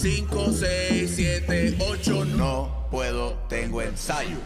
5, 0.00 0.52
6, 0.52 1.12
7, 1.14 1.76
8, 1.78 2.24
no 2.24 2.86
puedo, 2.90 3.34
tengo 3.50 3.82
ensayo. 3.82 4.38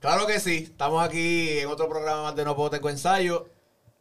Claro 0.00 0.26
que 0.26 0.40
sí, 0.40 0.64
estamos 0.64 1.04
aquí 1.04 1.60
en 1.60 1.68
otro 1.68 1.88
programa 1.88 2.24
más 2.24 2.34
de 2.34 2.44
No 2.44 2.56
Puedo 2.56 2.70
Tengo 2.70 2.90
Ensayo. 2.90 3.48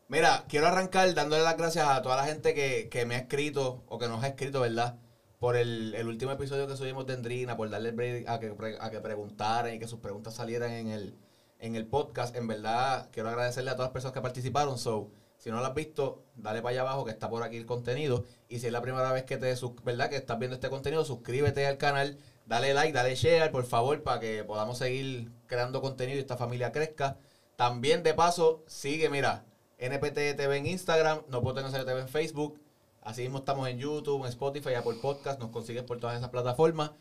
Mira, 0.08 0.46
quiero 0.50 0.66
arrancar 0.66 1.14
dándole 1.14 1.44
las 1.44 1.56
gracias 1.56 1.88
a 1.88 2.02
toda 2.02 2.16
la 2.16 2.26
gente 2.26 2.56
que, 2.56 2.90
que 2.90 3.06
me 3.06 3.14
ha 3.14 3.20
escrito 3.20 3.84
o 3.86 4.00
que 4.00 4.08
nos 4.08 4.24
ha 4.24 4.30
escrito, 4.30 4.62
¿verdad? 4.62 4.98
Por 5.38 5.56
el, 5.56 5.94
el 5.94 6.08
último 6.08 6.32
episodio 6.32 6.68
que 6.68 6.76
subimos 6.76 7.06
de 7.06 7.14
Endrina, 7.14 7.56
por 7.56 7.70
darle 7.70 7.92
break 7.92 8.28
a 8.28 8.40
que, 8.40 8.56
a 8.80 8.90
que 8.90 9.00
preguntaran 9.02 9.76
y 9.76 9.78
que 9.78 9.88
sus 9.88 10.00
preguntas 10.00 10.34
salieran 10.34 10.72
en 10.72 10.88
el, 10.88 11.16
en 11.60 11.76
el 11.76 11.86
podcast. 11.86 12.36
En 12.36 12.48
verdad, 12.48 13.10
quiero 13.12 13.30
agradecerle 13.30 13.70
a 13.70 13.76
todas 13.76 13.90
las 13.90 13.94
personas 13.94 14.16
que 14.16 14.22
participaron. 14.22 14.80
So, 14.80 15.12
si 15.44 15.52
no 15.52 15.60
lo 15.60 15.66
has 15.66 15.76
visto, 15.76 16.24
dale 16.38 16.62
para 16.62 16.72
allá 16.72 16.82
abajo 16.84 17.04
que 17.04 17.12
está 17.12 17.30
por 17.30 17.44
aquí 17.44 17.58
el 17.58 17.66
contenido. 17.66 18.24
Y 18.48 18.60
si 18.60 18.68
es 18.68 18.72
la 18.72 18.82
primera 18.82 19.12
vez 19.12 19.24
que 19.26 19.36
te 19.36 19.54
¿verdad? 19.84 20.10
que 20.10 20.16
estás 20.16 20.40
viendo 20.40 20.56
este 20.56 20.70
contenido, 20.70 21.04
suscríbete 21.04 21.68
al 21.68 21.78
canal, 21.78 22.18
dale 22.46 22.74
like, 22.74 22.94
dale 22.94 23.14
share, 23.14 23.52
por 23.52 23.66
favor, 23.66 24.02
para 24.04 24.22
que 24.22 24.46
podamos 24.46 24.78
seguir 24.78 25.34
creando 25.48 25.82
contenido 25.82 26.18
y 26.18 26.22
esta 26.22 26.38
familia 26.38 26.72
crezca. 26.72 27.18
También 27.58 28.04
de 28.04 28.14
paso, 28.14 28.64
sigue, 28.68 29.10
mira, 29.10 29.44
NPT 29.80 30.38
TV 30.38 30.56
en 30.56 30.66
Instagram, 30.66 31.24
No 31.28 31.42
Puedo 31.42 31.62
Tener 31.62 31.84
TV 31.84 32.00
en 32.00 32.08
Facebook. 32.08 32.62
Así 33.02 33.24
mismo 33.24 33.40
estamos 33.40 33.68
en 33.68 33.80
YouTube, 33.80 34.22
en 34.22 34.30
Spotify, 34.30 34.76
Apple 34.76 35.00
Podcast, 35.02 35.42
nos 35.42 35.50
consigues 35.50 35.84
por 35.84 36.00
todas 36.00 36.16
esas 36.16 36.30
plataformas. 36.30 36.92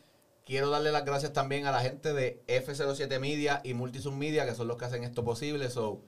Quiero 0.45 0.69
darle 0.69 0.91
las 0.91 1.05
gracias 1.05 1.33
también 1.33 1.67
a 1.67 1.71
la 1.71 1.79
gente 1.79 2.13
de 2.13 2.43
F07 2.49 3.21
Media 3.21 3.61
y 3.63 3.75
Multisum 3.75 4.19
Media, 4.19 4.45
que 4.47 4.57
son 4.57 4.67
los 4.67 4.79
que 4.79 4.87
hacen 4.87 5.05
esto 5.05 5.23
posible. 5.23 5.71
So, 5.71 6.03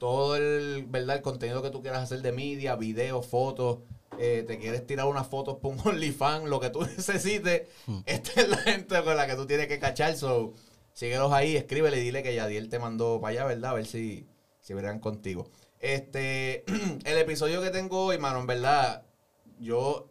todo 0.00 0.34
el, 0.34 0.86
¿verdad? 0.88 1.16
el 1.16 1.22
contenido 1.22 1.62
que 1.62 1.68
tú 1.68 1.82
quieras 1.82 2.02
hacer 2.02 2.22
de 2.22 2.32
media, 2.32 2.74
videos, 2.74 3.26
fotos, 3.26 3.80
eh, 4.18 4.44
te 4.48 4.58
quieres 4.58 4.86
tirar 4.86 5.04
unas 5.04 5.28
fotos 5.28 5.58
por 5.58 5.74
un 5.74 5.80
OnlyFans, 5.84 6.48
lo 6.48 6.58
que 6.58 6.70
tú 6.70 6.80
necesites, 6.96 7.68
esta 8.06 8.40
es 8.40 8.48
la 8.48 8.56
gente 8.56 9.04
con 9.04 9.14
la 9.14 9.26
que 9.26 9.36
tú 9.36 9.46
tienes 9.46 9.68
que 9.68 9.78
cachar. 9.78 10.16
So, 10.16 10.54
síguelos 10.94 11.30
ahí, 11.32 11.54
escríbele 11.54 11.98
y 11.98 12.00
dile 12.00 12.22
que 12.22 12.34
Yadiel 12.34 12.70
te 12.70 12.78
mandó 12.78 13.20
para 13.20 13.32
allá, 13.32 13.44
¿verdad? 13.44 13.72
A 13.72 13.74
ver 13.74 13.86
si, 13.86 14.26
si 14.62 14.72
verán 14.72 15.00
contigo. 15.00 15.50
Este, 15.80 16.64
el 17.04 17.18
episodio 17.18 17.60
que 17.60 17.68
tengo 17.68 18.06
hoy, 18.06 18.16
mano, 18.16 18.40
en 18.40 18.46
verdad, 18.46 19.04
yo 19.58 20.08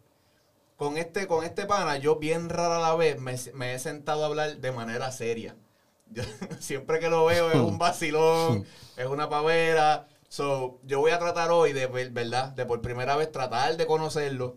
con 0.76 0.98
este, 0.98 1.26
con 1.26 1.44
este 1.44 1.66
pana, 1.66 1.98
yo 1.98 2.16
bien 2.16 2.48
rara 2.48 2.78
la 2.78 2.94
vez 2.94 3.20
me, 3.20 3.34
me 3.54 3.74
he 3.74 3.78
sentado 3.80 4.22
a 4.22 4.26
hablar 4.28 4.58
de 4.58 4.70
manera 4.70 5.10
seria. 5.10 5.56
Yo- 6.10 6.22
siempre 6.60 6.98
que 6.98 7.08
lo 7.08 7.24
veo 7.24 7.50
es 7.50 7.56
un 7.56 7.78
vacilón, 7.78 8.66
es 8.96 9.06
una 9.06 9.28
pavera. 9.28 10.06
So, 10.28 10.78
yo 10.84 11.00
voy 11.00 11.10
a 11.10 11.18
tratar 11.18 11.50
hoy 11.50 11.72
de, 11.72 11.86
ver- 11.86 12.10
¿verdad? 12.10 12.48
De 12.50 12.64
por 12.66 12.80
primera 12.80 13.16
vez 13.16 13.32
tratar 13.32 13.76
de 13.76 13.86
conocerlo, 13.86 14.56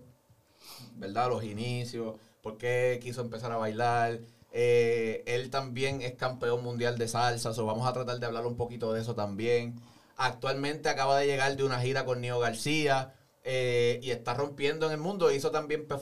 ¿verdad? 0.96 1.30
Los 1.30 1.44
inicios, 1.44 2.16
por 2.42 2.58
qué 2.58 3.00
quiso 3.02 3.22
empezar 3.22 3.52
a 3.52 3.58
bailar. 3.58 4.20
Eh, 4.52 5.24
él 5.26 5.50
también 5.50 6.02
es 6.02 6.14
campeón 6.14 6.62
mundial 6.62 6.98
de 7.00 7.08
salsa, 7.08 7.54
so 7.54 7.66
vamos 7.66 7.88
a 7.88 7.94
tratar 7.94 8.20
de 8.20 8.26
hablar 8.28 8.46
un 8.46 8.56
poquito 8.56 8.94
de 8.94 9.02
eso 9.02 9.16
también. 9.16 9.82
Actualmente 10.16 10.90
acaba 10.90 11.18
de 11.18 11.26
llegar 11.26 11.56
de 11.56 11.64
una 11.64 11.80
gira 11.80 12.06
con 12.06 12.22
Nio 12.22 12.38
García 12.38 13.16
eh, 13.44 14.00
y 14.04 14.12
está 14.12 14.36
rompiendo 14.36 14.86
en 14.86 14.92
el 14.92 15.00
mundo. 15.00 15.32
Hizo 15.32 15.50
también 15.50 15.88
P 15.88 15.96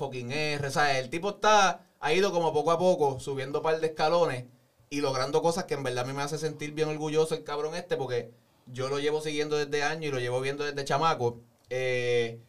R. 0.56 0.68
O 0.68 0.72
sea, 0.72 1.00
el 1.00 1.10
tipo 1.10 1.30
está, 1.30 1.86
ha 2.02 2.14
ido 2.14 2.34
como 2.34 2.52
poco 2.52 2.72
a 2.72 2.78
poco 2.78 3.22
subiendo 3.22 3.60
un 3.60 3.64
par 3.64 3.80
de 3.80 3.88
escalones 3.88 4.46
y 4.92 5.00
logrando 5.00 5.42
cosas 5.42 5.64
que 5.64 5.74
en 5.74 5.84
verdad 5.84 6.04
a 6.04 6.08
mí 6.08 6.14
me 6.14 6.22
hace 6.22 6.38
sentir 6.38 6.74
bien 6.74 6.90
orgulloso 6.90 7.34
el 7.34 7.46
cabrón 7.46 7.76
este 7.76 7.96
porque 7.96 8.30
yo 8.68 8.90
lo 8.90 9.00
llevo 9.00 9.22
siguiendo 9.22 9.56
desde 9.56 9.84
años 9.84 10.04
y 10.04 10.12
lo 10.12 10.20
llevo 10.20 10.42
viendo 10.42 10.66
desde 10.66 10.84
chamaco. 10.84 11.40
Eh, 11.70 12.42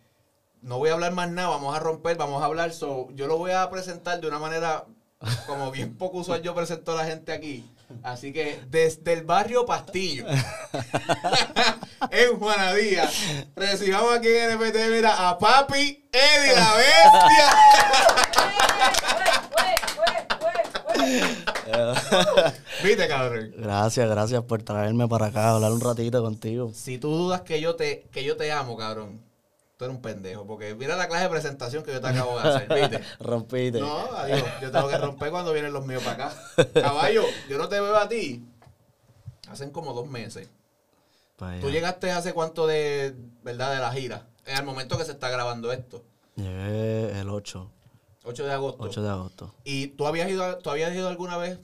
no 0.61 0.79
voy 0.79 0.91
a 0.91 0.95
hablar 0.95 1.13
más 1.13 1.31
nada, 1.31 1.51
vamos 1.51 1.75
a 1.75 1.79
romper, 1.79 2.17
vamos 2.17 2.43
a 2.43 2.47
hablar. 2.47 2.73
So, 2.73 3.09
yo 3.13 3.29
lo 3.29 3.39
voy 3.39 3.53
a 3.53 3.71
presentar 3.71 4.21
de 4.21 4.27
una 4.27 4.41
manera 4.41 4.87
como 5.47 5.71
bien 5.71 5.97
poco 5.97 6.19
usual 6.19 6.43
yo 6.43 6.53
presento 6.53 6.91
a 6.93 6.97
la 6.97 7.05
gente 7.05 7.31
aquí. 7.33 7.65
Así 8.03 8.33
que 8.33 8.61
desde 8.69 9.13
el 9.13 9.23
barrio 9.23 9.65
Pastillo, 9.65 10.27
en 12.11 12.39
Juanadía, 12.41 13.09
recibamos 13.55 14.17
aquí 14.17 14.29
en 14.29 14.51
NPT, 14.53 14.77
mira, 14.91 15.29
a 15.29 15.39
Papi 15.39 16.09
Eddie 16.11 16.57
la 16.57 16.75
bestia. 16.75 17.53
¿Viste, 22.83 23.09
cabrón? 23.09 23.53
Gracias, 23.57 24.09
gracias 24.09 24.43
por 24.45 24.63
traerme 24.63 25.09
para 25.09 25.27
acá 25.27 25.49
a 25.49 25.55
hablar 25.55 25.73
un 25.73 25.81
ratito 25.81 26.23
contigo. 26.23 26.73
Si 26.75 26.99
tú 26.99 27.11
dudas 27.11 27.43
que 27.43 27.61
yo 27.61 27.75
te, 27.77 28.07
que 28.13 28.25
yo 28.25 28.37
te 28.37 28.51
amo, 28.53 28.77
cabrón, 28.77 29.21
tú 29.77 29.85
eres 29.85 29.97
un 29.97 30.03
pendejo. 30.03 30.47
Porque 30.47 30.75
mira 30.75 30.97
la 30.97 31.09
clase 31.09 31.25
de 31.25 31.31
presentación 31.31 31.83
que 31.83 31.93
yo 31.93 32.01
te 32.01 32.09
acabo 32.09 32.41
de 32.41 32.49
hacer, 32.49 32.69
¿viste? 32.75 33.01
Rompiste. 33.21 33.81
No, 33.81 33.99
adiós. 34.17 34.43
Yo 34.61 34.71
tengo 34.71 34.89
que 34.89 34.99
romper 34.99 35.31
cuando 35.31 35.53
vienen 35.53 35.73
los 35.73 35.87
míos 35.87 36.03
para 36.03 36.27
acá. 36.27 36.73
Caballo, 36.75 37.25
yo 37.49 37.59
no 37.59 37.69
te 37.69 37.81
veo 37.81 37.97
a 37.97 38.09
ti. 38.09 38.45
Hacen 39.49 39.71
como 39.71 39.93
dos 39.93 40.09
meses. 40.09 40.49
¿Tú 41.61 41.71
llegaste 41.71 42.11
hace 42.11 42.33
cuánto 42.33 42.67
de, 42.67 43.15
verdad, 43.43 43.75
de 43.75 43.81
la 43.81 43.93
gira? 43.93 44.27
En 44.47 44.57
el 44.57 44.65
momento 44.65 44.97
que 44.97 45.05
se 45.05 45.13
está 45.13 45.29
grabando 45.29 45.73
esto. 45.73 46.03
Llegué 46.37 47.19
el 47.21 47.29
8, 47.29 47.71
8 48.25 48.47
de 48.47 48.53
agosto. 48.53 48.83
8 48.83 49.03
de 49.03 49.09
agosto. 49.09 49.55
¿Y 49.65 49.89
tú 49.89 50.07
habías 50.07 50.31
ido, 50.31 50.59
tú 50.59 50.71
habías 50.71 50.95
ido 50.95 51.09
alguna 51.09 51.37
vez, 51.37 51.59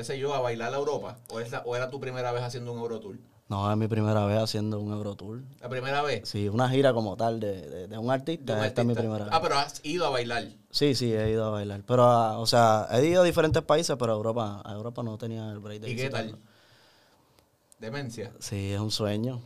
qué 0.00 0.04
sé 0.04 0.18
yo, 0.18 0.32
a 0.34 0.40
bailar 0.40 0.72
a 0.72 0.78
Europa? 0.78 1.18
¿O, 1.28 1.40
es 1.40 1.50
la- 1.50 1.60
o 1.60 1.76
era 1.76 1.90
tu 1.90 2.00
primera 2.00 2.32
vez 2.32 2.42
haciendo 2.42 2.72
un 2.72 2.78
Eurotour? 2.78 3.16
No, 3.48 3.70
es 3.70 3.76
mi 3.76 3.86
primera 3.86 4.24
vez 4.24 4.38
haciendo 4.38 4.80
un 4.80 4.92
Eurotour. 4.92 5.42
¿La 5.60 5.68
primera 5.68 6.00
vez? 6.02 6.26
Sí, 6.26 6.48
una 6.48 6.70
gira 6.70 6.94
como 6.94 7.16
tal 7.18 7.38
de, 7.38 7.68
de- 7.68 7.86
de 7.86 7.98
un 7.98 8.10
artista. 8.10 8.54
de 8.54 8.60
un 8.60 8.64
Esta 8.66 8.80
es 8.80 8.86
mi 8.86 8.92
artista? 8.92 9.00
primera 9.02 9.24
vez. 9.26 9.34
Ah, 9.34 9.42
pero 9.42 9.58
has 9.58 9.80
ido 9.84 10.06
a 10.06 10.08
bailar. 10.10 10.44
Sí, 10.70 10.94
sí, 10.94 11.12
he 11.12 11.30
ido 11.30 11.44
a 11.44 11.50
bailar. 11.50 11.82
Pero, 11.86 12.04
ah, 12.04 12.38
o 12.38 12.46
sea, 12.46 12.88
he 12.92 13.04
ido 13.04 13.20
a 13.20 13.24
diferentes 13.26 13.62
países, 13.62 13.94
pero 13.98 14.12
a 14.12 14.16
Europa, 14.16 14.62
a 14.64 14.72
Europa 14.72 15.02
no 15.02 15.18
tenía 15.18 15.50
el 15.50 15.58
break 15.58 15.82
de 15.82 15.90
¿Y 15.90 15.96
qué 15.96 16.08
tal? 16.08 16.38
Demencia. 17.78 18.32
Sí, 18.38 18.72
es 18.72 18.80
un 18.80 18.90
sueño. 18.90 19.42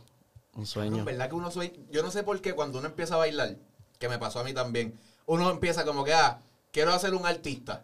Un 0.55 0.65
sueño. 0.65 0.99
en 0.99 1.05
verdad 1.05 1.27
que 1.27 1.35
uno 1.35 1.51
soy. 1.51 1.73
Yo 1.91 2.01
no 2.01 2.11
sé 2.11 2.23
por 2.23 2.39
qué 2.39 2.53
cuando 2.53 2.79
uno 2.79 2.87
empieza 2.87 3.15
a 3.15 3.17
bailar, 3.17 3.57
que 3.99 4.07
me 4.07 4.17
pasó 4.19 4.39
a 4.39 4.43
mí 4.45 4.53
también, 4.53 4.97
uno 5.25 5.49
empieza 5.49 5.83
como 5.83 6.05
que, 6.05 6.13
ah, 6.13 6.39
quiero 6.71 6.93
hacer 6.93 7.13
un 7.13 7.25
artista. 7.25 7.83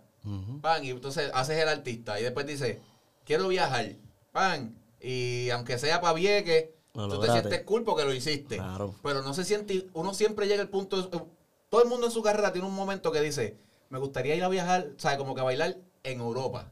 Pan, 0.61 0.83
y 0.83 0.89
entonces 0.91 1.31
haces 1.33 1.57
el 1.59 1.67
artista. 1.69 2.19
Y 2.19 2.23
después 2.23 2.45
dice, 2.45 2.79
quiero 3.25 3.47
viajar. 3.47 3.95
Pan. 4.31 4.75
Y 4.99 5.49
aunque 5.49 5.77
sea 5.79 5.99
para 6.01 6.13
Vieques, 6.13 6.69
Lo 6.93 7.07
tú 7.07 7.19
te 7.21 7.27
sientes 7.31 7.61
cool 7.63 7.83
porque 7.83 8.03
lo 8.05 8.13
hiciste. 8.13 8.57
Claro. 8.57 8.93
Pero 9.01 9.21
no 9.23 9.33
se 9.33 9.43
siente. 9.45 9.87
Uno 9.93 10.13
siempre 10.13 10.47
llega 10.47 10.61
al 10.61 10.69
punto. 10.69 11.01
de- 11.01 11.21
todo 11.69 11.81
el 11.81 11.87
mundo 11.87 12.07
en 12.07 12.11
su 12.11 12.21
carrera 12.21 12.51
tiene 12.51 12.67
un 12.67 12.75
momento 12.75 13.11
que 13.11 13.21
dice, 13.21 13.57
me 13.89 13.97
gustaría 13.97 14.35
ir 14.35 14.43
a 14.43 14.49
viajar, 14.49 14.89
¿sabes? 14.97 15.17
Como 15.17 15.33
que 15.33 15.41
a 15.41 15.45
bailar 15.45 15.77
en 16.03 16.19
Europa. 16.19 16.69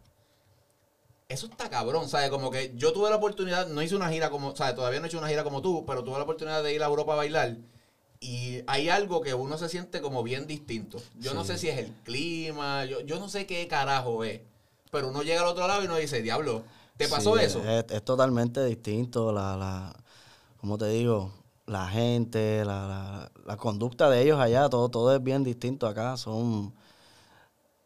Eso 1.29 1.45
está 1.45 1.69
cabrón, 1.69 2.09
¿sabes? 2.09 2.29
Como 2.29 2.49
que 2.51 2.73
yo 2.75 2.91
tuve 2.91 3.09
la 3.09 3.15
oportunidad, 3.17 3.67
no 3.67 3.81
hice 3.81 3.95
una 3.95 4.09
gira 4.09 4.29
como, 4.29 4.55
¿sabes? 4.55 4.75
Todavía 4.75 4.99
no 4.99 5.05
he 5.05 5.09
hecho 5.09 5.19
una 5.19 5.27
gira 5.29 5.43
como 5.43 5.61
tú, 5.61 5.85
pero 5.85 6.03
tuve 6.03 6.17
la 6.17 6.23
oportunidad 6.23 6.63
de 6.63 6.73
ir 6.73 6.81
a 6.83 6.87
Europa 6.87 7.13
a 7.13 7.17
bailar. 7.17 7.55
Y 8.21 8.61
hay 8.67 8.89
algo 8.89 9.21
que 9.21 9.33
uno 9.33 9.57
se 9.57 9.69
siente 9.69 10.01
como 10.01 10.23
bien 10.23 10.45
distinto. 10.45 10.97
Yo 11.19 11.33
no 11.33 11.45
sé 11.45 11.57
si 11.57 11.69
es 11.69 11.77
el 11.77 11.91
clima, 12.03 12.83
yo, 12.85 12.99
yo 13.01 13.17
no 13.19 13.29
sé 13.29 13.45
qué 13.45 13.67
carajo 13.67 14.23
es. 14.25 14.41
Pero 14.91 15.09
uno 15.09 15.21
llega 15.23 15.41
al 15.41 15.47
otro 15.47 15.67
lado 15.67 15.81
y 15.83 15.85
uno 15.85 15.95
dice, 15.97 16.21
diablo, 16.21 16.63
¿te 16.97 17.07
pasó 17.07 17.37
Sí, 17.37 17.45
eso? 17.45 17.63
Es, 17.63 17.85
es 17.89 18.03
totalmente 18.03 18.63
distinto. 18.65 19.31
La, 19.31 19.55
la, 19.55 19.95
como 20.59 20.77
te 20.77 20.87
digo, 20.89 21.31
la 21.65 21.87
gente, 21.87 22.65
la, 22.65 22.87
la, 22.87 23.31
la 23.45 23.57
conducta 23.57 24.09
de 24.09 24.21
ellos 24.23 24.39
allá, 24.39 24.67
todo, 24.69 24.89
todo 24.89 25.15
es 25.15 25.23
bien 25.23 25.43
distinto 25.43 25.87
acá. 25.87 26.17
Son, 26.17 26.73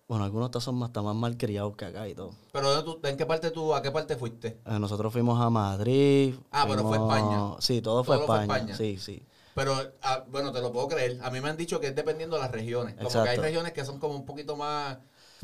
bueno, 0.07 0.25
algunos 0.25 0.45
hasta 0.47 0.59
son 0.59 0.81
hasta 0.83 1.01
más 1.01 1.15
malcriados 1.15 1.75
que 1.75 1.85
acá 1.85 2.07
y 2.07 2.13
todo. 2.13 2.31
Pero 2.51 2.69
¿dónde 2.73 2.83
tú- 3.01 3.07
¿en 3.07 3.17
qué 3.17 3.25
parte 3.25 3.51
tú, 3.51 3.73
a 3.73 3.81
qué 3.81 3.91
parte 3.91 4.15
fuiste? 4.15 4.57
Eh, 4.65 4.79
nosotros 4.79 5.11
fuimos 5.11 5.39
a 5.41 5.49
Madrid. 5.49 6.35
Ah, 6.51 6.65
pero 6.67 6.83
fue 6.83 6.97
España. 6.97 7.55
Sí, 7.59 7.81
todo 7.81 8.03
fue 8.03 8.17
Todo 8.17 8.27
fue 8.27 8.35
España. 8.37 8.73
España. 8.73 8.77
Sí, 8.77 8.97
sí. 8.97 9.23
Pero, 9.53 9.75
ah, 10.01 10.25
bueno, 10.29 10.51
te 10.51 10.61
lo 10.61 10.71
puedo 10.71 10.87
creer. 10.87 11.19
A 11.21 11.29
mí 11.29 11.39
me 11.41 11.49
han 11.49 11.57
dicho 11.57 11.79
que 11.79 11.87
es 11.87 11.95
dependiendo 11.95 12.35
de 12.35 12.41
las 12.43 12.51
regiones. 12.51 12.95
Como 12.95 13.21
que 13.21 13.29
hay 13.29 13.37
regiones 13.37 13.73
que 13.73 13.85
son 13.85 13.99
como 13.99 14.15
un 14.15 14.25
poquito 14.25 14.55
más, 14.55 14.97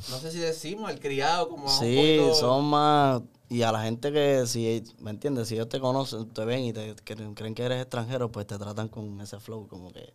no 0.08 0.20
sé 0.20 0.32
si 0.32 0.40
decimos, 0.40 0.92
el 0.92 1.00
criado, 1.00 1.50
como 1.50 1.66
un 1.66 1.80
Sí, 1.80 1.96
poquito- 1.96 2.34
son 2.36 2.66
más... 2.66 3.22
Y 3.50 3.64
a 3.64 3.72
la 3.72 3.82
gente 3.84 4.12
que, 4.12 4.46
si, 4.46 4.84
¿me 5.00 5.10
entiendes? 5.12 5.48
Si 5.48 5.56
ellos 5.56 5.70
te 5.70 5.80
conocen, 5.80 6.30
te 6.34 6.46
ven 6.46 6.64
y 6.66 6.74
te 6.74 6.96
creen, 7.04 7.34
creen 7.34 7.56
que 7.56 7.64
eres 7.64 7.82
extranjero, 7.82 8.32
pues 8.32 8.46
te 8.46 8.58
tratan 8.60 8.90
con 8.90 9.20
ese 9.22 9.40
flow, 9.40 9.68
como 9.68 9.92
que 9.92 10.14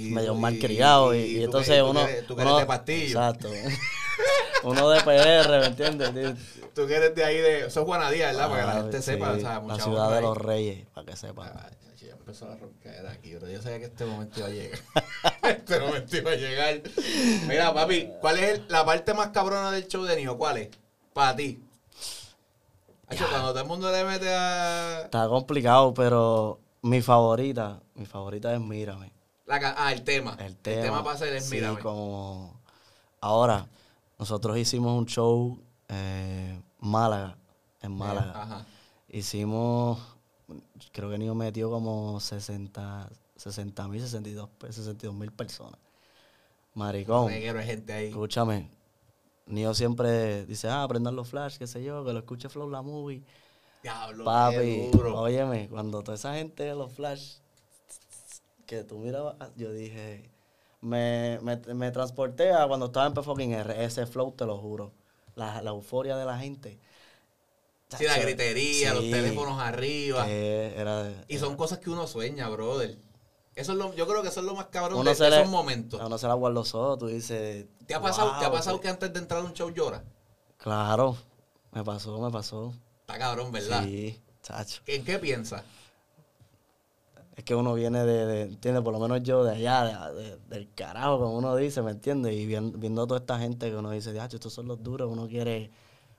medio 0.00 0.34
y- 0.34 0.38
malcriado. 0.38 1.14
Y, 1.14 1.18
y 1.18 1.38
y 1.38 1.44
entonces 1.44 1.78
tú 1.80 1.86
uno... 1.90 2.00
tú 2.28 2.34
uno- 2.34 2.58
de 2.58 2.66
pastillo. 2.66 3.06
Exacto. 3.06 3.48
uno 4.64 4.88
de 4.90 5.00
PR, 5.02 5.48
¿me 5.60 5.66
entiendes? 5.66 6.36
Tú 6.74 6.86
que 6.86 6.94
eres 6.96 7.14
de 7.14 7.24
ahí 7.24 7.36
de... 7.38 7.70
Sos 7.70 7.84
Juanadía, 7.84 8.26
¿verdad? 8.28 8.48
Para 8.48 8.60
que 8.60 8.66
la 8.66 8.72
Ah, 8.72 8.82
gente 8.82 8.98
sí, 8.98 9.02
sepa. 9.04 9.30
o 9.32 9.38
sea, 9.40 9.60
la 9.60 9.78
ciudad 9.78 10.10
de 10.10 10.16
ahí. 10.16 10.22
los 10.22 10.36
reyes, 10.36 10.86
para 10.94 11.06
que 11.06 11.16
sepan. 11.16 11.52
Ay, 11.56 11.76
ya 12.06 12.12
empezó 12.14 12.46
la 12.48 12.56
roncaera 12.56 13.10
aquí, 13.12 13.30
pero 13.38 13.48
yo 13.50 13.62
sabía 13.62 13.78
que 13.78 13.84
este 13.86 14.04
momento 14.04 14.38
iba 14.40 14.48
a 14.48 14.50
llegar. 14.50 14.78
este 15.42 15.80
momento 15.80 16.16
iba 16.16 16.30
a 16.32 16.34
llegar. 16.36 16.82
Mira, 17.46 17.72
papi, 17.74 18.10
¿cuál 18.20 18.38
es 18.38 18.50
el- 18.58 18.64
la 18.68 18.84
parte 18.84 19.14
más 19.14 19.28
cabrona 19.28 19.70
del 19.70 19.86
show 19.88 20.02
de 20.04 20.16
Nio? 20.16 20.36
¿Cuál 20.36 20.56
es? 20.58 20.68
Para 21.12 21.36
ti. 21.36 21.60
Hacho, 23.06 23.26
cuando 23.28 23.48
todo 23.50 23.60
el 23.62 23.68
mundo 23.68 23.92
le 23.92 24.02
mete 24.04 24.28
a... 24.32 25.02
Está 25.04 25.28
complicado, 25.28 25.92
pero 25.94 26.58
mi 26.82 27.00
favorita, 27.02 27.80
mi 27.94 28.06
favorita 28.06 28.52
es 28.52 28.60
Mírame. 28.60 29.12
La 29.46 29.74
ah, 29.76 29.92
el 29.92 30.02
tema. 30.02 30.36
El 30.40 30.56
tema. 30.56 31.02
para 31.02 31.16
hacer 31.16 31.34
es 31.34 31.46
sí, 31.46 31.56
Mírame. 31.56 31.80
como... 31.80 32.60
Ahora, 33.20 33.68
nosotros 34.18 34.56
hicimos 34.58 34.98
un 34.98 35.06
show 35.06 35.58
eh, 35.88 36.60
Málaga, 36.78 37.36
en 37.80 37.92
Málaga. 37.92 38.42
Ajá. 38.42 38.66
Hicimos, 39.08 39.98
creo 40.92 41.10
que 41.10 41.18
Nio 41.18 41.34
metió 41.34 41.70
como 41.70 42.20
60 42.20 43.08
60 43.36 43.88
mil, 43.88 44.00
62 44.00 45.14
mil 45.14 45.32
personas. 45.32 45.78
Maricón, 46.74 47.28
Reguero 47.28 47.62
gente 47.62 47.92
ahí. 47.92 48.08
escúchame. 48.08 48.68
Nio 49.46 49.74
siempre 49.74 50.46
dice, 50.46 50.68
ah, 50.68 50.82
aprendan 50.82 51.14
los 51.14 51.28
flash, 51.28 51.58
qué 51.58 51.66
sé 51.66 51.84
yo, 51.84 52.04
que 52.04 52.12
lo 52.12 52.20
escuche 52.20 52.48
Flow 52.48 52.70
la 52.70 52.82
movie. 52.82 53.22
Diablo, 53.82 54.24
Papi, 54.24 54.90
óyeme, 55.14 55.68
cuando 55.68 56.02
toda 56.02 56.14
esa 56.14 56.34
gente 56.34 56.62
de 56.62 56.74
los 56.74 56.92
flash 56.92 57.36
que 58.78 58.84
tú 58.84 58.98
mirabas, 58.98 59.36
yo 59.56 59.72
dije, 59.72 60.30
me, 60.80 61.38
me, 61.42 61.56
me 61.74 61.90
transporté 61.90 62.52
a 62.52 62.66
cuando 62.66 62.86
estaba 62.86 63.06
en 63.06 63.14
P 63.14 63.22
fucking 63.22 63.52
R, 63.52 63.84
ese 63.84 64.06
flow 64.06 64.32
te 64.32 64.46
lo 64.46 64.58
juro. 64.58 64.92
La, 65.36 65.62
la 65.62 65.70
euforia 65.70 66.16
de 66.16 66.24
la 66.24 66.38
gente. 66.38 66.78
Sí, 67.96 68.04
la 68.04 68.18
gritería, 68.18 68.92
los 68.92 69.02
teléfonos 69.10 69.60
arriba. 69.60 70.26
que 70.26 70.74
era, 70.76 71.12
Y 71.28 71.38
son 71.38 71.56
cosas 71.56 71.78
que 71.78 71.90
uno 71.90 72.06
sueña, 72.06 72.48
brother. 72.48 72.96
Eso 73.54 73.72
es 73.72 73.78
lo, 73.78 73.94
yo 73.94 74.06
creo 74.08 74.22
que 74.22 74.28
eso 74.28 74.40
es 74.40 74.46
lo 74.46 74.54
más 74.54 74.66
cabrón 74.66 74.98
Uno 74.98 75.10
de, 75.10 75.14
se 75.14 75.24
de 75.24 75.30
le- 75.30 75.40
esos 75.40 75.50
momentos. 75.50 76.00
uno 76.04 76.18
se 76.18 76.26
la 76.26 76.34
guarda 76.34 76.54
los 76.54 76.74
ojos, 76.74 76.98
tú 76.98 77.06
dices. 77.06 77.66
¿Te 77.86 77.94
ha 77.94 78.00
pasado, 78.00 78.36
¿te 78.38 78.44
ha 78.44 78.48
"Wow, 78.48 78.58
pasado 78.58 78.76
sí". 78.76 78.82
que 78.82 78.88
antes 78.88 79.12
de 79.12 79.18
entrar 79.20 79.40
a 79.40 79.44
un 79.44 79.52
show 79.54 79.70
llora? 79.70 80.02
Claro, 80.56 81.16
me 81.72 81.84
pasó, 81.84 82.18
me 82.20 82.30
pasó. 82.30 82.72
Está 83.02 83.18
cabrón, 83.18 83.52
¿verdad? 83.52 83.82
Sí, 83.84 84.20
chacho. 84.42 84.82
¿En 84.86 85.04
qué 85.04 85.18
piensas? 85.18 85.62
Es 87.36 87.42
que 87.44 87.54
uno 87.54 87.74
viene 87.74 88.04
de, 88.04 88.26
de 88.26 88.42
¿entiendes? 88.42 88.82
Por 88.84 88.92
lo 88.92 89.00
menos 89.00 89.22
yo 89.22 89.42
de 89.44 89.56
allá, 89.56 90.10
de- 90.12 90.22
de- 90.22 90.38
del 90.48 90.72
carajo, 90.74 91.18
como 91.18 91.36
uno 91.36 91.56
dice, 91.56 91.82
¿me 91.82 91.90
entiendes? 91.90 92.34
Y 92.34 92.46
vien- 92.46 92.78
viendo 92.78 93.06
toda 93.06 93.20
esta 93.20 93.38
gente 93.38 93.70
que 93.70 93.76
uno 93.76 93.90
dice, 93.90 94.12
"Diacho, 94.12 94.36
estos 94.36 94.52
son 94.52 94.68
los 94.68 94.82
duros, 94.82 95.10
uno 95.10 95.26
quiere 95.26 95.70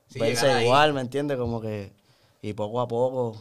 Sí, 0.10 0.20
verse 0.20 0.62
igual, 0.62 0.94
¿me 0.94 1.02
entiendes? 1.02 1.38
Como 1.38 1.62
que, 1.62 1.94
y 2.42 2.54
poco 2.54 2.82
a 2.82 2.88
poco, 2.88 3.38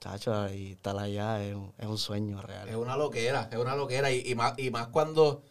chacho, 0.00 0.48
y 0.54 0.72
estar 0.72 0.96
allá 0.96 1.42
es, 1.44 1.54
un- 1.56 1.72
es 1.76 1.86
un 1.86 1.98
sueño 1.98 2.40
real. 2.40 2.68
Es 2.68 2.76
una 2.76 2.96
loquera, 2.96 3.48
es 3.50 3.58
una 3.58 3.74
loquera. 3.74 4.12
Y, 4.12 4.22
y 4.24 4.34
más, 4.36 4.56
y 4.58 4.70
más 4.70 4.86
cuando, 4.88 5.42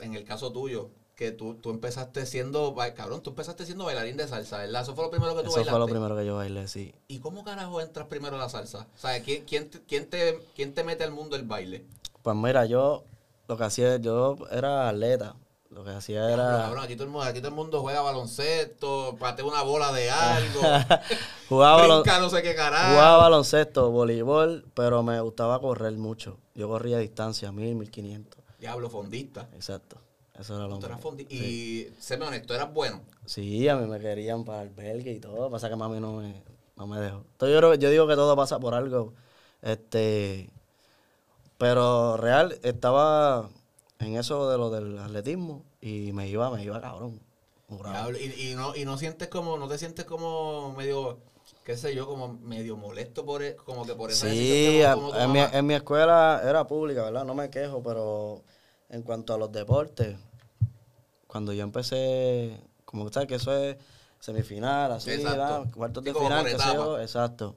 en 0.00 0.14
el 0.14 0.24
caso 0.24 0.52
tuyo, 0.52 0.90
que 1.14 1.30
tú, 1.30 1.54
tú 1.54 1.70
empezaste 1.70 2.26
siendo, 2.26 2.74
cabrón, 2.96 3.22
tú 3.22 3.30
empezaste 3.30 3.64
siendo 3.64 3.84
bailarín 3.84 4.16
de 4.16 4.26
salsa, 4.26 4.58
¿verdad? 4.58 4.82
Eso 4.82 4.94
fue 4.94 5.04
lo 5.04 5.10
primero 5.10 5.34
que 5.34 5.42
tú 5.42 5.48
Eso 5.48 5.56
bailaste. 5.56 5.70
fue 5.70 5.78
lo 5.78 5.86
primero 5.86 6.16
que 6.16 6.26
yo 6.26 6.36
bailé, 6.36 6.66
sí. 6.66 6.94
¿Y 7.06 7.20
cómo 7.20 7.44
carajo 7.44 7.80
entras 7.80 8.08
primero 8.08 8.36
a 8.36 8.38
la 8.40 8.48
salsa? 8.48 8.88
O 8.94 8.98
sea, 8.98 9.22
¿quién, 9.22 9.44
quién, 9.44 9.70
te, 9.70 9.80
quién, 9.82 10.10
te, 10.10 10.40
quién 10.56 10.74
te 10.74 10.82
mete 10.82 11.04
al 11.04 11.12
mundo 11.12 11.36
del 11.36 11.46
baile? 11.46 11.84
Pues 12.22 12.36
mira, 12.36 12.66
yo 12.66 13.04
lo 13.46 13.56
que 13.56 13.64
hacía, 13.64 13.96
yo 13.98 14.36
era 14.50 14.88
atleta. 14.88 15.36
Lo 15.70 15.82
que 15.82 15.90
hacía 15.90 16.30
era... 16.30 16.46
cabrón, 16.46 16.84
aquí 16.84 16.94
todo, 16.94 17.04
el 17.06 17.10
mundo, 17.10 17.26
aquí 17.26 17.40
todo 17.40 17.48
el 17.48 17.54
mundo 17.54 17.80
juega 17.80 18.00
baloncesto, 18.00 19.16
patea 19.18 19.44
una 19.44 19.62
bola 19.62 19.92
de 19.92 20.08
algo, 20.08 20.60
jugaba, 21.48 21.84
brinca 21.84 22.20
no 22.20 22.30
sé 22.30 22.42
qué 22.42 22.54
carajo. 22.54 22.92
jugaba 22.92 23.16
baloncesto, 23.18 23.90
voleibol, 23.90 24.66
pero 24.74 25.02
me 25.02 25.20
gustaba 25.20 25.60
correr 25.60 25.92
mucho. 25.94 26.38
Yo 26.54 26.68
corría 26.68 26.98
a 26.98 27.00
distancia, 27.00 27.50
mil, 27.50 27.74
mil 27.74 27.90
quinientos. 27.90 28.40
Diablo, 28.60 28.88
fondista. 28.88 29.48
Exacto. 29.52 29.96
Eso 30.38 30.56
era 30.56 30.66
lo 30.66 30.78
Tú 30.78 30.86
eras 30.86 31.00
fondi- 31.00 31.26
Sí. 31.28 31.90
Y, 31.94 32.02
séme 32.02 32.26
honesto, 32.26 32.54
eras 32.54 32.72
bueno. 32.72 33.02
Sí, 33.24 33.68
a 33.68 33.76
mí 33.76 33.86
me 33.86 34.00
querían 34.00 34.44
para 34.44 34.62
el 34.62 34.68
albergue 34.68 35.12
y 35.12 35.20
todo. 35.20 35.50
Pasa 35.50 35.68
que 35.68 35.76
mami 35.76 36.00
no 36.00 36.14
me, 36.14 36.42
no 36.76 36.86
me 36.86 37.00
dejó. 37.00 37.18
Entonces, 37.32 37.60
yo, 37.60 37.74
yo 37.74 37.90
digo 37.90 38.06
que 38.08 38.14
todo 38.16 38.34
pasa 38.36 38.58
por 38.58 38.74
algo. 38.74 39.14
Este, 39.62 40.50
pero 41.58 42.16
real, 42.16 42.58
estaba 42.62 43.48
en 43.98 44.16
eso 44.16 44.50
de 44.50 44.58
lo 44.58 44.70
del 44.70 44.98
atletismo 44.98 45.64
y 45.80 46.12
me 46.12 46.28
iba, 46.28 46.50
me 46.50 46.62
iba 46.64 46.80
cabrón. 46.80 47.20
Y, 48.20 48.50
y 48.50 48.54
no, 48.54 48.76
y 48.76 48.84
no 48.84 48.98
sientes 48.98 49.28
como, 49.28 49.56
no 49.56 49.68
te 49.68 49.78
sientes 49.78 50.04
como 50.04 50.72
medio, 50.74 51.18
qué 51.64 51.76
sé 51.76 51.94
yo, 51.94 52.06
como 52.06 52.28
medio 52.28 52.76
molesto 52.76 53.24
por, 53.24 53.42
e- 53.42 53.56
como 53.56 53.86
que 53.86 53.94
por 53.94 54.10
esa 54.10 54.26
Sí, 54.28 54.82
como 54.92 55.14
en 55.14 55.32
mi, 55.32 55.40
en 55.40 55.66
mi 55.66 55.74
escuela 55.74 56.40
era 56.44 56.66
pública, 56.66 57.02
¿verdad? 57.04 57.24
No 57.24 57.34
me 57.34 57.50
quejo, 57.50 57.82
pero 57.82 58.42
en 58.94 59.02
cuanto 59.02 59.34
a 59.34 59.38
los 59.38 59.50
deportes, 59.50 60.16
cuando 61.26 61.52
yo 61.52 61.64
empecé, 61.64 62.60
como 62.84 63.10
sabes 63.10 63.28
que 63.28 63.34
eso 63.34 63.52
es 63.52 63.76
semifinal, 64.20 64.92
así, 64.92 65.10
cuartos 65.74 66.04
de 66.04 66.14
final, 66.14 66.44
qué 66.44 66.56
sé 66.56 66.74
yo, 66.74 67.00
exacto. 67.00 67.56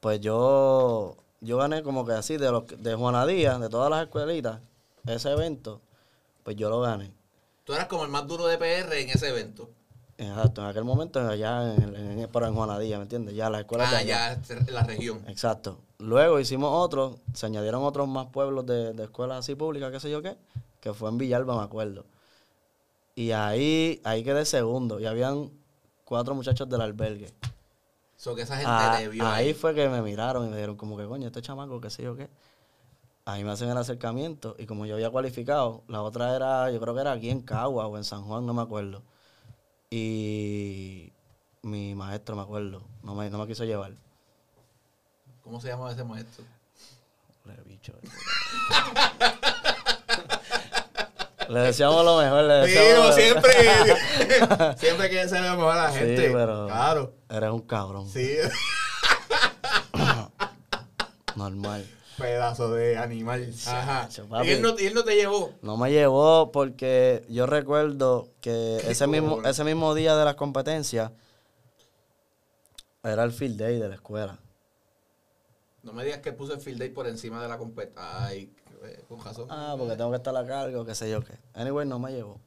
Pues 0.00 0.20
yo, 0.20 1.16
yo 1.40 1.58
gané 1.58 1.84
como 1.84 2.04
que 2.04 2.12
así, 2.12 2.38
de 2.38 2.50
los 2.50 2.64
de 2.66 2.94
Juana 2.96 3.24
Díaz, 3.24 3.60
de 3.60 3.68
todas 3.68 3.88
las 3.88 4.02
escuelitas, 4.02 4.60
ese 5.06 5.30
evento, 5.30 5.80
pues 6.42 6.56
yo 6.56 6.68
lo 6.68 6.80
gané. 6.80 7.12
Tú 7.62 7.74
eras 7.74 7.86
como 7.86 8.04
el 8.04 8.10
más 8.10 8.26
duro 8.26 8.46
de 8.46 8.58
PR 8.58 9.00
en 9.00 9.10
ese 9.10 9.28
evento. 9.28 9.70
Exacto, 10.20 10.62
en 10.62 10.66
aquel 10.66 10.82
momento 10.84 11.20
allá, 11.20 11.74
en, 11.74 11.94
en, 11.94 12.18
en- 12.20 12.28
pero 12.32 12.46
en 12.48 12.54
Juana 12.54 12.76
Díaz, 12.78 12.98
¿me 12.98 13.04
entiendes? 13.04 13.34
Ya 13.36 13.48
la 13.48 13.60
escuela 13.60 13.88
de 13.88 13.96
Ah, 13.96 13.98
allá. 14.00 14.40
ya, 14.42 14.72
la 14.72 14.82
región. 14.82 15.22
Exacto. 15.28 15.78
Luego 15.98 16.40
hicimos 16.40 16.70
otro, 16.72 17.18
se 17.34 17.46
añadieron 17.46 17.84
otros 17.84 18.08
más 18.08 18.26
pueblos 18.26 18.66
de, 18.66 18.92
de 18.94 19.04
escuelas 19.04 19.38
así 19.38 19.54
públicas, 19.54 19.92
qué 19.92 20.00
sé 20.00 20.10
yo 20.10 20.20
qué, 20.20 20.36
que 20.80 20.92
fue 20.92 21.08
en 21.08 21.18
Villalba, 21.18 21.56
me 21.56 21.62
acuerdo. 21.62 22.04
Y 23.14 23.30
ahí, 23.30 24.00
ahí 24.04 24.24
quedé 24.24 24.44
segundo, 24.44 24.98
y 24.98 25.06
habían 25.06 25.50
cuatro 26.04 26.34
muchachos 26.34 26.68
del 26.68 26.80
albergue. 26.80 27.32
So 28.16 28.34
que 28.34 28.42
esa 28.42 28.56
gente 28.56 28.68
Ah, 28.68 28.96
te 28.98 29.08
vio 29.08 29.24
ahí 29.24 29.46
ahí. 29.48 29.54
fue 29.54 29.72
que 29.74 29.88
me 29.88 30.02
miraron 30.02 30.46
y 30.46 30.50
me 30.50 30.56
dijeron 30.56 30.76
como 30.76 30.96
que, 30.96 31.04
coño, 31.06 31.28
este 31.28 31.42
chamaco, 31.42 31.80
qué 31.80 31.90
sé 31.90 32.02
yo 32.02 32.16
qué. 32.16 32.28
Ahí 33.24 33.44
me 33.44 33.52
hacen 33.52 33.68
el 33.68 33.76
acercamiento, 33.76 34.56
y 34.58 34.66
como 34.66 34.84
yo 34.84 34.94
había 34.94 35.10
cualificado, 35.10 35.82
la 35.86 36.02
otra 36.02 36.34
era, 36.34 36.70
yo 36.72 36.80
creo 36.80 36.94
que 36.94 37.00
era 37.02 37.12
aquí 37.12 37.30
en 37.30 37.40
Cagua 37.42 37.86
o 37.86 37.96
en 37.96 38.02
San 38.04 38.22
Juan, 38.24 38.44
no 38.46 38.52
me 38.54 38.62
acuerdo. 38.62 39.02
Y 39.90 41.12
mi 41.62 41.94
maestro, 41.94 42.36
me 42.36 42.42
acuerdo, 42.42 42.82
no 43.02 43.14
me, 43.14 43.30
no 43.30 43.38
me 43.38 43.46
quiso 43.46 43.64
llevar. 43.64 43.92
¿Cómo 45.42 45.60
se 45.60 45.68
llama 45.68 45.90
ese 45.92 46.04
maestro? 46.04 46.44
Le 47.46 47.54
bicho. 47.64 47.94
le 51.48 51.60
deseamos 51.60 52.04
lo 52.04 52.18
mejor, 52.18 52.44
le 52.44 52.54
deseamos 52.54 53.06
lo 53.06 53.12
siempre, 53.14 53.52
siempre 54.76 55.08
quiere 55.08 55.26
ser 55.28 55.40
lo 55.42 55.56
mejor 55.56 55.72
a 55.78 55.84
la 55.84 55.92
Sí, 55.92 55.98
gente. 56.00 56.30
pero- 56.32 56.66
Claro. 56.66 57.14
Eres 57.30 57.50
un 57.50 57.62
cabrón. 57.62 58.08
Sí, 58.10 58.36
Normal. 61.36 61.86
Pedazo 62.18 62.72
de 62.72 62.98
animal. 62.98 63.52
Ajá. 63.66 64.08
Chacho, 64.08 64.28
papi. 64.28 64.48
Y 64.48 64.50
él, 64.52 64.62
no, 64.62 64.78
y 64.78 64.86
él 64.86 64.94
no 64.94 65.04
te 65.04 65.14
llevó. 65.14 65.52
No 65.62 65.76
me 65.76 65.90
llevó 65.90 66.52
porque 66.52 67.24
yo 67.28 67.46
recuerdo 67.46 68.28
que 68.40 68.78
¿Qué 68.82 68.90
ese 68.90 69.06
mismo, 69.06 69.42
ese 69.44 69.64
mismo 69.64 69.94
día 69.94 70.16
de 70.16 70.24
las 70.24 70.34
competencias 70.34 71.12
era 73.02 73.24
el 73.24 73.32
field 73.32 73.58
day 73.58 73.78
de 73.78 73.88
la 73.88 73.94
escuela. 73.94 74.38
No 75.82 75.92
me 75.92 76.04
digas 76.04 76.20
que 76.20 76.32
puso 76.32 76.54
el 76.54 76.60
field 76.60 76.78
day 76.78 76.90
por 76.90 77.06
encima 77.06 77.40
de 77.40 77.48
la 77.48 77.56
competencia. 77.56 78.26
Ay, 78.26 78.52
con 79.08 79.24
razón. 79.24 79.46
Ah, 79.50 79.74
porque 79.78 79.96
tengo 79.96 80.10
que 80.10 80.16
estar 80.16 80.36
a 80.36 80.46
cargo, 80.46 80.84
qué 80.84 80.94
sé 80.94 81.10
yo 81.10 81.22
qué. 81.22 81.34
Anyway, 81.54 81.86
no 81.86 81.98
me 81.98 82.12
llevó. 82.12 82.40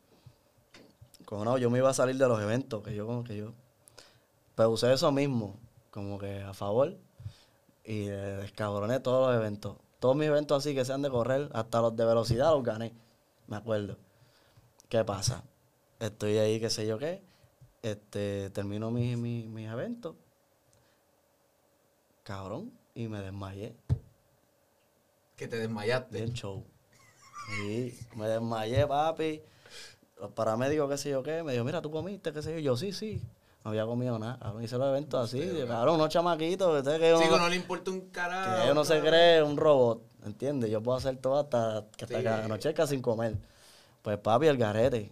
Como 1.26 1.46
no, 1.46 1.58
yo 1.58 1.70
me 1.70 1.78
iba 1.78 1.90
a 1.90 1.94
salir 1.94 2.18
de 2.18 2.28
los 2.28 2.42
eventos, 2.42 2.84
que 2.84 2.94
yo 2.94 3.06
como 3.06 3.24
que 3.24 3.38
yo. 3.38 3.54
Pero 4.56 4.70
usé 4.70 4.92
eso 4.92 5.12
mismo, 5.12 5.58
como 5.90 6.20
que 6.20 6.42
a 6.42 6.54
favor. 6.54 6.98
Y 7.84 8.06
descabroné 8.06 9.00
todos 9.00 9.28
los 9.28 9.36
eventos. 9.36 9.78
Todos 10.00 10.16
mis 10.16 10.28
eventos 10.28 10.58
así 10.58 10.74
que 10.76 10.86
sean 10.86 11.02
de 11.02 11.10
correr, 11.10 11.50
hasta 11.54 11.82
los 11.82 11.96
de 11.96 12.06
velocidad 12.06 12.52
los 12.52 12.64
gané. 12.64 12.94
Me 13.48 13.58
acuerdo. 13.58 13.98
¿Qué 14.90 15.04
pasa? 15.04 15.44
Estoy 16.00 16.38
ahí, 16.38 16.60
qué 16.60 16.70
sé 16.70 16.88
yo 16.88 16.98
qué. 16.98 17.24
Este, 17.82 18.50
termino 18.50 18.92
mis 18.92 19.18
mi, 19.18 19.48
mis 19.48 19.70
eventos. 19.70 20.16
Cabrón. 22.24 22.72
Y 22.94 23.08
me 23.08 23.22
desmayé. 23.22 23.76
Que 25.36 25.48
te 25.48 25.58
desmayaste. 25.58 26.18
Bien 26.18 26.34
show. 26.34 26.66
Sí, 27.50 27.98
me 28.16 28.28
desmayé, 28.28 28.86
papi. 28.86 29.42
Los 30.20 30.32
paramédicos, 30.32 30.90
qué 30.90 30.98
sé 30.98 31.10
yo 31.10 31.24
qué, 31.24 31.42
me 31.42 31.54
dijo, 31.54 31.64
mira, 31.64 31.82
tú 31.82 31.90
comiste, 31.90 32.32
qué 32.32 32.42
sé 32.42 32.54
yo. 32.54 32.60
Yo, 32.60 32.78
sí, 32.78 32.92
sí. 32.92 33.22
No 33.64 33.70
había 33.72 33.86
comido 33.86 34.18
nada. 34.18 34.40
Cabrón, 34.40 34.64
hice 34.64 34.78
los 34.78 34.88
eventos 34.88 35.24
así. 35.24 35.40
Cabrón, 35.68 35.96
unos 35.96 36.10
chamaquitos, 36.10 36.84
que 36.84 37.16
Sí, 37.18 37.24
uno, 37.28 37.36
que 37.36 37.42
no 37.42 37.50
le 37.50 37.56
importa 37.56 37.92
un 37.92 38.02
carajo. 38.10 38.64
que 38.66 38.72
uno 38.72 38.84
se 38.84 39.00
cree 39.02 39.44
un 39.44 39.56
robot, 39.58 40.02
¿entiendes? 40.26 40.72
Yo 40.72 40.82
puedo 40.82 40.98
hacer 40.98 41.18
todo 41.18 41.40
hasta 41.40 41.86
que 41.96 42.06
hasta 42.06 42.18
Sí. 42.18 42.24
que 42.24 42.30
anochezca 42.30 42.88
sin 42.88 43.02
comer. 43.02 43.36
Pues 44.02 44.18
papi, 44.18 44.48
el 44.48 44.58
garete. 44.58 45.12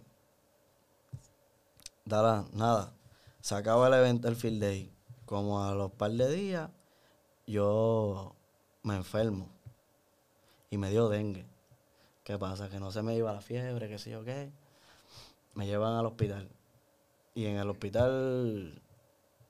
Dala, 2.04 2.44
nada. 2.52 2.92
Se 3.40 3.54
acaba 3.54 3.86
el 3.88 3.94
evento, 3.94 4.28
el 4.28 4.36
field 4.36 4.60
day. 4.60 4.92
Como 5.26 5.62
a 5.64 5.72
los 5.74 5.92
par 5.92 6.10
de 6.10 6.28
días, 6.30 6.70
yo 7.46 8.34
me 8.82 8.96
enfermo. 8.96 9.48
Y 10.70 10.76
me 10.76 10.90
dio 10.90 11.08
dengue. 11.08 11.46
¿Qué 12.24 12.36
pasa? 12.38 12.68
Que 12.68 12.80
no 12.80 12.90
se 12.90 13.02
me 13.02 13.14
iba 13.14 13.32
la 13.32 13.40
fiebre, 13.40 13.88
qué 13.88 13.98
sé 13.98 14.10
yo 14.10 14.24
qué. 14.24 14.50
Me 15.54 15.66
llevan 15.66 15.94
al 15.94 16.06
hospital. 16.06 16.48
Y 17.40 17.46
en 17.46 17.56
el 17.56 17.70
hospital 17.70 18.82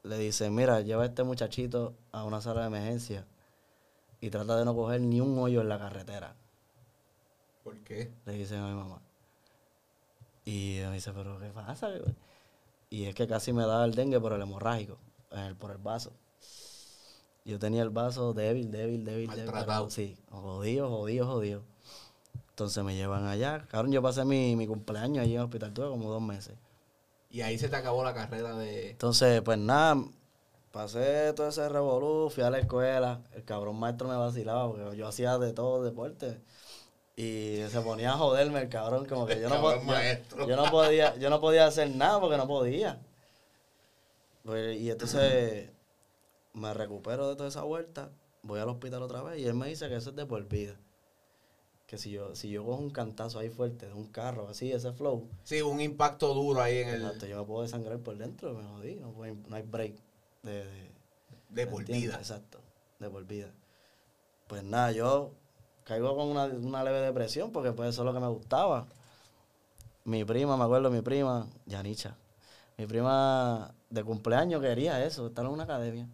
le 0.04 0.18
dice, 0.18 0.49
mira, 0.49 0.80
lleva 0.80 1.02
a 1.02 1.06
este 1.06 1.25
muchachito 1.25 1.97
a 2.12 2.23
una 2.23 2.40
sala 2.40 2.61
de 2.61 2.66
emergencia 2.68 3.26
y 4.20 4.30
trata 4.30 4.56
de 4.56 4.64
no 4.64 4.76
coger 4.76 5.00
ni 5.00 5.20
un 5.20 5.37
hoyo 5.37 5.61
en 5.61 5.68
la 5.68 5.76
carretera. 5.76 6.37
¿Por 7.64 7.76
qué? 7.80 8.12
Le 8.26 8.35
dice 8.35 8.56
a 8.56 8.62
mi 8.64 8.75
mamá. 8.76 9.02
Y 10.44 10.78
me 10.87 10.92
dice, 10.94 11.11
pero 11.12 11.40
¿qué 11.40 11.49
pasa? 11.49 11.88
Y 12.90 13.06
es 13.06 13.14
que 13.16 13.26
casi 13.26 13.52
me 13.52 13.62
daba 13.66 13.85
el 13.87 13.94
dengue 13.97 14.20
por 14.20 14.35
el 14.35 14.42
hemorrágico, 14.42 14.97
el- 15.32 15.56
por 15.56 15.73
el 15.73 15.78
vaso. 15.78 16.12
Yo 17.44 17.59
tenía 17.59 17.82
el 17.82 17.90
vaso 17.90 18.32
débil, 18.35 18.70
débil, 18.70 19.04
débil, 19.04 19.26
débil. 19.37 19.50
pero. 19.66 19.90
Sí, 19.90 20.16
jodido, 20.30 20.88
jodido, 20.90 21.26
jodido. 21.26 21.62
Entonces 22.50 22.85
me 22.85 22.94
llevan 22.94 23.26
allá. 23.26 23.66
Cabrón, 23.66 23.90
yo 23.90 24.00
pasé 24.00 24.25
mi, 24.25 24.54
mi 24.54 24.68
cumpleaños 24.68 25.25
allí 25.25 25.32
en 25.32 25.40
el 25.40 25.44
hospital, 25.47 25.75
tuve 25.75 25.88
como 25.88 26.09
dos 26.09 26.23
meses. 26.23 26.54
Y 27.30 27.42
ahí 27.42 27.58
se 27.58 27.68
te 27.68 27.76
acabó 27.76 28.02
la 28.04 28.12
carrera 28.14 28.56
de... 28.56 28.90
Entonces, 28.90 29.40
pues 29.42 29.56
nada, 29.58 30.02
pasé 30.72 31.32
todo 31.34 31.49
ese 31.49 31.68
revolú, 31.68 32.28
fui 32.30 32.42
a 32.42 32.50
la 32.50 32.58
escuela, 32.58 33.22
el 33.34 33.44
cabrón 33.44 33.78
maestro 33.78 34.08
me 34.08 34.16
vacilaba 34.16 34.68
porque 34.68 34.96
yo 34.96 35.06
hacía 35.06 35.38
de 35.38 35.52
todo 35.52 35.82
deporte. 35.84 36.40
Y 37.16 37.62
se 37.70 37.80
ponía 37.82 38.12
a 38.12 38.16
joderme 38.18 38.62
el 38.62 38.68
cabrón, 38.68 39.04
como 39.06 39.26
que 39.26 39.40
yo 39.40 39.49
no, 39.49 39.56
Cabrón 39.56 39.80
po- 39.80 39.87
yo- 39.87 39.92
maestro. 39.92 40.49
yo 40.49 40.56
no 40.56 40.70
podía, 40.70 41.16
yo 41.16 41.30
no 41.30 41.40
podía 41.40 41.66
hacer 41.66 41.94
nada 41.94 42.18
porque 42.18 42.37
no 42.37 42.49
podía. 42.49 42.99
Pues, 44.44 44.76
y 44.80 44.90
entonces 44.90 45.70
me 46.54 46.72
recupero 46.75 47.28
de 47.28 47.37
toda 47.37 47.49
esa 47.49 47.62
vuelta, 47.62 48.08
voy 48.42 48.58
al 48.58 48.68
hospital 48.70 49.02
otra 49.02 49.22
vez 49.22 49.38
y 49.38 49.46
él 49.46 49.54
me 49.54 49.68
dice 49.68 49.88
que 49.88 49.96
eso 49.96 50.10
es 50.10 50.16
de 50.16 50.26
por 50.26 50.42
vida. 50.49 50.75
Que 51.90 51.99
si 51.99 52.12
yo, 52.12 52.37
si 52.37 52.49
yo 52.50 52.64
cojo 52.64 52.80
un 52.80 52.90
cantazo 52.90 53.40
ahí 53.40 53.50
fuerte 53.50 53.88
de 53.88 53.94
un 53.94 54.06
carro, 54.06 54.47
así, 54.49 54.70
ese 54.70 54.92
flow, 54.92 55.26
Sí, 55.42 55.61
un 55.61 55.80
impacto 55.80 56.32
duro 56.35 56.62
ahí 56.62 56.78
en 56.78 56.88
el... 56.88 57.02
Exacto, 57.02 57.26
yo 57.26 57.37
me 57.40 57.44
puedo 57.44 57.62
desangrar 57.62 57.99
por 57.99 58.16
dentro, 58.16 58.54
me 58.54 58.62
jodí, 58.62 58.94
no, 58.94 59.11
puedo- 59.11 59.35
no 59.49 59.56
hay 59.56 59.62
break 59.62 59.94
de, 60.44 60.52
de, 60.52 60.90
De 61.49 61.66
por 61.66 61.85
vida. 61.85 62.14
Exacto, 62.14 62.61
de 63.00 63.11
por 63.11 63.25
vida. 63.26 63.50
Pues 64.47 64.62
nada, 64.62 64.92
yo 64.92 65.32
caigo 65.82 66.14
con 66.14 66.28
una, 66.28 66.44
una 66.44 66.85
leve 66.85 67.00
depresión 67.00 67.50
porque 67.50 67.73
pues 67.73 67.88
eso 67.88 68.02
es 68.02 68.06
lo 68.06 68.14
que 68.14 68.20
me 68.20 68.28
gustaba. 68.28 68.87
Mi 70.04 70.25
prima, 70.25 70.56
me 70.56 70.62
acuerdo, 70.62 70.92
mi 70.92 71.02
prima, 71.02 71.49
Yanicha, 71.66 72.16
mi 72.78 72.87
prima 72.87 73.75
de 73.90 74.04
cumpleaños 74.04 74.62
quería 74.62 75.04
eso, 75.04 75.26
estar 75.26 75.44
en 75.44 75.50
una 75.50 75.64
academia. 75.64 76.06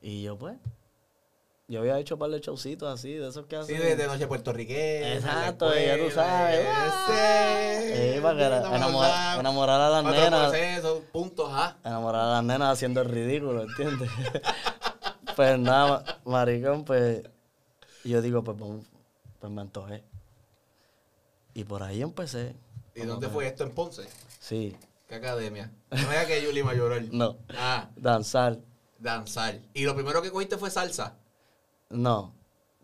Y 0.00 0.22
yo 0.22 0.38
pues, 0.38 0.56
yo 1.68 1.80
había 1.80 1.98
hecho 1.98 2.14
un 2.14 2.20
par 2.20 2.30
de 2.30 2.40
showcitos 2.40 2.92
así, 2.92 3.12
de 3.12 3.28
esos 3.28 3.44
que 3.46 3.56
Sí, 3.56 3.74
hacen. 3.74 3.78
de, 3.80 3.96
de 3.96 4.06
noche 4.06 4.26
puertorriqueña. 4.26 5.14
Exacto, 5.14 5.70
ya 5.74 5.98
tú 5.98 6.10
sabes. 6.10 6.60
ese. 6.60 8.16
Eh, 8.16 8.20
para 8.22 8.38
que 8.38 8.48
la- 8.48 8.56
Estamos 8.56 8.78
enamora- 8.78 9.08
hablando. 9.32 9.40
enamorar 9.40 9.80
a 9.82 9.90
las 9.90 10.04
Otro 10.04 10.12
nenas. 10.20 10.48
proceso, 10.48 11.02
puntos 11.12 11.50
A. 11.52 11.76
enamorar 11.84 12.22
a 12.22 12.28
las 12.34 12.44
nenas 12.44 12.72
haciendo 12.72 13.02
el 13.02 13.08
ridículo, 13.10 13.62
¿entiendes? 13.62 14.10
pues 15.36 15.58
nada, 15.58 16.04
ma- 16.24 16.30
maricón, 16.32 16.84
pues 16.84 17.22
yo 18.04 18.22
digo, 18.22 18.42
pues, 18.42 18.56
pues 19.38 19.52
me 19.52 19.60
antojé. 19.60 20.02
Y 21.54 21.64
por 21.64 21.82
ahí 21.82 22.00
empecé. 22.02 22.54
¿Y 22.94 23.02
dónde 23.02 23.28
fue 23.28 23.46
esto 23.46 23.64
en 23.64 23.70
Ponce? 23.72 24.08
Sí, 24.40 24.74
¿Qué 25.06 25.14
academia? 25.16 25.70
No 25.90 26.12
era 26.12 26.26
que 26.26 26.42
Yuli 26.42 26.62
Mayoral. 26.62 27.08
no, 27.12 27.36
Ah, 27.56 27.88
danzar, 27.96 28.58
danzar. 28.98 29.58
¿Y 29.74 29.84
lo 29.84 29.94
primero 29.94 30.20
que 30.22 30.30
cogiste 30.30 30.56
fue 30.58 30.70
salsa? 30.70 31.16
No. 31.90 32.34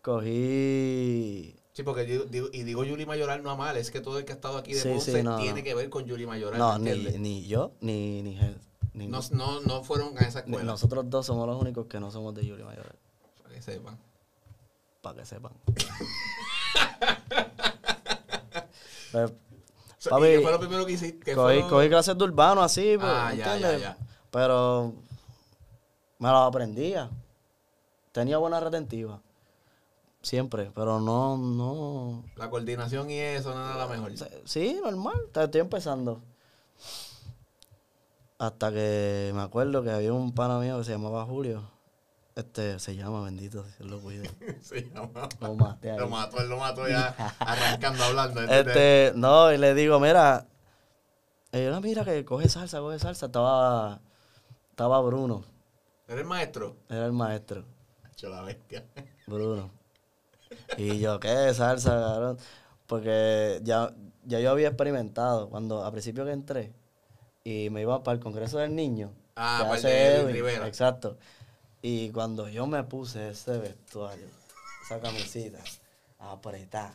Cogí... 0.02 1.56
Sí, 1.72 1.82
porque 1.82 2.04
digo, 2.04 2.24
digo- 2.24 2.48
y 2.52 2.62
digo 2.62 2.84
Yuli 2.84 3.04
Mayoral 3.06 3.42
no 3.42 3.50
a 3.50 3.56
mal, 3.56 3.76
es 3.76 3.90
que 3.90 4.00
todo 4.00 4.18
el 4.18 4.24
que 4.24 4.32
ha 4.32 4.34
estado 4.36 4.58
aquí 4.58 4.74
de 4.74 4.80
Sí, 4.80 4.88
Ponce 4.90 5.12
sí, 5.12 5.22
no, 5.22 5.38
tiene 5.38 5.60
no. 5.60 5.64
que 5.64 5.74
ver 5.74 5.90
con 5.90 6.04
Yuli 6.04 6.26
Mayoral. 6.26 6.58
No, 6.58 6.78
¿me 6.78 6.94
ni, 6.94 7.46
yo, 7.46 7.72
ni, 7.80 8.22
ni, 8.22 8.38
ni- 8.92 9.08
No, 9.08 9.20
no, 9.32 9.60
no 9.62 9.82
fueron 9.82 10.16
a 10.18 10.20
esa 10.22 10.40
escuela. 10.40 10.62
Nosotros 10.62 11.04
dos 11.08 11.26
somos 11.26 11.48
los 11.48 11.60
únicos 11.60 11.86
que 11.86 11.98
no 11.98 12.10
somos 12.12 12.34
de 12.34 12.46
Yuri 12.46 12.62
Mayor, 12.62 12.94
Para 13.42 13.54
que 13.54 13.62
sepan. 13.62 13.98
para 15.00 15.16
que 15.20 15.26
sepan. 15.26 15.52
Pues, 19.12 19.32
So, 19.98 20.10
Papi, 20.10 20.26
¿Y 20.26 20.30
qué 20.32 20.40
fue 20.42 20.50
lo 20.52 20.58
primero 20.60 20.84
que 20.84 20.92
hiciste? 20.92 21.18
¿Qué 21.24 21.34
cogí, 21.34 21.54
fue 21.54 21.60
lo- 21.62 21.68
cogí 21.70 21.88
clases 21.88 22.18
de 22.18 22.24
urbano 22.24 22.62
así, 22.62 22.96
pues, 22.98 23.10
Ah, 23.10 23.32
ya, 23.34 23.56
ya, 23.56 23.78
ya. 23.78 23.96
Pero 24.30 24.92
me 26.18 26.28
lo 26.28 26.36
aprendía. 26.38 27.10
Tenía 28.14 28.38
buena 28.38 28.60
retentiva. 28.60 29.20
Siempre, 30.22 30.70
pero 30.72 31.00
no, 31.00 31.36
no. 31.36 32.22
La 32.36 32.48
coordinación 32.48 33.10
y 33.10 33.18
eso 33.18 33.52
no 33.52 33.66
era 33.66 33.76
la 33.76 33.88
mejor. 33.88 34.12
Sí, 34.44 34.78
normal. 34.80 35.20
Estoy 35.34 35.60
empezando. 35.60 36.22
Hasta 38.38 38.70
que 38.70 39.32
me 39.34 39.42
acuerdo 39.42 39.82
que 39.82 39.90
había 39.90 40.12
un 40.12 40.32
pana 40.32 40.60
mío 40.60 40.78
que 40.78 40.84
se 40.84 40.92
llamaba 40.92 41.24
Julio. 41.24 41.68
Este, 42.36 42.78
se 42.78 42.94
llama, 42.94 43.22
bendito, 43.24 43.64
Dios 43.78 43.90
lo 43.90 44.00
cuide. 44.00 44.30
Se 44.62 44.82
llama. 44.90 45.28
Lo 45.40 45.54
maté 45.54 45.90
ahí. 45.90 45.98
Lo 45.98 46.08
mató, 46.08 46.38
él 46.40 46.48
lo 46.48 46.58
mató 46.58 46.88
ya 46.88 47.08
arrancando 47.40 48.02
hablando. 48.04 48.40
¿entiendes? 48.42 48.66
Este, 48.76 49.12
no, 49.16 49.52
y 49.52 49.58
le 49.58 49.74
digo, 49.74 49.98
mira, 50.00 50.46
yo, 51.52 51.70
"No, 51.72 51.80
mira 51.80 52.04
que 52.04 52.24
coge 52.24 52.48
salsa, 52.48 52.78
coge 52.78 52.98
salsa. 53.00 53.26
Estaba, 53.26 54.00
estaba 54.70 55.00
Bruno, 55.00 55.44
¿Eres 56.08 56.24
maestro? 56.26 56.76
era 56.88 57.06
el 57.06 57.12
maestro, 57.12 57.64
Hacho 58.14 58.28
la 58.28 58.42
bestia. 58.42 58.84
Bruno. 59.26 59.72
Y 60.78 61.00
yo, 61.00 61.18
¿qué 61.18 61.52
salsa, 61.52 61.90
cabrón? 61.90 62.38
Porque 62.86 63.58
ya, 63.64 63.92
ya 64.24 64.38
yo 64.38 64.52
había 64.52 64.68
experimentado 64.68 65.50
cuando, 65.50 65.84
a 65.84 65.90
principio 65.90 66.24
que 66.24 66.30
entré, 66.30 66.72
y 67.42 67.70
me 67.70 67.80
iba 67.80 68.04
para 68.04 68.14
el 68.14 68.22
Congreso 68.22 68.58
del 68.58 68.76
Niño. 68.76 69.10
Ah, 69.34 69.64
para 69.64 69.78
el 69.78 69.82
de 69.82 70.14
Edwin 70.14 70.32
Rivera. 70.32 70.68
Exacto. 70.68 71.18
Y 71.82 72.10
cuando 72.10 72.48
yo 72.48 72.68
me 72.68 72.84
puse 72.84 73.30
ese 73.30 73.58
vestuario, 73.58 74.28
esa 74.84 75.00
camisita, 75.00 75.58
apretar. 76.20 76.94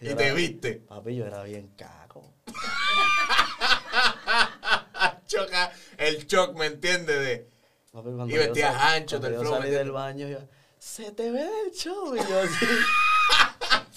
Y 0.00 0.14
te 0.14 0.32
viste. 0.32 0.74
Papi, 0.74 1.16
yo 1.16 1.26
era 1.26 1.42
bien 1.42 1.72
caco. 1.76 2.22
Choca 5.26 5.72
el 5.96 6.24
shock, 6.28 6.56
¿me 6.56 6.66
entiendes? 6.66 7.18
De... 7.18 7.57
Papi, 7.92 8.10
Y 8.10 8.12
yo 8.12 8.38
vestías 8.40 8.74
ancho, 8.76 9.18
del 9.18 9.34
yo 9.34 9.40
flow, 9.40 9.54
salí 9.54 9.70
¿me 9.70 9.76
del 9.76 9.90
baño, 9.90 10.28
yo, 10.28 10.38
se 10.78 11.10
te 11.12 11.30
ve 11.30 11.44
del 11.44 11.72
show. 11.72 12.14
Y 12.14 12.18
yo 12.18 12.40
así, 12.40 12.66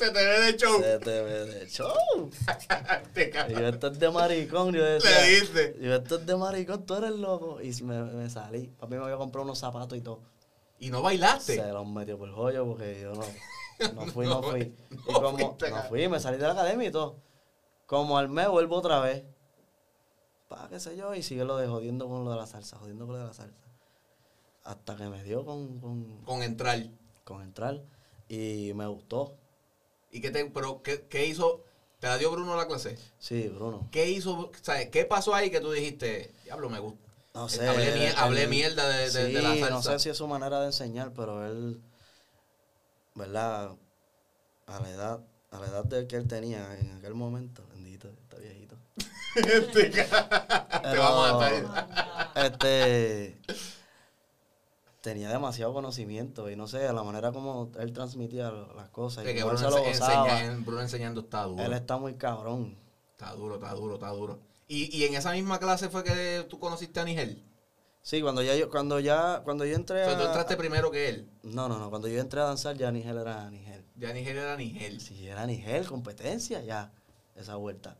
Se 0.01 0.09
te 0.09 0.25
ve 0.25 0.39
de 0.51 0.57
show. 0.57 0.81
se 0.81 0.97
te 0.97 1.21
ve 1.21 1.45
del 1.45 1.69
show. 1.69 1.93
Te 3.13 3.31
Y 3.49 3.53
yo, 3.53 3.67
esto 3.67 3.87
es 3.87 3.99
de 3.99 4.09
maricón. 4.09 4.73
Yo 4.73 4.83
decía, 4.83 5.21
Le 5.21 5.39
dice. 5.41 5.75
yo, 5.79 5.95
esto 5.95 6.15
es 6.15 6.25
de 6.25 6.35
maricón, 6.35 6.85
tú 6.87 6.95
eres 6.95 7.11
loco. 7.11 7.61
Y 7.61 7.71
me, 7.83 8.01
me 8.05 8.27
salí. 8.27 8.67
Papi 8.79 8.95
me 8.95 9.03
había 9.03 9.17
comprado 9.17 9.43
unos 9.43 9.59
zapatos 9.59 9.95
y 9.95 10.01
todo. 10.01 10.21
Y 10.79 10.89
no 10.89 11.03
bailaste. 11.03 11.55
Se 11.55 11.71
los 11.71 11.87
metió 11.87 12.17
por 12.17 12.29
el 12.29 12.33
joyo 12.33 12.65
porque 12.65 12.99
yo 12.99 13.13
no, 13.13 13.21
no 13.93 14.11
fui, 14.11 14.25
no, 14.25 14.41
No, 14.41 14.49
fui. 14.49 14.61
Y 14.89 15.11
no 15.11 15.21
como, 15.21 15.37
fuiste, 15.37 15.69
no 15.69 15.83
fui, 15.83 16.07
me 16.07 16.19
salí 16.19 16.37
de 16.37 16.47
la 16.47 16.53
academia 16.53 16.87
y 16.87 16.91
todo. 16.91 17.17
Como 17.85 18.17
al 18.17 18.27
mes 18.27 18.47
vuelvo 18.47 18.77
otra 18.77 18.99
vez. 19.01 19.23
Pa, 20.47 20.67
qué 20.67 20.79
sé 20.79 20.97
yo, 20.97 21.13
y 21.13 21.21
sigue 21.21 21.45
lo 21.45 21.57
de 21.57 21.67
jodiendo 21.67 22.07
con 22.07 22.25
lo 22.25 22.31
de 22.31 22.37
la 22.37 22.47
salsa, 22.47 22.77
jodiendo 22.77 23.05
con 23.05 23.13
lo 23.13 23.21
de 23.21 23.27
la 23.27 23.33
salsa. 23.33 23.55
Hasta 24.63 24.95
que 24.95 25.05
me 25.07 25.23
dio 25.23 25.43
con, 25.45 25.79
con, 25.79 26.21
Con 26.23 26.43
entrar. 26.43 26.79
con 27.23 27.41
entrar 27.41 27.81
y 28.29 28.71
me 28.75 28.87
gustó. 28.87 29.35
¿Y 30.11 30.21
qué 30.21 30.29
te, 30.31 30.45
pero 30.45 30.81
qué, 30.83 31.07
qué 31.09 31.25
hizo? 31.25 31.63
¿Te 31.99 32.07
la 32.07 32.17
dio 32.17 32.31
Bruno 32.31 32.55
la 32.55 32.67
clase? 32.67 32.97
Sí, 33.19 33.47
Bruno. 33.47 33.87
¿Qué 33.91 34.09
hizo? 34.09 34.51
¿Sabes? 34.61 34.89
¿Qué 34.89 35.05
pasó 35.05 35.33
ahí 35.35 35.49
que 35.51 35.59
tú 35.61 35.71
dijiste, 35.71 36.33
diablo, 36.43 36.69
me 36.69 36.79
gusta? 36.79 37.07
No 37.33 37.47
sé. 37.47 37.65
hablé, 37.67 37.93
mier- 37.95 38.09
él- 38.09 38.15
hablé 38.17 38.43
él- 38.43 38.49
mierda 38.49 38.89
de, 38.89 39.09
de- 39.09 39.27
sí, 39.27 39.31
de 39.33 39.41
la 39.41 39.49
salsa. 39.55 39.69
no 39.69 39.81
sé 39.81 39.99
si 39.99 40.09
es 40.09 40.17
su 40.17 40.27
manera 40.27 40.59
de 40.59 40.65
enseñar, 40.67 41.11
pero 41.15 41.45
él, 41.47 41.81
¿verdad? 43.15 43.71
A 44.67 44.79
la 44.79 44.89
edad, 44.89 45.19
a 45.51 45.59
la 45.59 45.67
edad 45.67 45.83
de 45.85 46.07
que 46.07 46.15
él 46.17 46.27
tenía 46.27 46.77
en 46.79 46.91
aquel 46.97 47.13
momento, 47.13 47.63
bendito, 47.73 48.09
está 48.09 48.37
viejito. 48.37 48.75
Te 49.73 49.91
ca- 49.91 50.69
te 50.71 50.79
Pero, 50.89 51.01
vamos 51.03 51.29
a 51.29 51.33
matar. 51.33 52.43
Este 52.51 53.37
tenía 55.01 55.29
demasiado 55.29 55.73
conocimiento 55.73 56.49
y 56.49 56.55
no 56.55 56.67
sé, 56.67 56.91
la 56.93 57.03
manera 57.03 57.31
como 57.31 57.71
él 57.79 57.91
transmitía 57.91 58.51
las 58.51 58.89
cosas. 58.89 59.25
Y 59.25 59.33
que 59.33 59.43
Bruno, 59.43 59.57
se 59.57 59.65
lo 59.65 59.77
ense- 59.77 59.87
gozaba. 59.99 60.27
enseña- 60.29 60.45
en- 60.53 60.63
Bruno 60.65 60.81
enseñando 60.81 61.21
está 61.21 61.43
duro. 61.43 61.63
Él 61.63 61.73
está 61.73 61.97
muy 61.97 62.13
cabrón. 62.15 62.77
Está 63.13 63.33
duro, 63.33 63.55
está 63.55 63.73
duro, 63.73 63.95
está 63.95 64.09
duro. 64.09 64.39
¿Y, 64.67 64.95
y 64.95 65.03
en 65.05 65.15
esa 65.15 65.31
misma 65.33 65.59
clase 65.59 65.89
fue 65.89 66.03
que 66.03 66.45
tú 66.49 66.59
conociste 66.59 66.99
a 66.99 67.03
Nigel? 67.03 67.43
Sí, 68.03 68.21
cuando 68.21 68.41
ya 68.41 68.55
yo, 68.55 68.69
cuando 68.69 68.99
ya, 68.99 69.41
cuando 69.43 69.65
yo 69.65 69.75
entré 69.75 70.03
O 70.03 70.05
sea, 70.05 70.17
tú 70.17 70.23
a- 70.23 70.27
entraste 70.27 70.55
primero 70.57 70.89
que 70.91 71.09
él. 71.09 71.29
No, 71.43 71.67
no, 71.67 71.77
no, 71.77 71.89
cuando 71.89 72.07
yo 72.07 72.19
entré 72.19 72.39
a 72.41 72.45
danzar 72.45 72.75
ya 72.77 72.91
Nigel 72.91 73.17
era 73.17 73.49
Nigel. 73.51 73.83
Ya 73.95 74.13
Nigel 74.13 74.37
era 74.37 74.55
Nigel. 74.55 75.01
Si 75.01 75.27
era 75.27 75.45
Nigel, 75.45 75.85
competencia 75.87 76.61
ya, 76.61 76.91
esa 77.35 77.55
vuelta. 77.57 77.97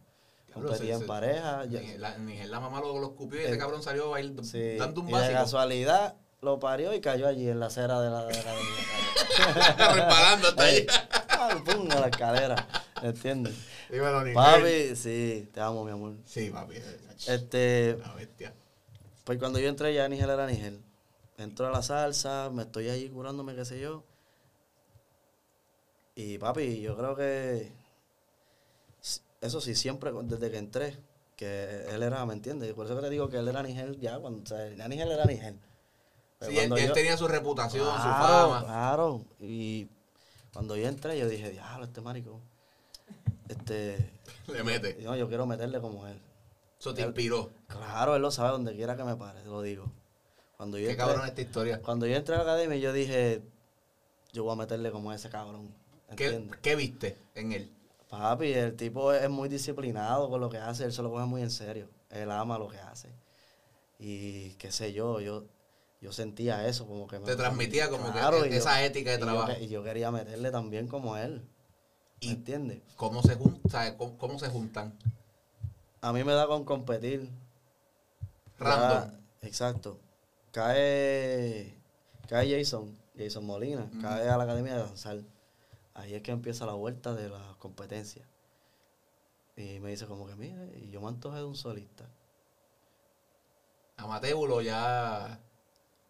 Diablo, 0.48 0.70
Competía 0.70 0.96
se- 0.98 1.02
en 1.02 1.08
pareja. 1.08 1.66
ya- 1.66 1.80
Nigel, 1.82 2.02
la, 2.02 2.18
Nigel, 2.18 2.50
la 2.52 2.60
mamá 2.60 2.80
lo, 2.80 2.98
lo 3.00 3.08
escupió 3.08 3.40
y 3.42 3.46
ese 3.46 3.58
cabrón 3.58 3.84
salió 3.84 4.10
bail- 4.12 4.44
sí, 4.44 4.76
dando 4.78 5.02
un 5.02 5.10
y 5.10 5.12
de 5.12 5.20
básico. 5.20 5.34
casualidad 5.40 6.16
lo 6.42 6.60
parió 6.60 6.94
y 6.94 7.02
cayó 7.02 7.28
allí 7.28 7.48
en 7.48 7.60
la 7.60 7.68
acera 7.68 8.02
de 8.02 8.10
la, 8.10 8.26
de 8.26 8.44
la 8.44 8.52
avenida. 8.52 9.94
Resbalando 9.94 10.48
hasta 10.48 10.64
ahí. 10.64 10.88
Ay, 11.30 11.62
pum, 11.64 11.92
a 11.92 12.00
la 12.00 12.08
escalera, 12.08 12.68
¿entiendes? 13.02 13.54
Dímelo. 13.90 14.24
Papi, 14.34 14.96
sí, 14.96 15.50
te 15.54 15.62
amo, 15.62 15.86
mi 15.86 15.92
amor. 15.92 16.16
Sí, 16.26 16.50
papi. 16.50 16.76
Este, 17.28 17.98
La 18.00 18.14
bestia. 18.16 18.54
pues 19.24 19.38
cuando 19.38 19.60
yo 19.60 19.70
entré 19.70 19.94
ya 19.94 20.08
Nigel 20.10 20.30
era 20.32 20.48
Nigel. 20.48 20.82
Entro 21.38 21.68
a 21.68 21.72
la 21.72 21.84
salsa, 21.84 22.50
me 22.52 22.64
estoy 22.64 22.90
allí 22.90 23.10
curándome, 23.10 23.56
qué 23.56 23.66
sé 23.66 23.80
yo. 23.80 24.04
Y 26.16 26.40
papi, 26.40 26.82
yo 26.82 26.98
creo 26.98 27.16
que 27.16 27.72
eso 29.42 29.62
sí, 29.62 29.76
siempre 29.76 30.12
desde 30.24 30.52
que 30.52 30.58
entré, 30.58 30.98
que 31.36 31.86
él 31.90 32.02
era, 32.04 32.26
¿me 32.26 32.34
entiendes? 32.34 32.74
Por 32.74 32.86
eso 32.86 32.96
que 32.96 33.02
te 33.02 33.10
digo 33.10 33.30
que 33.30 33.38
él 33.38 33.48
era 33.48 33.62
Nigel 33.62 34.00
ya, 34.00 34.20
cuando, 34.20 34.42
o 34.42 34.46
sea, 34.46 34.68
ya 34.70 34.88
Nigel 34.88 35.12
era 35.12 35.26
Nigel. 35.26 35.60
Sí, 36.42 36.58
él, 36.58 36.72
él 36.78 36.88
yo- 36.88 36.94
tenía 36.94 37.18
su 37.18 37.28
reputación, 37.28 37.86
su 37.86 38.02
fama. 38.02 38.64
Claro, 38.66 39.24
y 39.40 39.88
cuando 40.54 40.76
yo 40.76 40.88
entré, 40.88 41.18
yo 41.18 41.28
dije, 41.28 41.52
diablo, 41.52 41.86
este 41.86 42.02
marico. 42.02 42.40
Este, 43.48 44.12
Le 44.48 44.64
mete. 44.64 44.98
no, 45.04 45.16
yo 45.16 45.28
quiero 45.28 45.46
meterle 45.46 45.80
como 45.80 46.08
él. 46.08 46.20
Eso 46.80 46.94
te 46.94 47.02
inspiró. 47.04 47.52
Claro, 47.68 48.16
él 48.16 48.22
lo 48.22 48.32
sabe 48.32 48.50
donde 48.52 48.76
quiera 48.76 48.96
que 48.98 49.04
me 49.04 49.16
pare, 49.16 49.42
te 49.42 49.50
lo 49.50 49.62
digo. 49.62 49.86
Cuando 50.58 50.78
yo 50.78 50.86
Qué 50.86 50.92
entré, 50.92 51.06
cabrón 51.08 51.28
esta 51.28 51.42
historia. 51.42 51.82
cuando 51.82 52.06
yo 52.08 52.16
entré 52.16 52.36
a 52.36 52.40
la 52.40 52.44
academia, 52.44 52.78
yo 52.78 52.94
dije, 52.94 53.42
yo 54.34 54.44
voy 54.44 54.54
a 54.54 54.56
meterle 54.56 54.92
como 54.92 55.12
ese 55.14 55.30
cabrón. 55.30 55.74
¿Qué, 56.16 56.50
qué 56.62 56.76
viste 56.76 57.18
en 57.36 57.52
él? 57.54 57.72
Papi, 58.10 58.52
el 58.54 58.76
tipo 58.76 59.14
es 59.14 59.30
muy 59.30 59.48
disciplinado 59.48 60.30
con 60.30 60.42
lo 60.42 60.50
que 60.50 60.58
hace, 60.58 60.84
él 60.84 60.92
se 60.92 61.02
lo 61.02 61.10
coge 61.12 61.26
muy 61.26 61.42
en 61.42 61.52
serio. 61.52 61.88
Él 62.10 62.30
ama 62.32 62.58
lo 62.58 62.68
que 62.68 62.78
hace. 62.80 63.10
Y 64.00 64.50
qué 64.56 64.72
sé 64.72 64.92
yo, 64.92 65.20
yo, 65.22 65.46
yo 66.02 66.12
sentía 66.12 66.68
eso, 66.68 66.88
como 66.88 67.08
que 67.08 67.20
me- 67.20 67.26
Te 67.26 67.36
transmitía 67.36 67.90
como 67.90 68.12
Claro, 68.12 68.42
que 68.44 68.50
y 68.50 68.54
esa 68.54 68.84
ética 68.84 69.12
de 69.12 69.18
y 69.18 69.20
yo 69.20 69.26
trabajo. 69.26 69.52
y 69.62 69.68
yo 69.68 69.84
quería 69.84 70.12
meterle 70.12 70.52
también 70.52 70.88
como 70.88 71.16
él. 71.16 71.48
Y- 72.20 72.32
¿Entiendes? 72.32 72.82
¿Cómo 72.98 73.22
se 73.24 73.36
juntan? 73.36 73.96
¿Cómo, 73.98 74.18
cómo 74.18 74.40
se 74.40 74.50
juntan? 74.50 74.98
A 76.02 76.12
mí 76.14 76.24
me 76.24 76.34
da 76.34 76.48
con 76.48 76.66
competir. 76.66 77.30
Random. 78.58 79.12
Ya, 79.12 79.48
exacto. 79.48 80.00
Cae, 80.52 81.80
cae 82.28 82.52
Jason, 82.60 82.98
Jason 83.18 83.46
Molina, 83.46 83.90
cae 84.02 84.28
a 84.30 84.38
la 84.38 84.44
academia 84.44 84.74
de 84.76 84.80
danzar. 84.84 85.18
Ahí 85.94 86.14
es 86.14 86.22
que 86.24 86.32
empieza 86.32 86.66
la 86.66 86.74
vuelta 86.74 87.14
de 87.14 87.30
la 87.30 87.56
competencia. 87.60 88.28
Y 89.56 89.80
me 89.80 89.90
dice 89.92 90.06
como 90.08 90.26
que, 90.28 90.36
mira, 90.36 90.64
y 90.78 90.90
yo 90.90 91.02
me 91.02 91.08
antojé 91.08 91.38
de 91.38 91.44
un 91.46 91.56
solista. 91.56 92.08
Amateur 93.98 94.50
o 94.52 94.62
ya. 94.62 95.40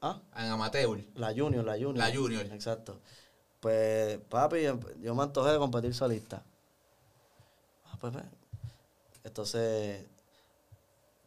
Ah, 0.02 0.20
En 0.36 0.46
amateur. 0.52 1.00
la 1.16 1.30
junior, 1.34 1.64
la 1.64 1.74
junior. 1.74 1.98
La 1.98 2.12
junior. 2.14 2.46
Exacto. 2.48 3.00
Pues, 3.60 4.18
papi, 4.30 4.64
yo 5.02 5.14
me 5.16 5.24
antojé 5.24 5.52
de 5.52 5.58
competir 5.60 5.94
solista. 5.94 6.44
Ah, 7.86 7.98
pues, 8.00 8.14
pues. 8.14 8.26
Entonces, 9.24 10.06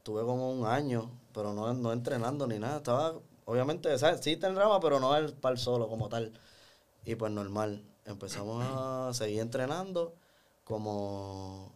tuve 0.03 0.23
como 0.23 0.51
un 0.53 0.67
año, 0.67 1.11
pero 1.33 1.53
no, 1.55 1.73
no 1.75 1.93
entrenando 1.93 2.47
ni 2.49 2.59
nada. 2.59 2.79
Estaba, 2.79 3.15
obviamente, 3.45 3.97
¿sabes? 3.99 4.21
sí 4.23 4.33
entrenaba, 4.33 4.81
pero 4.81 4.99
no 4.99 5.15
el 5.17 5.33
par 5.35 5.57
solo 5.59 5.89
como 5.89 6.09
tal. 6.09 6.33
Y 7.05 7.15
pues 7.15 7.31
normal. 7.31 7.85
Empezamos 8.07 8.65
a 8.67 9.15
seguir 9.15 9.41
entrenando 9.41 10.15
como, 10.65 11.73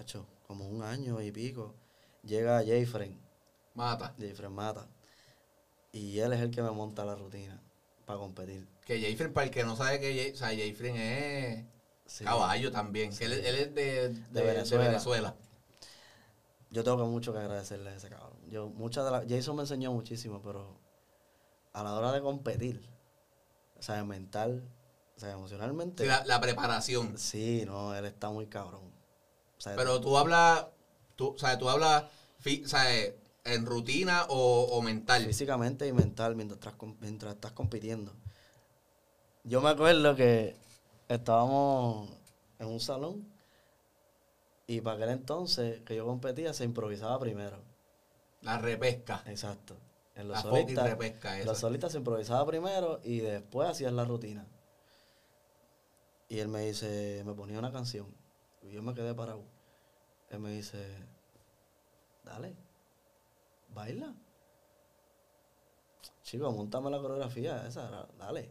hecho, 0.00 0.24
como 0.46 0.68
un 0.68 0.82
año 0.82 1.20
y 1.20 1.32
pico. 1.32 1.74
Llega 2.22 2.64
Jayfren, 2.64 3.18
Mata. 3.74 4.14
Jayfren 4.18 4.52
Mata. 4.52 4.86
Y 5.94 6.18
él 6.18 6.32
es 6.32 6.40
el 6.40 6.50
que 6.50 6.60
me 6.60 6.70
monta 6.72 7.04
la 7.04 7.14
rutina 7.14 7.62
para 8.04 8.18
competir. 8.18 8.66
Que 8.84 9.00
Jayfren, 9.00 9.32
para 9.32 9.46
el 9.46 9.50
que 9.52 9.64
no 9.64 9.76
sabe 9.76 10.00
que 10.00 10.12
Jay, 10.14 10.32
o 10.32 10.36
sea, 10.36 10.48
Jayfren 10.48 10.96
es 10.96 11.64
Sí. 12.06 12.24
caballo 12.24 12.70
también. 12.72 13.16
Que 13.16 13.24
él, 13.26 13.32
él 13.32 13.54
es 13.54 13.74
de, 13.74 14.08
de- 14.08 14.08
de 14.30 14.42
Venezuela. 14.42 14.84
Venezuela. 14.88 15.34
Yo 16.70 16.82
tengo 16.82 16.96
que 16.98 17.04
mucho 17.04 17.32
que 17.32 17.38
agradecerle 17.38 17.90
a 17.90 17.94
ese 17.96 18.08
cabrón. 18.10 18.36
Yo, 18.50 18.68
muchas 18.68 19.04
de 19.04 19.10
las, 19.12 19.24
Jason 19.28 19.54
me 19.56 19.62
enseñó 19.62 19.92
muchísimo, 19.92 20.42
pero 20.42 20.76
a 21.72 21.82
la 21.84 21.94
hora 21.94 22.10
de 22.12 22.20
competir, 22.20 22.84
o 23.78 23.82
sea, 23.82 24.02
mental, 24.04 24.68
o 25.16 25.20
sea, 25.20 25.30
emocionalmente, 25.30 26.02
Sí, 26.02 26.08
la, 26.08 26.24
la 26.24 26.40
preparación. 26.40 27.16
sí, 27.16 27.62
no, 27.66 27.94
él 27.94 28.04
está 28.04 28.30
muy 28.30 28.48
cabrón. 28.48 28.82
O 29.56 29.60
sea, 29.60 29.76
Pero 29.76 30.00
tú 30.00 30.18
hablas, 30.18 30.66
tú, 31.14 31.28
o 31.34 31.38
sea, 31.38 31.56
tú 31.56 31.68
hablas 31.68 32.04
o 32.64 32.68
sea, 32.68 32.84
en 33.44 33.66
rutina 33.66 34.24
o, 34.28 34.64
o 34.72 34.82
mental. 34.82 35.24
físicamente 35.24 35.86
y 35.86 35.92
mental 35.92 36.34
mientras, 36.36 36.74
mientras 37.00 37.34
estás 37.34 37.52
compitiendo. 37.52 38.12
Yo 39.44 39.60
me 39.60 39.68
acuerdo 39.70 40.16
que 40.16 40.56
estábamos 41.08 42.08
en 42.58 42.66
un 42.68 42.80
salón 42.80 43.26
y 44.66 44.80
para 44.80 44.96
aquel 44.96 45.10
entonces 45.10 45.82
que 45.82 45.94
yo 45.96 46.06
competía 46.06 46.54
se 46.54 46.64
improvisaba 46.64 47.18
primero. 47.18 47.58
La 48.40 48.58
repesca. 48.58 49.22
Exacto. 49.26 49.76
En 50.14 50.28
los 50.28 50.36
La 50.36 50.42
solistas, 50.42 50.88
repesca 50.90 51.38
esa. 51.38 51.46
los 51.46 51.58
solistas 51.58 51.92
se 51.92 51.98
improvisaba 51.98 52.46
primero 52.46 53.00
y 53.02 53.18
después 53.18 53.68
hacían 53.68 53.96
la 53.96 54.04
rutina. 54.04 54.46
Y 56.28 56.38
él 56.38 56.48
me 56.48 56.60
dice, 56.66 57.22
me 57.26 57.34
ponía 57.34 57.58
una 57.58 57.72
canción. 57.72 58.06
Y 58.62 58.70
yo 58.72 58.82
me 58.82 58.94
quedé 58.94 59.14
parado. 59.14 59.42
Él 60.30 60.40
me 60.40 60.50
dice, 60.52 60.78
dale, 62.24 62.54
baila. 63.74 64.14
Chico, 66.22 66.50
montame 66.52 66.90
la 66.90 67.00
coreografía 67.00 67.66
esa, 67.66 68.08
dale. 68.18 68.50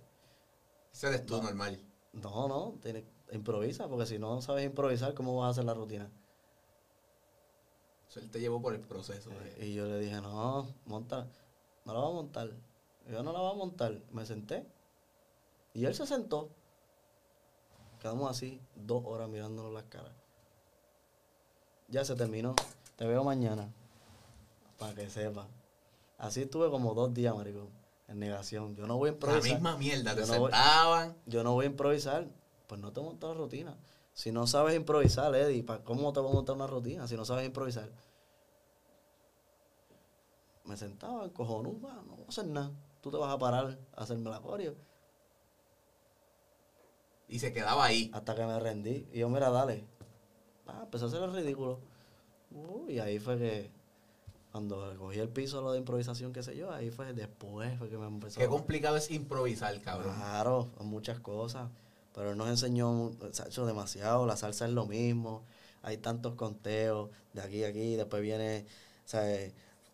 Ese 0.92 1.08
eres 1.08 1.26
tú 1.26 1.42
normal. 1.42 1.80
No, 2.14 2.48
no, 2.48 2.78
tiene, 2.82 3.04
improvisa, 3.32 3.88
porque 3.88 4.06
si 4.06 4.20
no 4.20 4.42
sabes 4.42 4.66
improvisar, 4.66 5.14
¿cómo 5.16 5.36
vas 5.38 5.48
a 5.48 5.50
hacer 5.52 5.66
la 5.66 5.74
rutina? 5.74 6.12
Él 8.16 8.30
te 8.30 8.40
llevó 8.40 8.62
por 8.62 8.76
el 8.76 8.82
proceso. 8.82 9.32
de- 9.32 9.66
Y 9.66 9.74
yo 9.74 9.86
le 9.88 10.00
dije, 10.00 10.22
no, 10.22 10.68
monta, 10.86 11.28
no 11.86 11.94
la 11.94 12.00
va 12.00 12.08
a 12.10 12.12
montar. 12.12 12.52
Yo 13.10 13.24
no 13.24 13.34
la 13.34 13.40
voy 13.40 13.52
a 13.52 13.56
montar. 13.56 14.00
Me 14.12 14.24
senté. 14.26 14.68
Y 15.74 15.86
él 15.86 15.96
se 15.96 16.06
sentó. 16.06 16.52
Quedamos 18.00 18.30
así, 18.30 18.62
dos 18.76 19.04
horas 19.06 19.30
mirándonos 19.30 19.74
las 19.74 19.86
caras. 19.86 20.14
Ya 21.88 22.06
se 22.06 22.16
terminó. 22.16 22.56
Te 22.98 23.08
veo 23.08 23.24
mañana. 23.24 23.74
Para 24.84 24.96
que 24.96 25.10
sepa. 25.10 25.48
Así 26.18 26.42
estuve 26.42 26.70
como 26.70 26.94
dos 26.94 27.14
días, 27.14 27.36
maricón. 27.36 27.70
En 28.08 28.20
negación. 28.20 28.76
Yo 28.76 28.86
no 28.86 28.98
voy 28.98 29.10
a 29.10 29.12
La 29.12 29.16
improvisar. 29.16 29.52
misma 29.54 29.78
mierda. 29.78 30.14
Te 30.16 30.22
Yo 30.22 30.28
no 30.34 30.40
voy- 30.40 30.52
sentaban. 30.52 31.18
Yo 31.26 31.44
no 31.44 31.54
voy 31.54 31.66
a 31.66 31.70
improvisar. 31.70 32.28
Pues 32.68 32.80
no 32.82 32.92
te 32.92 33.02
montas 33.02 33.30
la 33.30 33.36
rutina. 33.36 33.78
Si 34.14 34.32
no 34.32 34.46
sabes 34.46 34.76
improvisar, 34.76 35.34
Eddie, 35.36 35.64
¿pa- 35.64 35.84
¿cómo 35.84 36.14
te 36.14 36.20
voy 36.20 36.32
a 36.32 36.34
montar 36.34 36.56
una 36.56 36.68
rutina 36.68 37.08
si 37.08 37.16
no 37.18 37.26
sabes 37.26 37.46
improvisar? 37.46 37.90
Me 40.66 40.78
sentaba, 40.78 41.28
cojonudo, 41.34 41.90
no 42.06 42.16
voy 42.16 42.26
a 42.26 42.30
hacer 42.30 42.46
nada. 42.48 42.72
Tú 43.02 43.12
te 43.12 43.18
vas 43.18 43.34
a 43.34 43.38
parar 43.38 43.78
a 43.96 44.02
hacerme 44.04 44.30
la 44.30 44.40
coreo. 44.42 44.76
Y 47.28 47.40
se 47.40 47.52
quedaba 47.52 47.84
ahí. 47.86 48.12
Hasta 48.14 48.36
que 48.36 48.46
me 48.46 48.60
rendí. 48.60 49.08
Y 49.12 49.20
yo, 49.20 49.30
mira, 49.30 49.50
dale. 49.50 49.86
Ah, 50.68 50.82
empecé 50.84 51.06
a 51.06 51.08
hacer 51.08 51.24
el 51.24 51.34
ridículo. 51.34 51.80
Uh, 52.52 52.90
y 52.90 53.00
ahí 53.00 53.20
fue 53.20 53.38
que, 53.38 53.72
cuando 54.54 54.96
cogí 55.00 55.18
el 55.18 55.30
piso 55.30 55.64
lo 55.64 55.72
de 55.72 55.80
improvisación, 55.80 56.32
qué 56.32 56.44
sé 56.44 56.56
yo, 56.56 56.72
ahí 56.72 56.92
fue 56.92 57.12
después 57.14 57.76
fue 57.80 57.90
que 57.90 57.98
me 57.98 58.06
empezó 58.06 58.40
Qué 58.40 58.48
complicado 58.48 58.96
es 58.98 59.10
improvisar, 59.10 59.82
cabrón. 59.82 60.14
Claro, 60.16 60.70
muchas 60.82 61.20
cosas. 61.20 61.72
Pero 62.14 62.34
él 62.34 62.38
nos 62.38 62.50
enseñó 62.50 63.10
se 63.32 63.42
ha 63.42 63.48
hecho 63.48 63.66
demasiado. 63.66 64.28
La 64.28 64.38
salsa 64.38 64.66
es 64.66 64.72
lo 64.72 64.86
mismo. 64.86 65.44
Hay 65.82 65.98
tantos 65.98 66.36
conteos 66.36 67.10
de 67.34 67.42
aquí 67.42 67.64
a 67.64 67.70
aquí. 67.70 67.96
Después 67.96 68.22
viene. 68.22 68.68
O 69.04 69.08
sea, 69.08 69.24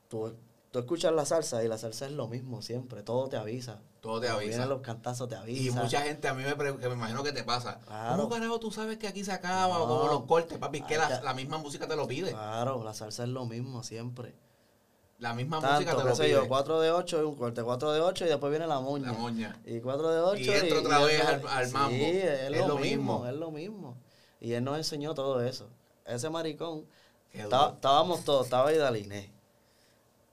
tú, 0.10 0.36
tú 0.72 0.80
escuchas 0.80 1.14
la 1.14 1.24
salsa 1.24 1.64
y 1.64 1.70
la 1.70 1.78
salsa 1.78 2.08
es 2.08 2.12
lo 2.12 2.28
mismo 2.28 2.62
siempre. 2.62 3.02
Todo 3.02 3.30
te 3.30 3.38
avisa. 3.38 3.80
Todo 4.02 4.20
te 4.20 4.28
Cuando 4.28 4.42
avisa. 4.42 4.58
Vienen 4.58 4.70
los 4.70 4.82
cantazos, 4.82 5.30
te 5.30 5.36
avisa. 5.36 5.64
Y 5.64 5.72
mucha 5.72 6.02
gente 6.02 6.28
a 6.28 6.34
mí 6.34 6.44
me, 6.44 6.58
que 6.58 6.90
me 6.90 6.96
imagino 6.96 7.24
que 7.24 7.32
te 7.32 7.46
pasa. 7.46 7.80
Claro. 7.86 8.18
¿Cómo 8.18 8.30
carajo 8.30 8.60
tú 8.60 8.74
sabes 8.74 8.98
que 8.98 9.08
aquí 9.08 9.24
se 9.24 9.32
acaba? 9.32 9.80
o 9.80 9.88
como 9.88 10.12
los 10.12 10.26
cortes, 10.26 10.58
papi. 10.58 10.80
Es 10.80 10.84
que 10.84 10.98
la, 10.98 11.22
la 11.22 11.34
misma 11.34 11.60
música 11.60 11.88
te 11.88 11.96
lo 11.96 12.06
pide. 12.06 12.32
Claro, 12.32 12.84
la 12.84 12.94
salsa 12.94 13.24
es 13.24 13.30
lo 13.30 13.46
mismo 13.46 13.84
siempre. 13.84 14.36
La 15.20 15.34
misma 15.34 15.58
música 15.60 15.76
Tanto, 15.78 15.98
te 15.98 16.04
qué 16.04 16.10
lo 16.10 16.16
sé 16.16 16.24
pide. 16.24 16.32
yo, 16.34 16.48
4 16.48 16.80
de 16.80 16.92
8 16.92 17.22
y 17.22 17.26
un 17.26 17.36
corte, 17.36 17.62
4 17.62 17.92
de 17.92 18.00
8 18.02 18.26
y 18.26 18.28
después 18.30 18.50
viene 18.52 18.66
la 18.68 18.80
moña. 18.80 19.08
La 19.12 19.14
moña. 19.18 19.62
Y 19.66 19.80
4 19.82 20.10
de 20.12 20.20
8 20.22 20.42
Y 20.42 20.50
entra 20.50 20.80
otra 20.80 21.00
vez 21.00 21.22
al- 21.26 21.48
al 21.48 21.68
sí, 21.68 21.74
mambo. 21.74 21.96
es, 21.96 22.24
Es 22.24 22.52
lo, 22.52 22.68
lo 22.70 22.78
mismo, 22.78 23.14
mismo. 23.20 23.28
es 23.28 23.34
lo 23.36 23.52
mismo. 23.52 23.98
Y 24.40 24.54
él 24.54 24.64
nos 24.64 24.78
enseñó 24.78 25.14
todo 25.14 25.42
eso. 25.44 25.68
Ese 26.06 26.30
maricón, 26.30 26.86
estábamos 27.34 28.24
todos, 28.24 28.46
estaba 28.46 28.72
Idaliné, 28.74 29.30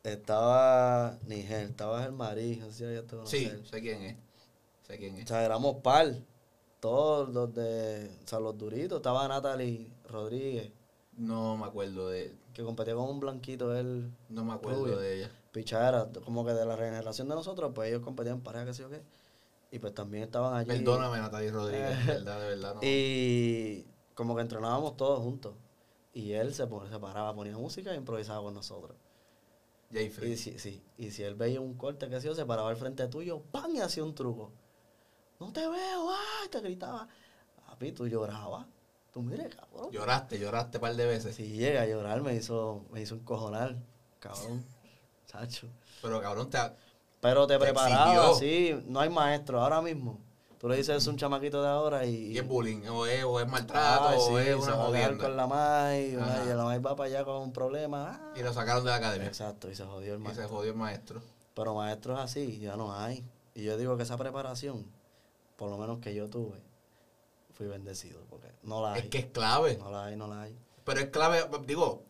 estaba 0.05 1.19
Nigel, 1.27 1.71
estaba 1.71 2.03
Germarí, 2.03 2.57
no 2.57 2.67
sé 2.71 2.73
si 2.73 2.95
ya 2.95 3.03
te 3.03 3.27
Sí, 3.27 3.53
sé 3.69 3.81
quién 3.81 4.03
es. 4.03 4.17
Sé 4.87 4.99
quién 4.99 5.17
O 5.17 5.19
es. 5.19 5.29
sea, 5.29 5.45
éramos 5.45 5.77
par, 5.83 6.15
todos 6.81 7.29
los 7.31 7.53
de, 7.53 8.09
o 8.25 8.29
sea, 8.29 8.39
los 8.39 8.57
duritos, 8.57 8.99
estaba 8.99 9.27
Natalie 9.27 9.91
Rodríguez, 10.09 10.71
No 11.17 11.57
me 11.57 11.65
acuerdo 11.67 12.09
de 12.11 12.33
que 12.57 12.65
competía 12.65 12.95
con 12.95 13.05
un 13.11 13.21
blanquito, 13.21 13.77
él, 13.77 14.11
no 14.31 14.43
me 14.43 14.55
acuerdo 14.55 14.81
Rubio. 14.85 14.99
de 14.99 15.19
ella. 15.19 15.31
pichara, 15.53 16.09
como 16.25 16.43
que 16.43 16.55
de 16.55 16.65
la 16.65 16.75
regeneración 16.75 17.29
de 17.29 17.35
nosotros, 17.35 17.73
pues 17.75 17.91
ellos 17.91 18.01
competían 18.03 18.37
en 18.37 18.43
pareja, 18.43 18.65
qué 18.65 18.73
sé 18.73 18.83
yo 18.83 18.89
qué. 18.89 19.03
Y 19.71 19.79
pues 19.79 19.93
también 19.93 20.25
estaban 20.25 20.55
allí. 20.55 20.69
Perdóname, 20.69 21.19
Natalie 21.19 21.51
Rodríguez, 21.51 21.99
de 22.07 22.13
verdad, 22.15 22.41
de 22.41 22.49
verdad. 22.49 22.75
No. 22.77 22.81
Y 22.83 23.87
como 24.15 24.35
que 24.35 24.41
entrenábamos 24.41 24.97
todos 24.97 25.21
juntos. 25.21 25.55
Y 26.15 26.33
él 26.33 26.55
se, 26.55 26.67
pone- 26.67 26.89
se 26.89 26.99
paraba, 26.99 27.35
ponía 27.35 27.59
música 27.59 27.93
y 27.93 27.97
improvisaba 27.99 28.41
con 28.43 28.55
nosotros. 28.55 28.97
Jay 29.93 30.11
Y 30.23 30.37
si, 30.39 30.59
sí, 30.59 30.83
y 30.97 31.11
si 31.11 31.25
él 31.25 31.35
veía 31.35 31.61
un 31.61 31.75
corte 31.75 32.09
que 32.09 32.17
hacía, 32.17 32.35
se 32.35 32.47
paraba 32.47 32.71
al 32.71 32.77
frente 32.77 33.07
tuyo, 33.09 33.43
¡pam! 33.53 33.71
y 33.77 33.81
hacía 33.81 34.03
un 34.03 34.15
truco. 34.15 34.51
No 35.39 35.53
te 35.53 35.61
veo, 35.61 36.11
¡ay! 36.11 36.49
Te 36.51 36.61
gritaba. 36.61 37.07
Papi, 37.67 37.93
tú 37.93 38.07
llorabas. 38.09 38.67
Tú 39.17 39.23
mire, 39.23 39.49
cabrón. 39.49 39.91
Lloraste, 39.93 40.39
lloraste 40.39 40.77
un 40.77 40.83
par 40.83 40.95
de 40.95 41.07
veces. 41.07 41.35
Si 41.35 41.45
llega 41.49 41.81
a 41.81 41.87
llorar, 41.87 42.21
me 42.21 42.35
hizo, 42.35 42.85
me 42.91 43.01
hizo 43.01 43.15
encojonar, 43.15 43.75
cabrón. 44.21 44.63
Chacho. 45.27 45.69
Pero 46.03 46.21
cabrón, 46.21 46.51
te, 46.51 46.59
Pero 47.23 47.47
te 47.47 47.55
Te 47.55 47.61
preparaba, 47.61 48.35
sí, 48.35 48.79
no 48.87 49.01
hay 49.01 49.09
maestro 49.09 49.63
ahora 49.63 49.81
mismo. 49.81 50.21
Tú 50.59 50.69
le 50.69 50.77
dices 50.77 50.97
eso 50.99 51.09
a 51.09 51.13
un 51.15 51.19
chamaquito 51.19 51.63
de 51.63 51.69
ahora 51.71 52.05
y. 52.05 52.33
y 52.33 52.37
es 52.37 52.47
bullying, 52.47 52.87
o 52.89 53.07
es, 53.07 53.25
o 53.25 53.41
es 53.41 53.49
maltrato, 53.49 54.09
Ay, 54.09 54.19
o 54.21 54.27
sí, 54.39 54.49
es 54.49 54.57
una 54.57 54.73
jodienda. 54.75 55.25
con 55.25 55.35
la 55.35 55.47
MAI, 55.47 56.05
y 56.11 56.13
la 56.55 56.65
MAI 56.65 56.79
va 56.81 56.95
para 56.95 57.09
allá 57.09 57.25
con 57.25 57.41
un 57.41 57.53
problema. 57.55 58.21
ah. 58.21 58.33
Y 58.39 58.43
lo 58.43 58.53
sacaron 58.53 58.85
de 58.85 58.91
la 58.91 58.97
academia. 58.97 59.29
Exacto, 59.29 59.71
y 59.71 59.75
se 59.75 59.85
jodió 59.87 60.13
el 60.13 60.21
Y 60.21 60.25
se 60.25 60.29
maestro. 60.29 60.49
jodió 60.51 60.71
el 60.73 60.77
maestro. 60.77 61.23
Pero 61.55 61.75
maestros 61.75 62.21
así 62.21 62.59
ya 62.59 62.77
no 62.77 62.95
hay. 62.95 63.25
Y 63.55 63.63
yo 63.65 63.79
digo 63.79 63.97
que 63.97 64.03
esa 64.03 64.19
preparación, 64.19 64.85
por 65.57 65.71
lo 65.71 65.79
menos 65.79 66.01
que 66.01 66.15
yo 66.15 66.29
tuve, 66.29 66.63
fui 67.57 67.67
bendecido, 67.67 68.21
porque 68.29 68.49
no 68.63 68.83
la 68.83 68.93
hay. 68.95 69.03
Es 69.03 69.09
que 69.09 69.19
es 69.19 69.27
clave. 69.27 69.77
No 69.79 69.91
la 69.91 70.05
hay, 70.07 70.17
no 70.17 70.27
la 70.29 70.43
hay. 70.43 70.57
Pero 70.85 71.01
es 71.01 71.07
clave, 71.09 71.45
digo, 71.67 72.05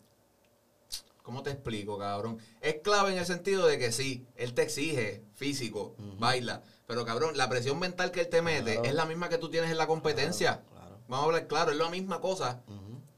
¿cómo 1.23 1.41
te 1.43 1.51
explico, 1.51 1.97
cabrón? 1.97 2.37
Es 2.61 2.81
clave 2.81 3.11
en 3.13 3.17
el 3.17 3.25
sentido 3.25 3.65
de 3.65 3.77
que 3.79 3.91
sí, 3.91 4.25
él 4.35 4.53
te 4.53 4.63
exige 4.63 5.23
físico, 5.35 5.95
baila. 6.19 6.61
Pero 6.85 7.05
cabrón, 7.05 7.37
la 7.37 7.49
presión 7.49 7.79
mental 7.79 8.11
que 8.11 8.21
él 8.21 8.29
te 8.29 8.41
mete 8.41 8.73
Claro. 8.73 8.87
es 8.87 8.93
la 8.93 9.05
misma 9.05 9.29
que 9.29 9.37
tú 9.37 9.49
tienes 9.49 9.71
en 9.71 9.77
la 9.77 9.87
competencia. 9.87 10.61
Claro. 10.69 10.71
claro. 10.71 10.99
Vamos 11.07 11.23
a 11.23 11.25
hablar 11.25 11.47
claro, 11.47 11.71
es 11.71 11.77
la 11.77 11.89
misma 11.89 12.21
cosa. 12.21 12.61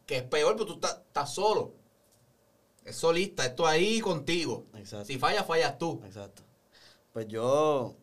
Que 0.05 0.17
es 0.17 0.23
peor, 0.23 0.53
pero 0.53 0.65
tú 0.65 0.73
estás, 0.75 1.01
estás 1.05 1.33
solo. 1.33 1.73
Es 2.83 2.95
solista, 2.95 3.45
esto 3.45 3.67
ahí 3.67 3.99
contigo. 3.99 4.65
Exacto. 4.75 5.05
Si 5.05 5.19
fallas, 5.19 5.45
fallas 5.45 5.77
tú. 5.77 6.01
Exacto. 6.05 6.41
Pues 7.13 7.27
yo, 7.27 7.95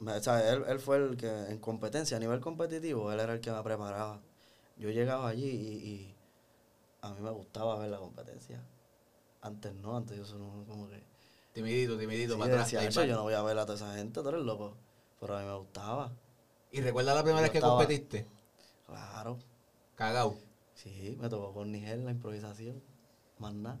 o 0.00 0.20
sea, 0.20 0.52
él, 0.52 0.64
él 0.68 0.78
fue 0.78 0.96
el 0.98 1.16
que 1.16 1.28
en 1.28 1.58
competencia, 1.58 2.16
a 2.16 2.20
nivel 2.20 2.40
competitivo, 2.40 3.10
él 3.12 3.20
era 3.20 3.32
el 3.34 3.40
que 3.40 3.50
me 3.50 3.62
preparaba. 3.62 4.20
Yo 4.76 4.90
llegaba 4.90 5.28
allí 5.28 5.44
y, 5.48 5.88
y 5.88 6.14
a 7.00 7.12
mí 7.14 7.20
me 7.20 7.30
gustaba 7.30 7.78
ver 7.78 7.88
la 7.90 7.98
competencia. 7.98 8.62
Antes 9.40 9.74
no, 9.74 9.96
antes 9.96 10.16
yo 10.18 10.24
solo 10.26 10.64
como 10.66 10.88
que... 10.88 11.02
Timidito, 11.52 11.96
timidito, 11.96 12.34
Sí, 12.34 12.38
para 12.40 12.52
atrás. 12.52 12.66
decía, 12.66 12.80
ahí 12.80 12.86
"Acho, 12.88 13.00
va. 13.00 13.06
yo 13.06 13.16
no 13.16 13.22
voy 13.22 13.32
a 13.34 13.42
ver 13.42 13.58
a 13.58 13.64
toda 13.64 13.76
esa 13.76 13.94
gente, 13.94 14.20
tú 14.22 14.28
eres 14.28 14.42
loco. 14.42 14.76
Pero 15.20 15.36
a 15.36 15.40
mí 15.40 15.46
me 15.46 15.56
gustaba. 15.56 16.12
Y 16.70 16.80
recuerda 16.82 17.14
la 17.14 17.22
primera 17.22 17.40
Yo 17.40 17.42
vez 17.44 17.50
que 17.52 17.58
estaba- 17.58 17.76
competiste. 17.78 18.26
Claro. 18.86 19.38
Cagao. 19.94 20.36
Sí, 20.74 21.16
me 21.18 21.30
tocó 21.30 21.54
con 21.54 21.72
Nigel 21.72 22.04
la 22.04 22.10
improvisación. 22.10 22.82
Más 23.38 23.54
nada. 23.54 23.80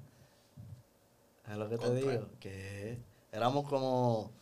Es 1.50 1.56
lo 1.58 1.68
que 1.68 1.76
te 1.76 1.94
digo. 1.94 2.28
Que 2.40 2.98
éramos 3.32 3.68
como, 3.68 4.32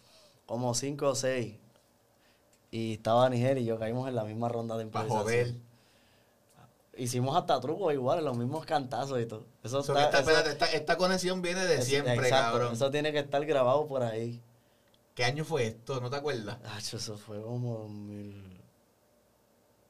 como 0.46 0.72
cinco 0.74 1.08
o 1.08 1.14
seis. 1.16 1.56
Y 2.74 2.94
estaba 2.94 3.30
Nigel 3.30 3.58
y 3.58 3.64
yo 3.64 3.78
caímos 3.78 4.08
en 4.08 4.16
la 4.16 4.24
misma 4.24 4.48
ronda 4.48 4.76
de 4.76 4.82
improvisación. 4.82 5.22
joder. 5.22 5.54
Hicimos 6.96 7.36
hasta 7.36 7.60
trucos 7.60 7.92
iguales, 7.94 8.24
los 8.24 8.36
mismos 8.36 8.66
cantazos 8.66 9.20
y 9.20 9.26
todo. 9.26 9.46
Eso, 9.62 9.80
So 9.84 9.92
está- 9.92 10.06
esta, 10.06 10.18
eso- 10.20 10.30
espérate, 10.30 10.50
esta, 10.50 10.66
esta 10.76 10.96
conexión 10.96 11.40
viene 11.40 11.64
de 11.66 11.76
es- 11.76 11.84
siempre, 11.84 12.14
exacto, 12.14 12.52
cabrón. 12.58 12.72
Eso 12.72 12.90
tiene 12.90 13.12
que 13.12 13.20
estar 13.20 13.44
grabado 13.46 13.86
por 13.86 14.02
ahí. 14.02 14.42
¿Qué 15.14 15.24
año 15.24 15.44
fue 15.44 15.66
esto? 15.68 16.00
¿No 16.00 16.10
te 16.10 16.16
acuerdas? 16.16 16.58
Acho, 16.76 16.96
eso 16.96 17.16
fue 17.16 17.40
como 17.40 17.78
2000. 17.78 18.60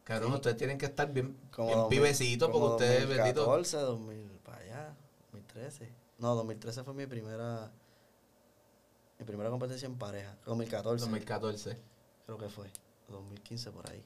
Cabrón, 0.05 0.33
Sí. 0.33 0.35
ustedes 0.37 0.57
tienen 0.59 0.77
que 0.77 0.85
estar 0.85 1.11
bien, 1.11 1.39
Como 1.53 1.69
bien 1.69 1.79
2000, 1.79 1.99
pibecitos 2.03 2.51
como 2.51 2.69
porque 2.73 2.85
ustedes, 2.85 3.09
bendito. 3.09 3.45
2014, 3.47 3.77
2000, 3.79 4.39
para 4.45 4.59
allá, 4.59 4.95
2013. 5.33 5.91
No, 6.19 6.35
2013 6.35 6.85
fue 6.85 6.93
mi 6.93 7.07
primera 7.07 7.71
mi 9.19 9.25
primera 9.25 9.49
competencia 9.49 9.87
en 9.87 9.97
pareja. 9.97 10.37
2014, 10.45 11.01
2014. 11.07 11.79
Creo 12.27 12.39
que 12.39 12.49
fue. 12.49 12.71
2015 13.09 13.71
por 13.71 13.91
ahí. 13.91 14.03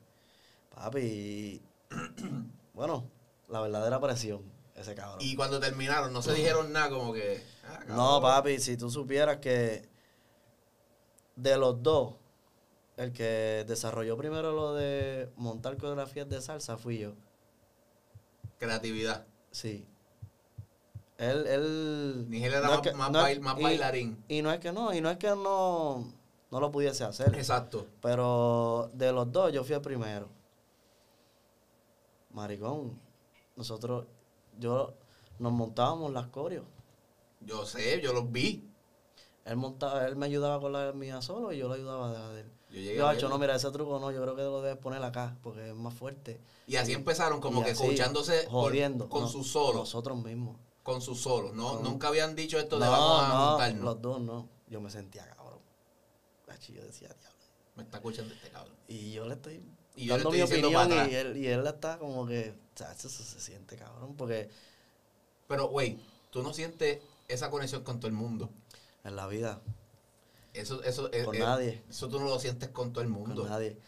Papi, 0.75 1.63
bueno, 2.75 3.09
la 3.49 3.61
verdadera 3.61 4.01
presión, 4.01 4.43
ese 4.75 4.95
cabrón. 4.95 5.19
Y 5.21 5.35
cuando 5.37 5.61
terminaron, 5.61 6.13
no 6.13 6.21
se 6.23 6.35
dijeron 6.35 6.73
nada 6.73 6.91
como 6.91 7.13
que. 7.13 7.43
ah, 7.65 7.81
no, 7.89 8.21
papi, 8.21 8.59
si 8.59 8.77
tú 8.77 8.91
supieras 8.91 9.39
que 9.39 9.89
de 11.37 11.57
los 11.57 11.83
dos, 11.83 12.15
el 12.97 13.13
que 13.13 13.65
desarrolló 13.69 14.17
primero 14.17 14.53
lo 14.53 14.75
de 14.75 15.31
montar 15.37 15.77
coreografías 15.77 16.29
de 16.29 16.41
salsa 16.43 16.77
fui 16.77 16.99
yo. 16.99 17.13
Creatividad. 18.59 19.25
Sí. 19.53 19.87
Él, 21.17 21.47
él. 21.47 22.27
Nigel 22.29 22.55
era 22.55 22.67
no 22.67 22.73
más, 22.75 22.81
que- 22.81 22.93
más 22.93 23.11
no 23.11 23.19
es- 23.21 23.25
bail- 23.25 23.41
más 23.41 23.59
y- 23.59 23.63
bailarín. 23.63 24.25
Y 24.29 24.43
no 24.43 24.53
es 24.53 24.59
que 24.61 24.73
no, 24.73 24.93
y 24.93 25.01
no 25.01 25.11
es 25.11 25.17
que 25.19 25.29
no, 25.29 26.13
no 26.51 26.61
lo 26.61 26.71
pudiese 26.71 27.05
hacer. 27.05 27.35
Exacto. 27.37 27.87
Pero 28.01 28.91
de 28.95 29.13
los 29.13 29.31
dos, 29.33 29.53
yo 29.53 29.65
fui 29.65 29.75
el 29.75 29.81
primero. 29.81 30.29
Maricón, 32.31 32.99
nosotros, 33.57 34.07
yo, 34.59 34.95
nos 35.39 35.53
montábamos 35.53 36.13
las 36.13 36.27
coreos. 36.29 36.67
Yo 37.41 37.65
sé, 37.67 38.01
yo 38.01 38.13
los 38.13 38.31
vi. 38.31 38.65
Él 39.45 39.57
montaba, 39.57 40.07
él 40.07 40.17
me 40.17 40.27
ayudaba 40.27 40.61
con 40.61 40.73
la 40.73 40.93
mía 40.93 41.23
solo 41.23 41.53
y 41.53 41.59
yo 41.59 41.69
le 41.69 41.77
ayudaba 41.77 42.13
de 42.13 42.19
la 42.19 42.29
de 42.31 42.41
él. 42.43 42.53
Yo 42.71 42.75
llegué 42.81 42.97
Yo, 42.97 43.07
a 43.07 43.11
"Acho, 43.11 43.21
verlo. 43.23 43.31
no, 43.31 43.39
mira, 43.39 43.55
ese 43.57 43.71
truco 43.71 43.99
no, 43.99 44.11
yo 44.11 44.21
creo 44.21 44.37
que 44.37 44.43
lo 44.43 44.61
debes 44.61 44.79
poner 44.79 45.03
acá, 45.03 45.39
porque 45.43 45.69
es 45.71 45.75
más 45.75 45.95
fuerte. 45.95 46.39
Y 46.67 46.77
así 46.77 46.93
empezaron 46.93 47.41
como 47.41 47.65
que 47.65 47.71
escuchándose 47.71 48.47
jodiendo. 48.51 49.09
con 49.09 49.23
no, 49.23 49.29
sus 49.29 49.51
solos. 49.51 49.75
Nosotros 49.77 50.23
mismos. 50.23 50.57
Con 50.83 51.01
sus 51.01 51.19
solos. 51.21 51.55
No, 51.55 51.77
No. 51.77 51.81
Nunca 51.81 52.09
habían 52.09 52.35
dicho 52.37 52.59
esto 52.59 52.79
de 52.79 52.85
no, 52.85 52.91
vamos 52.93 53.23
a 53.23 53.29
no, 53.29 53.51
montarnos. 53.51 53.85
los 53.85 54.03
dos 54.03 54.21
no. 54.21 54.49
Yo 54.69 54.83
me 54.83 54.91
sentía 54.91 55.25
Acho, 56.59 56.73
yo 56.73 56.83
decía, 56.83 57.09
diablo. 57.09 57.39
Me 57.77 57.85
está 57.85 57.99
escuchando 57.99 58.35
este 58.35 58.51
cabrón. 58.51 58.75
Y 58.89 59.13
yo 59.13 59.27
le 59.27 59.35
estoy 59.35 59.63
Y 59.95 60.07
yo 60.07 60.17
le 60.17 60.25
dando 60.25 60.35
estoy 60.37 60.59
mi 60.61 60.63
opinión 60.67 61.11
y 61.11 61.15
él, 61.15 61.37
y 61.37 61.47
él 61.47 61.67
está 61.67 61.99
como 61.99 62.27
que, 62.27 62.51
o 62.75 62.79
sea, 62.79 62.93
eso, 62.93 63.09
se 63.09 63.41
siente 63.41 63.77
cabrón, 63.77 64.17
porque 64.17 64.51
Pero, 65.47 65.69
güey, 65.69 65.99
tú 66.31 66.43
no 66.43 66.53
sientes 66.53 67.01
esa 67.29 67.51
conexión 67.51 67.85
con 67.85 68.01
todo 68.01 68.09
el 68.09 68.15
mundo. 68.15 68.51
en 69.05 69.17
la 69.17 69.27
vida, 69.29 69.61
Eso, 70.55 70.83
eso, 70.83 71.09
Con 71.25 71.39
nadie. 71.39 71.83
eso 71.89 72.09
tú 72.09 72.19
no 72.19 72.27
lo 72.27 72.39
sientes 72.41 72.69
con 72.71 72.93
todo 72.93 73.03
el 73.03 73.09
mundo. 73.11 73.43
con 73.43 73.51
nadie. 73.51 73.79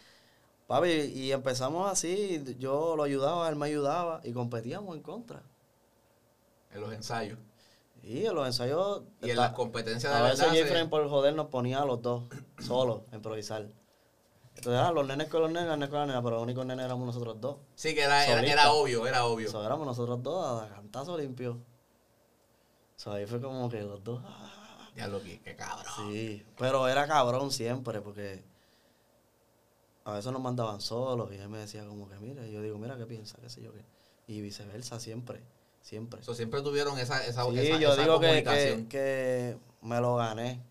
Papi, 0.67 0.87
y 0.89 1.31
empezamos 1.33 1.91
así, 1.91 2.41
yo 2.57 2.95
lo 2.95 3.03
ayudaba, 3.03 3.49
él 3.49 3.57
me 3.57 3.65
ayudaba 3.65 4.21
y 4.23 4.31
competíamos 4.31 4.95
en 4.95 5.03
contra. 5.03 5.43
En 6.71 6.79
los 6.79 6.93
ensayos. 6.93 7.37
Y 8.03 8.25
en 8.25 8.33
los 8.35 8.45
ensayos, 8.47 9.03
Y 9.21 9.25
en 9.25 9.29
está- 9.31 9.41
las 9.43 9.53
competencias 9.53 10.11
de 10.11 10.19
a 10.19 10.23
veces 10.23 10.47
Jeffrey 10.51 10.87
por 10.87 11.07
joder 11.09 11.35
nos 11.35 11.47
ponía 11.47 11.81
a 11.81 11.85
los 11.85 12.01
dos, 12.01 12.23
solos, 12.59 13.01
a 13.11 13.15
improvisar. 13.15 13.67
Entonces, 14.55 14.81
ah, 14.83 14.91
los 14.91 15.07
nenes 15.07 15.27
con 15.29 15.41
los 15.41 15.49
nenes, 15.51 15.67
las 15.69 15.77
nenes 15.77 15.89
con 15.89 15.99
las 15.99 16.07
nenas, 16.07 16.21
pero 16.23 16.35
los 16.35 16.43
únicos 16.43 16.65
nenes 16.65 16.83
éramos 16.85 17.05
nosotros 17.05 17.39
dos. 17.39 17.57
Sí, 17.75 17.93
que 17.95 18.01
era, 18.01 18.25
era, 18.27 18.41
era 18.45 18.71
obvio, 18.73 19.07
era 19.07 19.25
obvio. 19.25 19.47
Eso 19.47 19.63
éramos 19.65 19.85
nosotros 19.87 20.21
dos 20.21 20.61
a 20.63 20.67
cantazo 20.69 21.17
limpio. 21.17 21.57
So, 22.97 23.11
ahí 23.13 23.25
fue 23.25 23.39
como 23.41 23.69
que 23.69 23.81
los 23.81 24.03
dos. 24.03 24.21
ah, 24.25 24.89
Ya 24.95 25.07
lo 25.07 25.21
que, 25.23 25.39
qué 25.41 25.55
cabrón. 25.55 25.85
Sí, 26.11 26.45
pero 26.57 26.87
era 26.87 27.07
cabrón 27.07 27.49
siempre 27.51 28.01
porque 28.01 28.43
a 30.03 30.13
veces 30.13 30.31
nos 30.31 30.41
mandaban 30.41 30.81
solos 30.81 31.31
y 31.31 31.35
él 31.37 31.47
me 31.47 31.59
decía 31.59 31.85
como 31.85 32.09
que 32.09 32.17
mira, 32.19 32.45
y 32.45 32.51
yo 32.51 32.61
digo, 32.61 32.77
mira 32.77 32.97
qué 32.97 33.05
piensa, 33.05 33.37
qué 33.41 33.49
sé 33.49 33.61
yo 33.61 33.71
qué. 33.71 33.85
Y 34.27 34.41
viceversa, 34.41 34.99
siempre, 34.99 35.41
siempre. 35.81 36.21
Siempre 36.23 36.61
tuvieron 36.61 36.97
esa, 36.99 37.25
esa, 37.25 37.43
Sí, 37.45 37.59
esa, 37.59 37.79
yo 37.79 37.93
esa 37.93 38.01
digo 38.01 38.15
comunicación. 38.15 38.87
que, 38.87 38.89
que 38.89 39.57
me 39.81 39.99
lo 39.99 40.15
gané. 40.15 40.61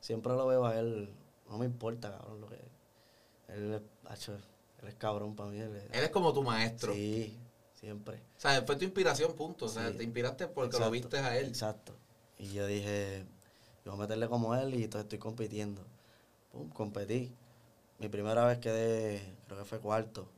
Siempre 0.00 0.32
lo 0.32 0.46
veo 0.46 0.64
a 0.66 0.78
él, 0.78 1.12
no 1.48 1.58
me 1.58 1.66
importa, 1.66 2.10
cabrón, 2.10 2.40
lo 2.40 2.48
que 2.48 2.58
él, 3.48 3.74
es- 3.74 4.10
hacho, 4.10 4.34
él 4.82 4.88
es 4.88 4.94
cabrón 4.94 5.34
para 5.36 5.50
mí. 5.50 5.58
Él 5.58 5.74
es- 5.76 5.84
Él 5.96 6.04
es 6.04 6.10
como 6.10 6.32
tu 6.32 6.42
maestro. 6.42 6.92
Sí, 6.94 7.38
siempre. 7.74 8.16
O 8.36 8.40
sea, 8.40 8.62
fue 8.62 8.76
tu 8.76 8.84
inspiración, 8.84 9.34
punto. 9.34 9.66
O 9.66 9.68
sea, 9.68 9.90
Sí. 9.90 9.96
te 9.98 10.04
inspiraste 10.04 10.46
porque 10.48 10.68
Exacto, 10.76 10.84
lo 10.86 10.90
viste 10.90 11.18
a 11.18 11.36
él. 11.36 11.48
Exacto. 11.48 11.94
Y 12.38 12.52
yo 12.52 12.66
dije, 12.66 13.26
yo 13.84 13.92
voy 13.92 13.98
a 13.98 14.02
meterle 14.02 14.28
como 14.28 14.54
él 14.54 14.74
y 14.74 14.84
entonces 14.84 15.04
estoy 15.06 15.18
compitiendo. 15.18 15.84
Pum, 16.52 16.68
competí. 16.70 17.34
Mi 17.98 18.08
primera 18.08 18.44
vez 18.46 18.58
quedé, 18.58 19.36
creo 19.46 19.58
que 19.58 19.64
fue 19.64 19.80
cuarto, 19.80 20.28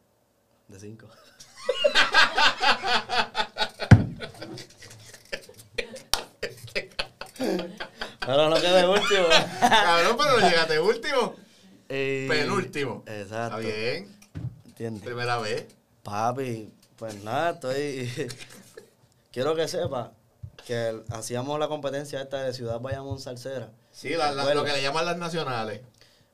de 0.68 0.80
cinco. 0.80 1.06
Pero 8.30 8.48
no 8.48 8.56
quedé 8.56 8.86
último. 8.86 9.26
cabrón, 9.60 10.16
pero 10.16 10.38
llegaste 10.48 10.78
último. 10.80 11.34
Penúltimo. 11.88 13.02
Exacto. 13.06 13.58
Está 13.58 13.68
bien. 13.74 14.16
¿Entiendes? 14.66 15.02
Primera 15.04 15.38
vez. 15.38 15.66
Papi, 16.02 16.72
pues 16.96 17.22
nada, 17.24 17.50
estoy. 17.50 18.10
Quiero 19.32 19.54
que 19.54 19.66
sepa 19.68 20.12
que 20.66 21.02
hacíamos 21.10 21.58
la 21.58 21.68
competencia 21.68 22.20
esta 22.20 22.42
de 22.42 22.52
Ciudad 22.52 22.80
Bayamón 22.80 23.18
Salsera. 23.18 23.72
Sí, 23.92 24.10
la- 24.10 24.32
la- 24.32 24.44
Bueno. 24.44 24.60
lo 24.60 24.66
que 24.66 24.72
le 24.72 24.82
llaman 24.82 25.04
las 25.06 25.16
nacionales. 25.18 25.80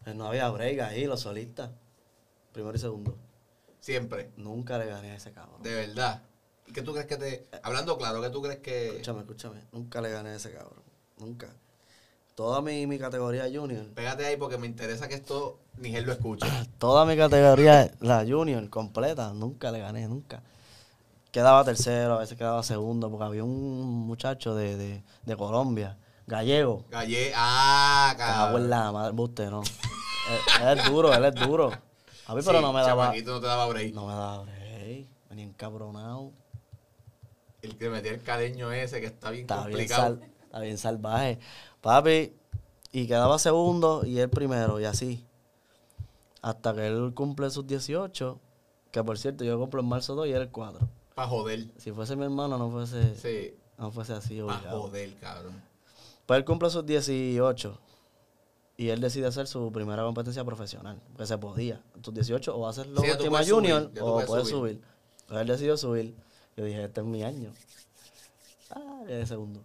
Pues 0.04 0.14
no 0.14 0.26
había 0.26 0.48
break 0.50 0.80
ahí, 0.80 1.06
los 1.06 1.20
solistas. 1.20 1.70
Primero 2.52 2.76
y 2.76 2.80
segundo. 2.80 3.16
Siempre. 3.80 4.30
Nunca 4.36 4.78
le 4.78 4.86
gané 4.86 5.12
a 5.12 5.16
ese 5.16 5.32
cabrón. 5.32 5.62
De 5.62 5.74
verdad. 5.74 6.22
¿Y 6.66 6.72
qué 6.72 6.82
tú 6.82 6.92
crees 6.92 7.06
que 7.06 7.16
te. 7.16 7.46
Hablando 7.62 7.96
claro, 7.96 8.20
¿qué 8.20 8.30
tú 8.30 8.42
crees 8.42 8.58
que. 8.58 8.88
Escúchame, 8.88 9.20
escúchame. 9.20 9.60
Nunca 9.72 10.00
le 10.00 10.10
gané 10.10 10.30
a 10.30 10.34
ese 10.36 10.52
cabrón. 10.52 10.82
Nunca. 11.18 11.48
Toda 12.36 12.60
mi, 12.60 12.86
mi 12.86 12.98
categoría 12.98 13.44
junior. 13.44 13.86
Pégate 13.94 14.26
ahí 14.26 14.36
porque 14.36 14.58
me 14.58 14.66
interesa 14.66 15.08
que 15.08 15.14
esto 15.14 15.58
Nigel 15.78 16.04
lo 16.04 16.12
escuche. 16.12 16.46
Toda 16.78 17.06
mi 17.06 17.16
categoría, 17.16 17.90
la 18.00 18.26
junior 18.28 18.68
completa, 18.68 19.32
nunca 19.32 19.72
le 19.72 19.78
gané, 19.78 20.06
nunca. 20.06 20.42
Quedaba 21.32 21.64
tercero, 21.64 22.12
a 22.12 22.18
veces 22.18 22.36
quedaba 22.36 22.62
segundo, 22.62 23.10
porque 23.10 23.24
había 23.24 23.42
un 23.42 24.06
muchacho 24.06 24.54
de, 24.54 24.76
de, 24.76 25.02
de 25.24 25.36
Colombia, 25.36 25.96
gallego. 26.26 26.84
Galle. 26.90 27.32
Ah, 27.34 28.14
cabrón. 28.18 28.68
la 28.68 28.92
madre, 28.92 29.12
buste, 29.12 29.46
no. 29.46 29.62
él, 29.62 30.68
él 30.68 30.78
es 30.78 30.90
duro, 30.90 31.14
él 31.14 31.24
es 31.24 31.34
duro. 31.34 31.72
A 32.26 32.34
mí, 32.34 32.42
pero 32.44 32.60
no 32.60 32.70
me 32.70 32.82
daba. 32.82 33.14
no 33.14 33.40
te 33.40 33.46
daba 33.46 33.66
break. 33.66 33.94
No 33.94 34.06
me 34.08 34.12
daba 34.12 34.42
break. 34.42 35.06
Venía 35.30 35.44
encabronado. 35.46 36.32
El 37.62 37.78
que 37.78 37.88
metía 37.88 38.12
el 38.12 38.22
caleño 38.22 38.72
ese 38.72 39.00
que 39.00 39.06
está 39.06 39.30
bien 39.30 39.42
Está 39.44 39.56
bien, 39.56 39.70
complicado. 39.70 40.02
sal- 40.02 40.30
está 40.44 40.60
bien 40.60 40.78
salvaje. 40.78 41.38
Papi, 41.86 42.32
y 42.90 43.06
quedaba 43.06 43.38
segundo 43.38 44.04
y 44.04 44.18
él 44.18 44.28
primero, 44.28 44.80
y 44.80 44.84
así. 44.86 45.24
Hasta 46.42 46.74
que 46.74 46.84
él 46.84 47.12
cumple 47.14 47.48
sus 47.50 47.64
18, 47.64 48.40
que 48.90 49.04
por 49.04 49.16
cierto, 49.16 49.44
yo 49.44 49.56
cumplo 49.56 49.82
en 49.82 49.86
marzo 49.86 50.16
2 50.16 50.26
y 50.26 50.32
él 50.32 50.42
el 50.42 50.50
4. 50.50 50.80
Para 51.14 51.28
joder. 51.28 51.68
Si 51.78 51.92
fuese 51.92 52.16
mi 52.16 52.24
hermano, 52.24 52.58
no 52.58 52.72
fuese, 52.72 53.14
Sí. 53.14 53.54
no 53.78 53.92
fuese 53.92 54.14
así, 54.14 54.40
obligado. 54.40 54.82
joder, 54.82 55.14
cabrón. 55.20 55.62
Pues 56.26 56.38
él 56.38 56.44
cumple 56.44 56.70
sus 56.70 56.84
18 56.84 57.78
y 58.78 58.88
él 58.88 59.00
decide 59.00 59.28
hacer 59.28 59.46
su 59.46 59.70
primera 59.70 60.02
competencia 60.02 60.44
profesional, 60.44 61.00
porque 61.12 61.26
se 61.28 61.38
podía. 61.38 61.80
Tus 62.02 62.12
18 62.12 62.52
o 62.56 62.66
haces 62.66 62.88
la 62.88 63.00
Sí, 63.00 63.06
puedes 63.28 63.48
junior 63.48 63.82
subir, 63.84 64.02
o 64.02 64.12
puedes 64.14 64.26
puedes 64.28 64.48
subir. 64.48 64.72
subir. 64.74 64.84
Pues 65.28 65.40
él 65.40 65.46
decidió 65.46 65.76
subir. 65.76 66.16
Yo 66.56 66.64
dije, 66.64 66.82
este 66.82 67.00
es 67.00 67.06
mi 67.06 67.22
año. 67.22 67.52
Ah, 68.70 69.02
quedé 69.06 69.24
segundo. 69.24 69.60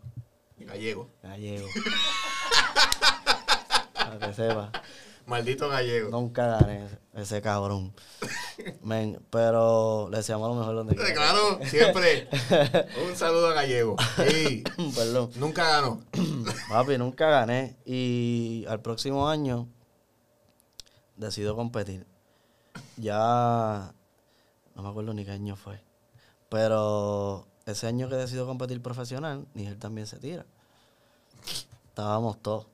Gallego. 0.65 1.09
Gallego. 1.23 1.67
Para 3.93 4.19
que 4.19 4.33
sepa. 4.33 4.71
Maldito 5.25 5.69
gallego. 5.69 6.09
Nunca 6.09 6.45
gané 6.45 6.87
ese, 7.13 7.41
cabrón. 7.41 7.93
Men, 8.81 9.23
pero 9.29 10.09
le 10.09 10.17
deseamos 10.17 10.49
lo 10.49 10.55
mejor 10.55 10.75
donde 10.75 10.95
quiera. 10.95 11.13
Claro, 11.13 11.59
siempre. 11.65 12.27
Un 13.07 13.15
saludo 13.15 13.47
a 13.47 13.53
Gallego. 13.53 13.95
Sí. 14.27 14.63
Perdón. 14.95 15.31
Nunca 15.35 15.63
ganó. 15.63 16.03
Papi, 16.69 16.97
nunca 16.97 17.29
gané. 17.29 17.77
Y 17.85 18.65
al 18.67 18.81
próximo 18.81 19.29
año 19.29 19.67
decido 21.15 21.55
competir. 21.55 22.05
Ya 22.97 23.93
no 24.75 24.83
me 24.83 24.89
acuerdo 24.89 25.13
ni 25.13 25.25
qué 25.25 25.31
año 25.31 25.55
fue. 25.55 25.81
Pero 26.49 27.47
ese 27.65 27.87
año 27.87 28.09
que 28.09 28.15
decido 28.15 28.45
competir 28.45 28.81
profesional, 28.81 29.45
Nigel 29.53 29.77
también 29.77 30.07
se 30.07 30.17
tira. 30.17 30.45
Estábamos 31.89 32.41
todos. 32.41 32.67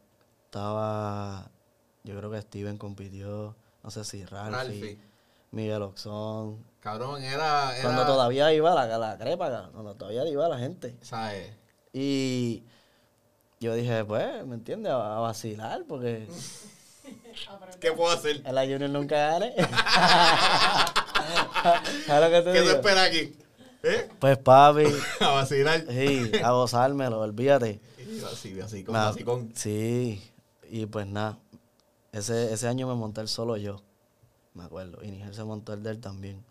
Estaba, 0.45 1.50
yo 2.04 2.17
creo 2.17 2.32
que 2.32 2.41
Steven 2.41 2.78
compitió, 2.78 3.56
no 3.84 3.91
sé 3.91 4.04
si 4.04 4.23
Ralphie, 4.26 4.52
Ralphie. 4.58 5.00
Miguel 5.52 5.82
Oxón. 5.82 6.63
Cabrón, 6.80 7.21
era. 7.23 7.73
era 7.76 7.84
Cuando 7.84 8.06
todavía 8.06 8.54
iba 8.54 8.73
la, 8.73 8.97
la 8.97 9.17
crepa, 9.17 9.69
cuando 9.73 9.95
todavía 9.95 10.26
iba 10.28 10.47
la 10.47 10.58
gente. 10.58 10.95
¿Sabes? 11.02 11.54
Y 11.93 12.63
yo 13.60 13.73
dije, 13.73 14.06
pues, 14.06 14.45
¿me 14.45 14.56
entiendes? 14.56 14.91
A, 14.93 15.17
a 15.17 15.19
vacilar, 15.19 15.84
porque 15.88 16.28
¿Qué 17.80 17.91
puedo 17.91 18.12
hacer? 18.13 18.41
en 18.45 18.56
la 18.56 18.62
Junior 18.62 18.89
nunca 18.89 19.15
gane. 19.15 19.54
¿Sabes 22.06 22.21
lo 22.21 22.30
que 22.30 22.41
te 22.41 22.54
¿Qué 22.54 22.60
tú 22.60 22.65
digo? 22.65 22.76
esperas 22.78 23.08
aquí? 23.08 23.36
¿Eh? 23.83 24.09
Pues, 24.19 24.37
papi, 24.37 24.83
A 25.21 25.29
vacilar. 25.29 25.85
sí, 25.87 26.31
a 26.43 26.51
gozármelo, 26.51 27.19
olvídate. 27.19 27.79
Y 27.99 28.21
así, 28.23 28.59
así, 28.59 28.83
con 28.83 28.93
Nada, 28.93 29.11
vacicón. 29.11 29.51
Sí, 29.55 30.21
y 30.69 30.85
pues 30.87 31.05
nada, 31.07 31.37
ese, 32.11 32.51
ese 32.53 32.67
año 32.67 32.87
me 32.87 32.95
monté 32.95 33.21
el 33.21 33.27
solo 33.27 33.55
yo, 33.57 33.81
me 34.53 34.63
acuerdo, 34.63 35.03
y 35.03 35.11
Nigel 35.11 35.33
se 35.33 35.43
montó 35.43 35.73
el 35.73 35.83
de 35.83 35.91
él 35.91 35.99
también. 35.99 36.43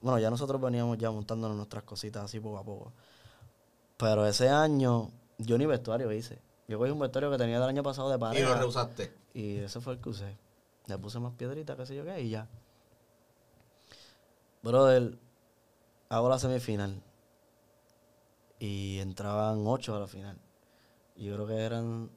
Bueno, 0.00 0.18
ya 0.18 0.28
nosotros 0.30 0.60
veníamos 0.60 0.98
ya 0.98 1.10
montándonos 1.10 1.56
nuestras 1.56 1.82
cositas 1.84 2.24
así 2.24 2.38
poco 2.40 2.58
a 2.58 2.64
poco. 2.64 2.92
Pero 3.96 4.26
ese 4.26 4.48
año, 4.50 5.10
yo 5.38 5.56
ni 5.56 5.64
vestuario 5.64 6.12
hice. 6.12 6.38
Yo 6.68 6.78
cogí 6.78 6.90
un 6.90 6.98
vestuario 6.98 7.30
que 7.30 7.38
tenía 7.38 7.58
del 7.58 7.68
año 7.70 7.82
pasado 7.82 8.10
de 8.10 8.16
Y 8.16 8.18
pareja. 8.18 8.48
lo 8.50 8.56
rehusaste. 8.56 9.12
Y 9.32 9.56
ese 9.58 9.80
fue 9.80 9.94
el 9.94 10.00
que 10.00 10.10
usé. 10.10 10.36
Le 10.86 10.98
puse 10.98 11.18
más 11.20 11.32
piedritas, 11.34 11.76
qué 11.76 11.86
sé 11.86 11.94
yo 11.96 12.04
qué, 12.04 12.20
y 12.20 12.28
ya. 12.30 12.46
Brother, 14.62 15.16
hago 16.08 16.28
la 16.28 16.38
semifinal. 16.38 17.02
Y 18.58 18.98
entraban 19.00 19.64
ocho 19.66 19.96
a 19.96 20.00
la 20.00 20.06
final. 20.06 20.38
Y 21.16 21.26
yo 21.26 21.34
creo 21.34 21.46
que 21.46 21.60
eran 21.60 22.10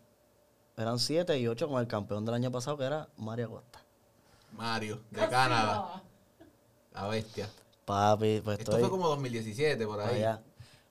eran 0.78 1.00
siete 1.00 1.38
y 1.40 1.48
ocho 1.48 1.68
con 1.68 1.82
el 1.82 1.88
campeón 1.88 2.24
del 2.24 2.36
año 2.36 2.52
pasado, 2.52 2.78
que 2.78 2.84
era 2.86 3.10
Mario 3.18 3.50
Costa. 3.50 3.82
Mario, 4.52 5.02
de 5.10 5.28
Canadá. 5.28 6.04
La 6.94 7.08
bestia. 7.08 7.50
Papi, 7.86 8.42
pues 8.44 8.60
Esto 8.60 8.72
estoy 8.74 8.82
fue 8.82 8.90
como 8.90 9.08
2017, 9.10 9.86
por 9.88 10.00
ahí. 10.02 10.18
allá. 10.18 10.44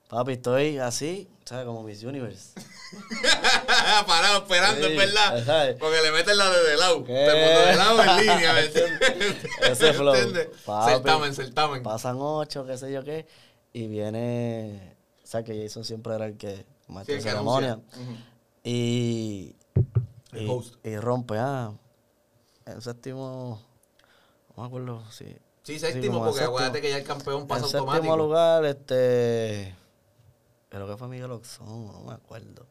Papi, 0.08 0.32
estoy 0.32 0.78
así, 0.78 1.28
¿sabes? 1.44 1.66
Como 1.66 1.82
Miss 1.82 2.02
Universe. 2.02 2.60
Parado 4.06 4.38
esperando, 4.38 4.86
Sí, 4.86 4.92
es 4.92 4.98
verdad. 4.98 5.44
¿sabes? 5.44 5.76
Porque 5.78 6.00
le 6.02 6.12
meten 6.12 6.36
la 6.36 6.50
de 6.50 6.62
de 6.70 6.76
lado. 6.76 7.04
¿Qué? 7.04 7.12
De 7.12 7.44
mundo 7.44 7.60
de 7.60 7.76
lado 7.76 8.02
en 8.02 8.16
línea. 8.20 8.60
Ese 8.60 9.92
flow. 9.92 10.14
Certamen, 10.14 11.34
certamen. 11.34 11.82
Pasan 11.82 12.16
ocho, 12.18 12.66
qué 12.66 12.76
sé 12.78 12.92
yo 12.92 13.04
qué. 13.04 13.26
Y 13.72 13.86
viene. 13.88 14.96
O 15.22 15.26
sea, 15.26 15.42
que 15.42 15.60
Jason 15.62 15.84
siempre 15.84 16.14
era 16.14 16.26
el 16.26 16.36
que. 16.36 16.56
Sí, 16.56 16.64
Maestro 16.88 17.14
el 17.16 17.22
que 17.22 17.30
ceremonia. 17.30 17.80
Y. 18.64 19.54
El 20.32 20.42
y, 20.42 20.48
host. 20.50 20.74
y 20.84 20.96
rompe, 20.96 21.36
ah. 21.38 21.72
En 22.64 22.80
séptimo. 22.80 23.60
No 24.56 24.62
me 24.62 24.66
acuerdo 24.68 25.02
si. 25.10 25.24
Sí, 25.62 25.78
séptimo, 25.78 26.14
como 26.14 26.18
en 26.18 26.24
porque 26.26 26.38
séptimo. 26.38 26.56
acuérdate 26.56 26.80
que 26.80 26.90
ya 26.90 26.98
el 26.98 27.04
campeón 27.04 27.46
pasa 27.46 27.64
en 27.64 27.70
séptimo 27.70 27.90
automático. 27.92 28.16
lugar, 28.16 28.64
este. 28.64 29.74
Creo 30.68 30.86
que 30.86 30.96
fue 30.96 31.08
Miguel 31.08 31.30
Oxón, 31.30 31.86
no 31.86 32.00
me 32.06 32.14
acuerdo. 32.14 32.66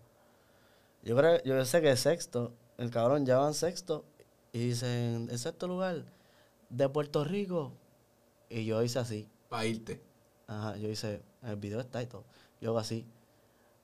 Yo 1.06 1.16
creo, 1.16 1.42
yo 1.44 1.64
sé 1.66 1.82
que 1.82 1.96
sexto, 1.96 2.54
el 2.80 2.90
cabrón 2.90 3.28
ya 3.28 3.38
va 3.38 3.48
en 3.48 3.54
sexto 3.54 4.06
y 4.52 4.70
dicen, 4.70 5.28
en 5.30 5.38
sexto 5.38 5.68
lugar, 5.68 6.04
de 6.70 6.90
Puerto 6.90 7.24
Rico. 7.24 7.74
Y 8.50 8.66
yo 8.66 8.82
hice 8.82 9.00
así. 9.00 9.30
Para 9.48 9.66
irte. 9.66 10.02
Ajá, 10.48 10.76
yo 10.78 10.90
hice, 10.90 11.22
el 11.44 11.56
video 11.58 11.80
está 11.80 12.02
y 12.02 12.08
todo. 12.08 12.26
Yo 12.60 12.72
hago 12.72 12.80
así. 12.80 13.06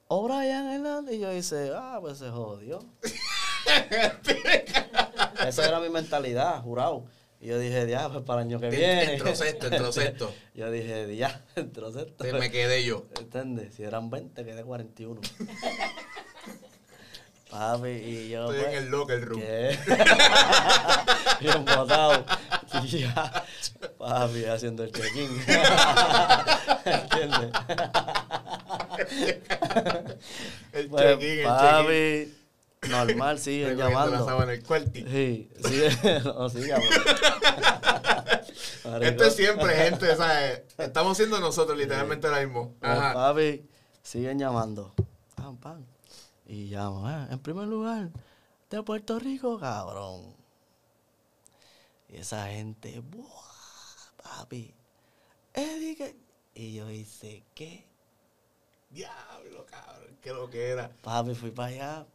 O'Brien 0.07 0.67
Hernández. 0.67 1.15
Y 1.15 1.19
yo 1.19 1.31
hice, 1.31 1.71
ah, 1.75 1.99
pues 2.01 2.17
se 2.17 2.29
jodió. 2.29 2.79
Esa 5.47 5.67
era 5.67 5.79
mi 5.79 5.89
mentalidad, 5.89 6.61
jurado. 6.63 7.05
Y 7.39 7.47
yo 7.47 7.59
dije, 7.59 7.89
ya, 7.89 8.09
pues 8.09 8.23
para 8.23 8.41
el 8.41 8.47
año 8.47 8.59
que 8.59 8.69
viene. 8.69 9.13
Entró 9.13 9.35
sexto, 9.35 9.67
entró 9.67 9.91
sexto. 9.91 10.33
Yo 10.53 10.69
dije, 10.69 11.15
ya, 11.15 11.43
entró 11.55 11.91
sexto. 11.91 12.23
Te 12.23 12.33
me 12.33 12.51
quedé 12.51 12.83
yo. 12.83 13.05
¿Entiendes? 13.19 13.75
Si 13.75 13.83
eran 13.83 14.09
20, 14.09 14.43
quedé 14.43 14.63
41. 14.63 15.21
Papi, 17.51 17.89
y 17.89 18.29
yo. 18.29 18.51
Estoy 18.51 18.59
en 18.59 18.65
pues, 18.65 18.77
el 18.77 18.89
locker 18.89 19.25
room. 19.25 19.41
¿Qué? 19.41 19.77
Bien 21.41 21.65
botado. 21.65 22.23
Ya. 22.87 23.43
Papi, 23.97 24.45
haciendo 24.45 24.83
el 24.85 24.91
check-in. 24.93 25.29
¿Entiendes? 26.85 27.51
El 30.71 30.87
Pues, 30.89 31.03
check-in, 31.03 31.39
el 31.39 31.45
check-in. 31.45 31.45
papi, 31.45 32.33
normal, 32.89 33.39
siguen 33.39 33.77
la 33.77 33.89
llamando. 33.89 34.43
el 34.49 34.63
cuarti. 34.63 35.03
Sí, 35.03 35.49
sigue, 35.63 36.19
no 36.23 36.49
siga. 36.49 36.79
Esto 39.01 39.23
es 39.25 39.35
siempre, 39.35 39.75
gente, 39.75 40.15
¿sabes? 40.15 40.61
Estamos 40.77 41.17
siendo 41.17 41.39
nosotros 41.39 41.77
literalmente 41.77 42.27
ahora 42.27 42.41
mismo. 42.45 42.75
Pues, 42.79 42.91
Ajá. 42.91 43.13
papi, 43.13 43.67
siguen 44.01 44.39
llamando. 44.39 44.93
Pam, 45.35 45.57
pam. 45.57 45.85
Y 46.51 46.65
llamo, 46.65 47.07
ah, 47.07 47.27
en 47.31 47.39
primer 47.39 47.65
lugar, 47.65 48.09
de 48.69 48.83
Puerto 48.83 49.17
Rico, 49.19 49.57
cabrón. 49.57 50.35
Y 52.09 52.17
esa 52.17 52.47
gente, 52.47 52.99
¡buah! 52.99 53.23
Papi, 54.21 54.73
Eddie, 55.53 55.95
que-". 55.95 56.17
Y 56.53 56.73
yo 56.75 56.89
hice, 56.91 57.43
¿qué? 57.55 57.87
Diablo, 58.89 59.65
cabrón, 59.65 60.17
qué 60.21 60.33
lo 60.33 60.49
que 60.49 60.67
era. 60.71 60.91
Papi, 61.01 61.35
fui 61.35 61.51
para 61.51 61.69
allá. 61.69 62.05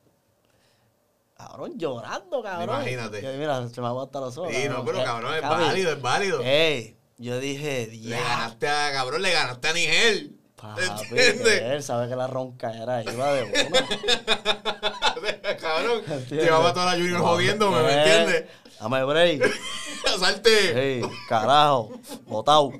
Cabrón, 1.38 1.78
llorando, 1.78 2.42
cabrón. 2.42 2.76
Imagínate. 2.82 3.22
Que 3.22 3.38
mira, 3.38 3.66
se 3.70 3.80
me 3.80 3.86
aguanta 3.86 4.20
los 4.20 4.36
ojos. 4.36 4.52
Sí, 4.54 4.68
no, 4.68 4.84
pero 4.84 5.00
Eh, 5.00 5.04
cabrón, 5.04 5.34
es 5.34 5.40
válido, 5.42 5.92
es 5.92 6.02
válido. 6.02 6.40
Ey, 6.42 6.94
yo 7.16 7.38
dije, 7.40 7.86
Le 7.86 7.92
diablo. 7.96 8.26
ganaste 8.28 8.68
a, 8.68 8.92
cabrón, 8.92 9.22
le 9.22 9.32
ganaste 9.32 9.68
a 9.68 9.72
Nigel. 9.72 10.35
Papi, 10.56 10.82
que 11.10 11.74
él 11.74 11.82
sabe 11.82 12.08
que 12.08 12.16
la 12.16 12.26
ronca 12.26 12.74
iba 12.74 13.02
de 13.34 13.44
una. 13.44 13.52
cabrón, 15.60 15.98
¿Entiendes? 15.98 16.44
llevaba 16.44 16.72
toda 16.72 16.86
la 16.86 16.92
Junior 16.92 17.20
No, 17.20 17.26
jodiéndome, 17.26 17.82
¿me 17.82 17.92
entiendes? 17.92 18.46
Dame 18.80 19.04
break. 19.04 19.42
¡Salte! 20.18 20.96
Ey, 20.96 21.02
carajo, 21.28 21.92
botao. 22.26 22.72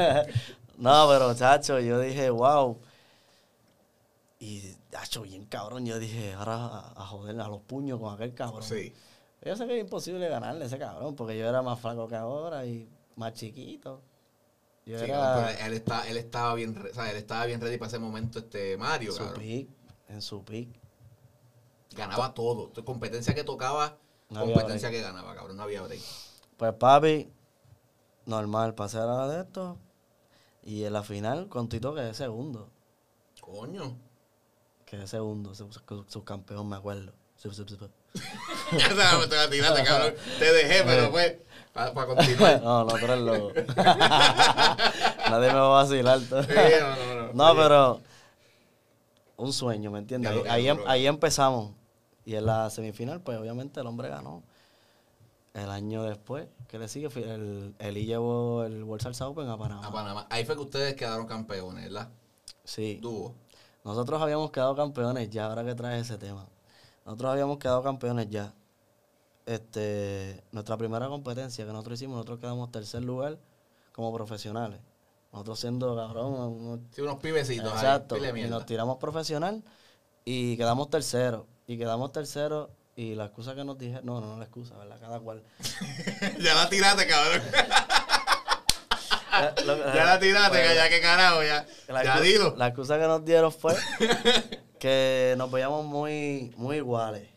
no, 0.78 1.08
pero 1.08 1.34
chacho, 1.34 1.80
yo 1.80 1.98
dije, 1.98 2.30
wow. 2.30 2.78
Y, 4.38 4.76
chacho, 4.90 5.22
bien 5.22 5.46
cabrón, 5.46 5.84
yo 5.86 5.98
dije, 5.98 6.34
ahora 6.34 6.54
a, 6.54 6.92
a 6.96 7.06
joder 7.06 7.40
a 7.40 7.48
los 7.48 7.62
puños 7.62 7.98
con 7.98 8.14
aquel 8.14 8.34
cabrón. 8.34 8.62
Sí. 8.62 8.94
Yo 9.42 9.56
sé 9.56 9.66
que 9.66 9.78
es 9.78 9.80
imposible 9.80 10.28
ganarle 10.28 10.64
a 10.64 10.66
ese 10.66 10.78
cabrón, 10.78 11.16
porque 11.16 11.36
yo 11.36 11.48
era 11.48 11.62
más 11.62 11.80
flaco 11.80 12.06
que 12.06 12.16
ahora 12.16 12.66
y 12.66 12.88
más 13.16 13.32
chiquito. 13.34 14.02
Yo 14.86 14.98
Sí, 14.98 15.04
era 15.04 15.66
él, 15.66 15.72
está, 15.74 16.08
él 16.08 16.16
estaba 16.16 16.54
bien, 16.54 16.76
o 16.90 16.94
sea, 16.94 17.10
él 17.10 17.16
estaba 17.16 17.44
bien 17.46 17.60
ready 17.60 17.76
para 17.78 17.88
ese 17.88 17.98
momento, 17.98 18.38
este 18.40 18.76
Mario, 18.76 19.10
en 19.10 19.16
su 19.16 19.24
cabrón. 19.24 19.40
pick, 19.42 19.68
en 20.08 20.22
su 20.22 20.44
pick. 20.44 20.68
Ganaba 21.94 22.34
todo. 22.34 22.72
Competencia 22.84 23.34
que 23.34 23.44
tocaba, 23.44 23.98
No 24.28 24.40
competencia 24.44 24.90
que 24.90 25.00
ganaba, 25.00 25.34
cabrón. 25.34 25.56
No 25.56 25.64
había 25.64 25.82
break. 25.82 26.00
Pues 26.56 26.72
papi, 26.74 27.30
normal, 28.26 28.74
pasé 28.74 28.98
a 28.98 29.04
la 29.06 29.28
de 29.28 29.40
esto. 29.42 29.76
Y 30.62 30.84
en 30.84 30.92
la 30.92 31.02
final, 31.02 31.48
con 31.48 31.68
Tito 31.68 31.94
quedé 31.94 32.14
segundo. 32.14 32.70
Coño. 33.40 33.96
Quedé 34.86 35.06
segundo, 35.06 35.54
su- 35.54 35.72
su- 35.72 36.04
subcampeón, 36.08 36.68
me 36.68 36.76
acuerdo. 36.76 37.12
Sub, 37.36 37.52
tiraste, 39.50 39.84
cabrón. 39.84 40.14
Te 40.38 40.52
dejé, 40.52 40.82
pero 40.86 41.10
pues, 41.10 41.36
para 41.72 42.06
continuar. 42.06 42.60
no, 42.64 42.84
no, 42.84 42.92
tú 42.92 43.04
eres 43.04 43.18
loco. 43.18 43.52
Nadie 45.30 45.48
me 45.48 45.54
va 45.54 45.66
a 45.66 45.82
vacilar. 45.82 46.20
Sí, 46.20 46.26
no, 46.30 46.96
no, 46.96 47.14
no. 47.14 47.32
No, 47.32 47.56
pero 47.56 48.00
un 49.36 49.52
sueño, 49.52 49.90
¿me 49.90 50.00
entiendes? 50.00 50.32
Ahí, 50.48 50.64
que 50.64 50.68
em- 50.68 50.80
ahí 50.86 51.06
empezamos. 51.06 51.72
Y 52.24 52.34
en 52.34 52.46
la 52.46 52.70
semifinal, 52.70 53.20
pues 53.20 53.38
obviamente 53.38 53.80
el 53.80 53.86
hombre 53.86 54.08
ganó. 54.08 54.42
El 55.52 55.68
año 55.70 56.04
después, 56.04 56.46
¿qué 56.68 56.78
le 56.78 56.86
sigue? 56.86 57.08
El, 57.16 57.74
Eli 57.80 58.06
llevó 58.06 58.62
el 58.62 58.84
World 58.84 59.02
Salsa 59.02 59.26
Open 59.26 59.48
a 59.48 59.58
Panamá. 59.58 59.84
A 59.84 59.90
Panamá. 59.90 60.26
Ahí 60.30 60.44
fue 60.44 60.54
que 60.54 60.60
ustedes 60.60 60.94
quedaron 60.94 61.26
campeones, 61.26 61.84
¿verdad? 61.84 62.08
Sí. 62.62 63.00
Dúo. 63.02 63.34
Nosotros 63.82 64.22
habíamos 64.22 64.52
quedado 64.52 64.76
campeones 64.76 65.28
ya, 65.30 65.46
ahora 65.46 65.64
que 65.64 65.74
traes 65.74 66.02
ese 66.02 66.18
tema. 66.18 66.46
Nosotros 67.04 67.32
habíamos 67.32 67.58
quedado 67.58 67.82
campeones 67.82 68.28
ya. 68.30 68.52
Este, 69.46 70.44
nuestra 70.52 70.76
primera 70.76 71.08
competencia 71.08 71.64
que 71.66 71.72
nosotros 71.72 71.98
hicimos, 71.98 72.16
nosotros 72.16 72.38
quedamos 72.40 72.70
tercer 72.70 73.02
lugar 73.02 73.38
como 73.92 74.12
profesionales. 74.14 74.78
Nosotros 75.32 75.60
siendo 75.60 75.96
cabrón, 75.96 76.32
unos 76.34 76.80
Sí, 76.92 77.00
unos 77.02 77.18
pibecitos 77.20 77.72
Exacto. 77.72 78.16
ahí. 78.16 78.42
Y 78.44 78.48
nos 78.48 78.66
tiramos 78.66 78.98
profesional 78.98 79.62
y 80.24 80.56
quedamos 80.56 80.90
terceros. 80.90 81.44
Y 81.66 81.78
quedamos 81.78 82.12
terceros 82.12 82.68
y 82.96 83.14
la 83.14 83.26
excusa 83.26 83.54
que 83.54 83.64
nos 83.64 83.78
dije, 83.78 84.00
no, 84.02 84.20
no, 84.20 84.26
no 84.28 84.36
la 84.38 84.44
excusa, 84.44 84.76
¿verdad? 84.76 84.98
Cada 85.00 85.20
cual. 85.20 85.42
ya 86.40 86.54
la 86.54 86.68
tiraste, 86.68 87.06
cabrón. 87.06 87.42
Lo- 89.66 89.94
ya 89.94 90.04
la 90.04 90.18
tiraste, 90.18 90.50
Pues, 90.58 90.68
que 90.68 90.74
ya 90.74 90.88
que 90.88 91.00
carajo, 91.00 91.42
ya. 91.42 91.66
la 91.88 92.04
ya 92.04 92.20
dilo. 92.20 92.54
La 92.56 92.66
excusa 92.68 92.98
que 92.98 93.06
nos 93.06 93.24
dieron 93.24 93.50
fue 93.52 93.74
que 94.80 95.34
nos 95.36 95.50
veíamos 95.50 95.84
muy, 95.84 96.52
muy 96.56 96.78
iguales. 96.78 97.28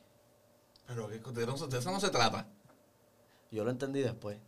Pero 0.87 1.07
que 1.09 1.19
de 1.19 1.43
eso, 1.43 1.67
de 1.67 1.77
eso 1.77 1.91
no 1.91 1.99
se 1.99 2.09
trata. 2.09 2.47
Yo 3.51 3.63
lo 3.63 3.69
entendí 3.69 4.01
después. 4.01 4.39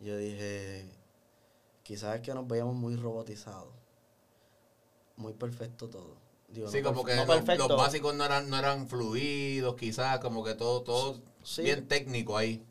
Yo 0.00 0.16
dije, 0.16 0.88
quizás 1.82 2.16
es 2.16 2.22
que 2.22 2.32
nos 2.32 2.46
veíamos 2.46 2.74
muy 2.74 2.96
robotizados. 2.96 3.74
Muy 5.16 5.32
perfecto 5.32 5.88
todo. 5.88 6.16
Digo, 6.48 6.70
Sí, 6.70 6.80
no 6.80 6.90
como 6.90 7.04
que 7.04 7.16
no 7.16 7.24
los, 7.24 7.76
básicos 7.76 8.14
no 8.14 8.24
eran, 8.24 8.48
no 8.48 8.56
eran 8.56 8.86
fluidos, 8.86 9.74
quizás, 9.74 10.20
como 10.20 10.44
que 10.44 10.54
todo, 10.54 10.82
todo 10.82 11.20
Sí. 11.42 11.62
bien 11.62 11.88
técnico 11.88 12.36
ahí. 12.36 12.64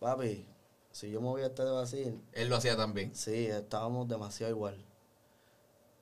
Papi, 0.00 0.46
si 0.90 1.10
yo 1.10 1.20
movía 1.20 1.46
este 1.46 1.62
dedo 1.64 1.80
así, 1.80 2.18
Él 2.32 2.48
lo 2.48 2.56
hacía 2.56 2.76
también. 2.76 3.14
Sí, 3.14 3.46
estábamos 3.46 4.08
demasiado 4.08 4.50
igual. 4.50 4.87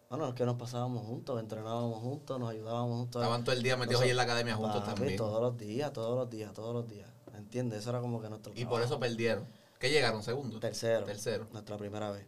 Bueno, 0.08 0.28
es 0.28 0.34
que 0.34 0.44
nos 0.44 0.56
pasábamos 0.56 1.04
juntos, 1.04 1.40
entrenábamos 1.40 1.98
juntos, 2.00 2.38
nos 2.38 2.50
ayudábamos 2.50 2.98
juntos. 2.98 3.22
Estaban 3.22 3.42
todo 3.42 3.54
el 3.56 3.62
día 3.62 3.76
metidos 3.76 4.02
ahí 4.02 4.10
en 4.10 4.16
la 4.16 4.22
academia 4.22 4.54
juntos 4.54 4.80
Papi, 4.82 4.94
también. 4.94 5.16
Todos 5.16 5.40
los 5.40 5.58
días, 5.58 5.92
todos 5.92 6.16
los 6.16 6.30
días, 6.30 6.52
todos 6.52 6.72
los 6.72 6.88
días. 6.88 7.10
¿Entiendes? 7.34 7.80
Eso 7.80 7.90
era 7.90 8.00
como 8.00 8.20
que 8.20 8.28
nuestro 8.28 8.52
Y 8.54 8.64
por 8.64 8.82
eso 8.82 9.00
perdieron. 9.00 9.46
¿Qué 9.78 9.90
llegaron? 9.90 10.22
¿Segundo? 10.22 10.60
Tercero. 10.60 11.04
Tercero. 11.04 11.48
Nuestra 11.52 11.76
primera 11.76 12.10
vez. 12.10 12.26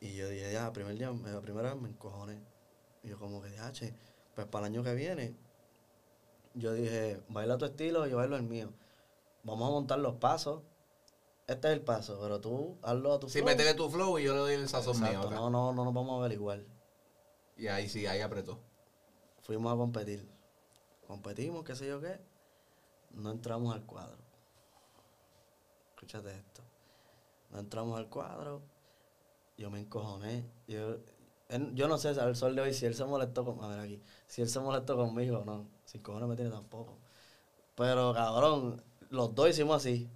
Y 0.00 0.14
yo 0.14 0.28
dije, 0.28 0.52
ya, 0.52 0.72
primer 0.72 0.96
día, 0.96 1.10
la 1.10 1.40
primera 1.40 1.74
vez 1.74 1.82
me 1.82 1.88
encojoné. 1.90 2.40
Y 3.02 3.08
yo 3.08 3.18
como 3.18 3.42
que, 3.42 3.50
ya, 3.52 3.70
che, 3.72 3.94
pues 4.34 4.46
para 4.46 4.66
el 4.66 4.72
año 4.72 4.82
que 4.82 4.94
viene, 4.94 5.36
yo 6.54 6.72
dije, 6.72 7.20
baila 7.28 7.58
tu 7.58 7.66
estilo, 7.66 8.06
yo 8.06 8.16
bailo 8.16 8.36
el 8.36 8.42
mío. 8.42 8.72
Vamos 9.42 9.68
a 9.68 9.72
montar 9.72 9.98
los 9.98 10.14
pasos. 10.14 10.62
Este 11.48 11.68
es 11.68 11.74
el 11.74 11.80
paso, 11.80 12.18
pero 12.20 12.40
tú 12.40 12.78
hazlo 12.82 13.14
a 13.14 13.18
tu 13.18 13.28
Sí, 13.28 13.38
flow. 13.38 13.46
métele 13.46 13.74
tu 13.74 13.88
flow 13.90 14.18
y 14.18 14.24
yo 14.24 14.34
le 14.34 14.38
doy 14.40 14.54
el 14.54 14.68
sazón 14.68 14.96
mío. 14.98 15.06
Exacto, 15.08 15.28
acá. 15.28 15.36
no, 15.36 15.50
no, 15.50 15.72
no 15.72 15.84
nos 15.84 15.94
vamos 15.94 16.18
a 16.18 16.22
ver 16.22 16.32
igual. 16.32 16.66
Y 17.56 17.66
ahí 17.68 17.88
sí, 17.88 18.06
ahí 18.06 18.20
apretó. 18.20 18.60
Fuimos 19.40 19.72
a 19.72 19.76
competir. 19.76 20.28
Competimos, 21.06 21.64
qué 21.64 21.74
sé 21.74 21.88
yo 21.88 22.00
qué. 22.00 22.20
No 23.12 23.30
entramos 23.30 23.74
al 23.74 23.84
cuadro. 23.86 24.18
Escúchate 25.94 26.30
esto. 26.36 26.62
No 27.50 27.58
entramos 27.60 27.98
al 27.98 28.08
cuadro. 28.08 28.60
Yo 29.56 29.70
me 29.70 29.80
encojoné. 29.80 30.44
Yo, 30.68 30.96
él- 31.48 31.74
yo 31.74 31.88
no 31.88 31.96
sé 31.98 32.08
al 32.10 32.36
sol 32.36 32.54
de 32.54 32.62
hoy 32.62 32.74
si 32.74 32.84
él 32.86 32.94
se 32.94 33.04
molestó 33.06 33.44
con. 33.44 33.64
A 33.64 33.68
ver 33.68 33.80
aquí. 33.80 34.02
Si 34.26 34.42
él 34.42 34.48
se 34.50 34.60
molestó 34.60 34.96
conmigo 34.96 35.38
o 35.38 35.44
no. 35.46 35.66
Sin 35.86 36.02
cojones 36.02 36.28
me 36.28 36.36
tiene 36.36 36.50
tampoco. 36.50 36.98
Pero 37.74 38.12
cabrón, 38.12 38.82
los 39.08 39.34
dos 39.34 39.48
hicimos 39.48 39.76
así. 39.76 40.10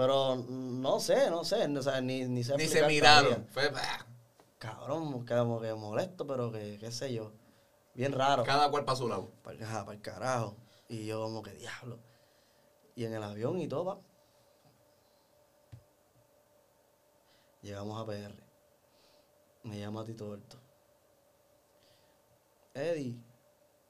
Pero 0.00 0.34
no 0.34 0.98
sé, 0.98 1.28
no 1.28 1.44
sé. 1.44 1.66
O 1.76 1.82
sea, 1.82 2.00
ni, 2.00 2.24
ni 2.24 2.42
sé 2.42 2.56
Ni 2.56 2.66
se 2.66 2.86
miraron. 2.86 3.46
Fue, 3.48 3.70
Cabrón, 4.58 5.26
como 5.26 5.60
que 5.60 5.74
molesto, 5.74 6.26
pero 6.26 6.50
que 6.50 6.78
qué 6.78 6.90
sé 6.90 7.12
yo. 7.12 7.34
Bien 7.92 8.10
raro. 8.14 8.42
cada 8.42 8.70
cual 8.70 8.86
para 8.86 8.96
su 8.96 9.06
lado. 9.06 9.30
Para 9.42 9.58
el, 9.92 10.00
carajo. 10.00 10.56
Y 10.88 11.04
yo 11.04 11.20
como 11.20 11.42
que 11.42 11.52
diablo. 11.52 11.98
Y 12.94 13.04
en 13.04 13.12
el 13.12 13.22
avión 13.22 13.60
y 13.60 13.68
todo, 13.68 13.84
pa. 13.84 14.00
Llegamos 17.60 18.00
a 18.00 18.06
PR. 18.06 18.42
Me 19.64 19.78
llama 19.78 20.06
Tito 20.06 20.30
Horto. 20.30 20.56
Eddie. 22.72 23.22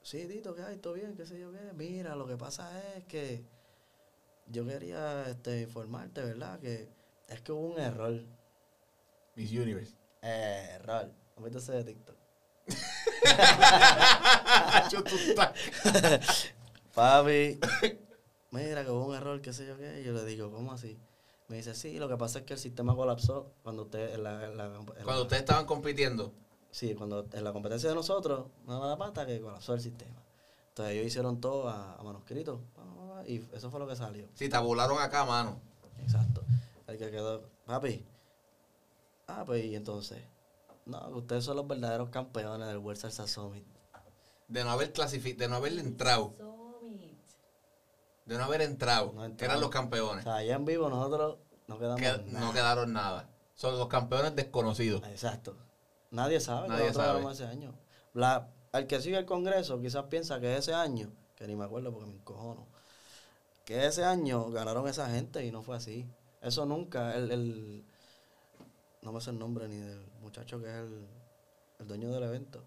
Sí, 0.03 0.27
Tito, 0.27 0.57
¿qué 0.57 0.63
hay? 0.63 0.79
¿Todo 0.79 0.95
bien? 0.95 1.15
¿Qué 1.15 1.25
sé 1.25 1.39
yo 1.39 1.53
qué? 1.53 1.73
Mira, 1.73 2.17
lo 2.17 2.27
que 2.27 2.37
pasa 2.37 2.97
es 2.97 3.05
que 3.05 3.60
yo 4.51 4.67
quería 4.67 5.29
este, 5.29 5.61
informarte, 5.63 6.23
¿verdad? 6.23 6.59
Que 6.61 6.89
es 7.29 7.41
que 7.41 7.53
hubo 7.53 7.75
un 7.75 7.81
error. 7.81 8.13
Miss 9.37 9.53
Universe. 9.53 9.95
Error. 10.23 11.11
¿No 11.37 11.43
viste 11.45 11.59
ese 11.59 11.73
de 11.73 11.85
TikTok? 11.85 12.17
Papi, 16.95 17.59
mira 18.51 18.85
que 18.85 18.91
hubo 18.91 19.07
un 19.07 19.15
error, 19.15 19.41
qué 19.41 19.53
sé 19.53 19.67
yo 19.67 19.77
qué. 19.79 20.01
Y 20.01 20.05
yo 20.05 20.13
le 20.13 20.25
digo, 20.25 20.51
¿cómo 20.51 20.73
así? 20.73 20.99
Me 21.49 21.57
dice, 21.57 21.75
sí, 21.75 21.99
lo 21.99 22.09
que 22.09 22.17
pasa 22.17 22.41
es 22.41 22.45
que 22.45 22.55
el 22.55 22.59
sistema 22.59 22.95
colapsó 22.95 23.53
cuando 23.63 23.83
usted, 23.85 24.15
en 24.15 24.25
la, 24.25 24.45
en 24.47 24.57
la- 24.57 24.67
en 24.67 24.85
Cuando 24.85 25.13
la- 25.13 25.23
ustedes 25.23 25.41
estaban 25.43 25.67
compitiendo, 25.67 26.33
Sí, 26.73 26.95
cuando 26.95 27.27
en 27.33 27.43
la 27.43 27.53
competencia 27.53 27.89
de 27.89 27.97
nosotros, 27.97 28.47
no 28.65 28.81
me 28.81 28.87
da 28.87 28.97
pata 28.97 29.27
que 29.27 29.41
colapsó 29.41 29.75
el 29.75 29.81
sistema. 29.81 30.23
Entonces 30.69 30.95
ellos 30.95 31.07
hicieron 31.07 31.41
todo 31.41 31.69
a, 31.69 31.97
a 31.97 32.03
manuscrito. 32.05 32.61
pa, 32.77 32.83
pa, 33.23 33.29
Y 33.29 33.49
eso 33.53 33.71
fue 33.71 33.81
lo 33.81 33.87
que 33.87 33.97
salió. 33.97 34.29
si 34.35 34.49
tabularon 34.49 34.99
acá, 35.01 35.25
mano. 35.25 35.61
Exacto. 36.03 36.43
El 36.87 36.99
que 36.99 37.11
quedó, 37.11 37.43
papi. 37.67 38.05
Ah, 39.29 39.45
pues 39.47 39.65
y 39.65 39.75
entonces. 39.77 40.23
No, 40.87 41.09
ustedes 41.11 41.45
son 41.45 41.57
los 41.57 41.69
verdaderos 41.69 42.09
campeones 42.11 42.67
del 42.67 42.79
World 42.79 43.01
Salsa 43.01 43.27
Summit. 43.29 43.65
De 44.49 44.65
no 44.65 44.71
haber 44.71 44.93
clasificado, 44.93 45.39
de 45.45 45.49
no 45.49 45.57
haber 45.57 45.79
entrado, 45.79 46.35
de 48.25 48.37
no 48.39 48.45
haber 48.45 48.63
entrado, 48.63 49.13
No 49.15 49.25
entramos. 49.25 49.43
eran 49.43 49.61
los 49.61 49.69
O 49.69 49.71
campeones. 49.71 50.25
sea, 50.25 50.37
allá 50.37 50.57
en 50.57 50.65
vivo 50.65 50.89
nosotros 50.89 51.39
no 51.69 51.79
quedamos 51.79 52.01
Que 52.01 52.07
nada. 52.09 52.41
no 52.47 52.53
quedaron 52.53 52.93
nada. 52.93 53.29
Son 53.55 53.79
los 53.79 53.89
campeones 53.89 54.35
desconocidos. 54.35 55.03
Exacto. 55.09 55.57
Nadie 56.11 56.41
sabe 56.41 56.69
Nadie 56.69 56.87
que 56.87 56.93
nosotros 56.93 57.23
sabe. 57.23 57.33
ese 57.35 57.47
año. 57.47 57.75
La, 58.15 58.49
al 58.73 58.87
que 58.87 59.01
sigue 59.01 59.19
el 59.19 59.27
Congreso 59.27 59.81
quizás 59.81 60.05
piensa 60.07 60.41
que 60.41 60.57
ese 60.57 60.75
año, 60.75 61.13
que 61.37 61.47
ni 61.47 61.55
me 61.55 61.65
acuerdo 61.65 61.93
porque 61.93 62.09
me 62.09 62.15
encojono, 62.17 62.67
que 63.65 63.87
ese 63.87 64.05
año 64.05 64.51
ganaron 64.51 64.89
esa 64.89 65.09
gente 65.11 65.45
y 65.45 65.51
no 65.53 65.63
fue 65.63 65.77
así. 65.77 66.07
Eso 66.43 66.65
nunca, 66.67 67.15
el, 67.17 67.31
el 67.31 67.85
no 69.03 69.13
me 69.13 69.21
sé 69.21 69.31
el 69.31 69.39
nombre 69.39 69.69
ni 69.69 69.77
del 69.77 70.01
muchacho 70.21 70.59
que 70.61 70.67
es 70.69 70.75
el, 70.75 71.07
el 71.81 71.87
dueño 71.87 72.11
del 72.11 72.23
evento, 72.25 72.63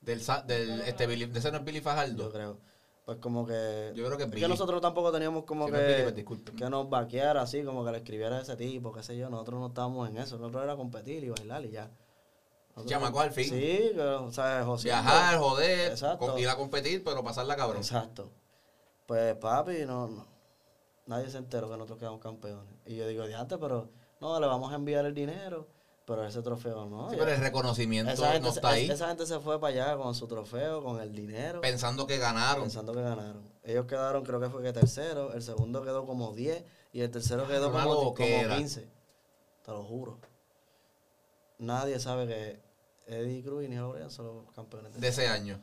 Del, 0.00 0.20
sa- 0.20 0.42
del 0.42 0.80
este 0.82 1.06
Billy, 1.06 1.26
de 1.26 1.38
ese 1.38 1.50
no 1.50 1.58
es 1.58 1.64
Billy 1.64 1.78
yo 1.78 1.84
Fajardo. 1.84 2.30
creo. 2.32 2.58
Pues 3.04 3.18
como 3.18 3.44
que... 3.44 3.92
Yo 3.96 4.04
creo 4.06 4.16
que 4.16 4.24
es 4.24 4.30
que 4.30 4.46
nosotros 4.48 4.80
tampoco 4.80 5.10
teníamos 5.10 5.44
como 5.44 5.66
Si 5.66 5.72
no 5.72 5.78
es 5.78 5.86
Billy, 6.14 6.24
que, 6.24 6.24
pues 6.24 6.40
que 6.56 6.70
nos 6.70 6.88
vaqueara 6.88 7.42
así, 7.42 7.64
como 7.64 7.84
que 7.84 7.90
le 7.90 7.98
escribiera 7.98 8.40
ese 8.40 8.54
tipo, 8.56 8.92
qué 8.92 9.02
sé 9.02 9.16
yo. 9.16 9.28
Nosotros 9.28 9.58
no 9.60 9.66
estábamos 9.68 10.08
en 10.08 10.18
eso. 10.18 10.38
Nosotros 10.38 10.62
era 10.62 10.76
competir 10.76 11.24
y 11.24 11.28
bailar 11.30 11.64
y 11.64 11.70
ya. 11.72 11.90
Chamacos 12.86 13.22
al 13.22 13.32
fin. 13.32 13.44
Sí, 13.44 13.90
que, 13.92 14.00
o 14.00 14.30
sea, 14.30 14.64
José. 14.64 14.88
Viajar, 14.88 15.36
joder, 15.38 15.90
Exacto. 15.90 16.38
ir 16.38 16.48
a 16.48 16.56
competir, 16.56 17.02
pero 17.02 17.24
pasarla 17.24 17.56
cabrón. 17.56 17.78
Exacto. 17.78 18.30
Pues 19.06 19.34
papi, 19.36 19.84
no, 19.84 20.06
no. 20.06 20.26
Nadie 21.06 21.30
se 21.30 21.38
enteró 21.38 21.68
que 21.68 21.74
nosotros 21.76 21.98
quedamos 21.98 22.20
campeones. 22.20 22.72
Y 22.86 22.96
yo 22.96 23.06
digo, 23.06 23.26
de 23.26 23.34
antes, 23.34 23.58
pero 23.58 23.88
no, 24.20 24.38
le 24.40 24.46
vamos 24.46 24.72
a 24.72 24.76
enviar 24.76 25.04
el 25.06 25.14
dinero, 25.14 25.66
pero 26.06 26.24
ese 26.26 26.42
trofeo 26.42 26.86
no. 26.86 27.10
Sí, 27.10 27.16
Ya- 27.16 27.22
pero 27.24 27.34
el 27.34 27.40
reconocimiento 27.40 28.12
esa, 28.12 28.32
gente, 28.32 28.48
no 28.48 28.54
está 28.54 28.68
ahí. 28.70 28.90
esa 28.90 29.08
gente 29.08 29.26
se 29.26 29.38
fue 29.40 29.60
para 29.60 29.72
allá 29.84 29.96
con 29.96 30.14
su 30.14 30.26
trofeo, 30.26 30.82
con 30.82 31.00
el 31.00 31.14
dinero, 31.14 31.60
Pensando 31.60 32.06
que 32.06 32.18
ganaron. 32.18 32.62
pensando 32.64 32.92
que 32.92 33.02
ganaron. 33.02 33.50
Ellos 33.64 33.86
quedaron, 33.86 34.24
creo 34.24 34.40
que 34.40 34.48
fue 34.50 34.62
que 34.62 34.72
tercero, 34.72 35.32
el 35.32 35.42
segundo 35.42 35.82
quedó 35.82 36.04
como 36.06 36.32
10 36.32 36.64
y 36.92 37.00
el 37.00 37.10
tercero 37.10 37.46
quedó 37.46 37.68
Una 37.70 37.82
como, 37.84 37.94
como 37.94 38.04
loquera. 38.10 38.56
15. 38.56 38.88
Te 39.64 39.70
lo 39.70 39.84
juro. 39.84 40.18
Nadie 41.58 42.00
sabe 42.00 42.26
que 42.26 42.60
Eddie 43.06 43.42
Cruz 43.42 43.64
y 43.68 43.78
O'Brien 43.78 44.10
son 44.10 44.26
los 44.26 44.52
campeones. 44.52 45.00
de 45.00 45.06
ese 45.08 45.28
año. 45.28 45.60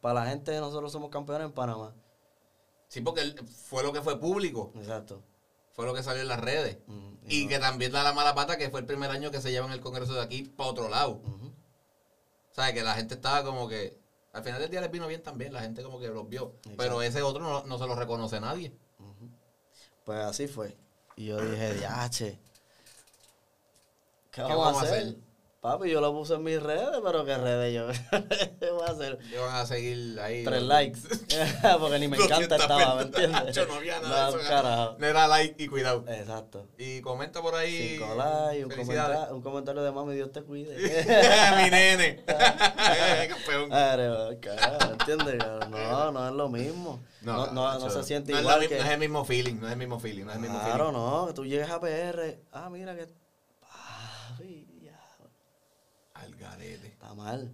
Para 0.00 0.20
la 0.24 0.26
gente, 0.26 0.58
nosotros 0.60 0.90
somos 0.92 1.10
campeones 1.10 1.46
en 1.46 1.52
Panamá. 1.52 1.94
Sí, 2.94 3.00
porque 3.00 3.22
él- 3.22 3.34
fue 3.66 3.82
lo 3.82 3.92
que 3.92 4.00
fue 4.02 4.20
público. 4.20 4.72
Exacto. 4.76 5.20
Fue 5.72 5.84
lo 5.84 5.92
que 5.94 6.04
salió 6.04 6.22
en 6.22 6.28
las 6.28 6.38
redes. 6.38 6.78
Mm, 6.86 7.14
Y 7.28 7.42
no- 7.42 7.48
que 7.48 7.58
también 7.58 7.90
da 7.90 8.04
la 8.04 8.12
mala 8.12 8.36
pata 8.36 8.56
que 8.56 8.70
fue 8.70 8.78
el 8.78 8.86
primer 8.86 9.10
año 9.10 9.32
que 9.32 9.40
se 9.40 9.50
llevan 9.50 9.72
el 9.72 9.80
Congreso 9.80 10.14
de 10.14 10.22
aquí 10.22 10.44
para 10.44 10.70
otro 10.70 10.88
lado. 10.88 11.14
Ujú. 11.14 11.46
O 12.52 12.54
sea, 12.54 12.72
que 12.72 12.84
la 12.84 12.94
gente 12.94 13.14
estaba 13.14 13.42
como 13.42 13.66
que... 13.68 13.98
Al 14.32 14.44
final 14.44 14.60
del 14.60 14.70
día 14.70 14.80
les 14.80 14.92
vino 14.92 15.08
bien 15.08 15.24
también, 15.24 15.52
la 15.52 15.60
gente 15.62 15.82
como 15.82 15.98
que 15.98 16.06
los 16.06 16.28
vio. 16.28 16.52
Exacto. 16.58 16.74
Pero 16.78 17.02
ese 17.02 17.22
otro 17.22 17.42
no, 17.42 17.64
no 17.64 17.78
se 17.78 17.86
lo 17.88 17.96
reconoce 17.96 18.38
nadie. 18.40 18.72
Pues 20.04 20.18
así 20.20 20.46
fue. 20.46 20.76
Y 21.16 21.26
yo 21.26 21.40
dije, 21.40 21.74
diache. 21.74 22.38
¿Qué, 24.30 24.42
vamos, 24.42 24.76
a 24.82 24.82
hacer? 24.82 25.16
Papi, 25.64 25.88
yo 25.88 26.02
lo 26.02 26.12
puse 26.12 26.34
en 26.34 26.42
mis 26.42 26.62
redes, 26.62 26.90
pero 27.02 27.24
¿qué 27.24 27.38
redes 27.38 27.72
yo? 27.74 27.86
¿Qué 28.60 28.70
voy 28.70 28.82
a 28.86 28.90
hacer? 28.90 29.18
Le 29.30 29.38
van 29.38 29.56
a 29.56 29.64
seguir 29.64 30.20
ahí. 30.20 30.44
Tres 30.44 30.62
likes. 30.62 31.00
Porque 31.80 31.98
ni 32.00 32.06
me 32.08 32.16
encanta 32.22 32.58
200 32.58 32.60
estaba, 32.60 32.94
¿me 32.96 33.02
entiendes? 33.04 33.56
Yo 33.56 33.64
no 33.66 33.74
había 33.76 33.98
nada 33.98 34.26
de 34.26 34.32
No, 34.32 34.38
eso. 34.42 34.48
carajo. 34.50 34.96
No 34.98 35.06
era 35.06 35.26
like 35.26 35.64
y 35.64 35.66
cuidado. 35.68 36.04
Exacto. 36.06 36.66
Y 36.76 37.00
comenta 37.00 37.40
por 37.40 37.54
ahí. 37.54 37.96
Cinco 37.96 38.14
likes, 38.14 38.62
un 38.66 38.70
comentario, 38.72 39.34
un 39.36 39.40
comentario 39.40 39.82
de 39.82 39.90
mami, 39.92 40.14
Dios 40.14 40.32
te 40.32 40.42
cuide. 40.42 40.76
Mi 40.76 41.70
nene. 41.70 42.22
Campeón. 42.26 43.70
Carajo, 43.70 44.92
¿entiendes? 44.92 45.38
No, 45.70 46.12
no 46.12 46.28
es 46.28 46.34
lo 46.34 46.48
mismo. 46.50 47.00
No, 47.22 47.46
no, 47.46 47.52
no 47.52 47.62
macho, 47.62 47.88
se 47.88 48.02
siente 48.02 48.32
no 48.32 48.36
es 48.38 48.42
igual 48.44 48.60
mi- 48.60 48.68
que... 48.68 48.76
No 48.80 48.84
es 48.84 48.90
el 48.90 48.98
mismo 48.98 49.24
feeling, 49.24 49.54
no 49.60 49.66
es 49.68 49.72
el 49.72 49.78
mismo 49.78 49.98
feeling, 49.98 50.24
no 50.26 50.30
es 50.32 50.36
el 50.36 50.42
mismo 50.42 50.58
Claro, 50.60 50.88
feeling. 50.90 50.98
no, 51.00 51.26
que 51.28 51.32
tú 51.32 51.46
llegues 51.46 51.70
a 51.70 51.80
PR, 51.80 52.38
ah, 52.52 52.68
mira 52.68 52.94
que... 52.94 53.06
Papi, 53.60 54.66
ya, 54.82 55.00
Al 56.12 56.33
garete. 56.44 56.86
está 56.88 57.14
mal. 57.14 57.52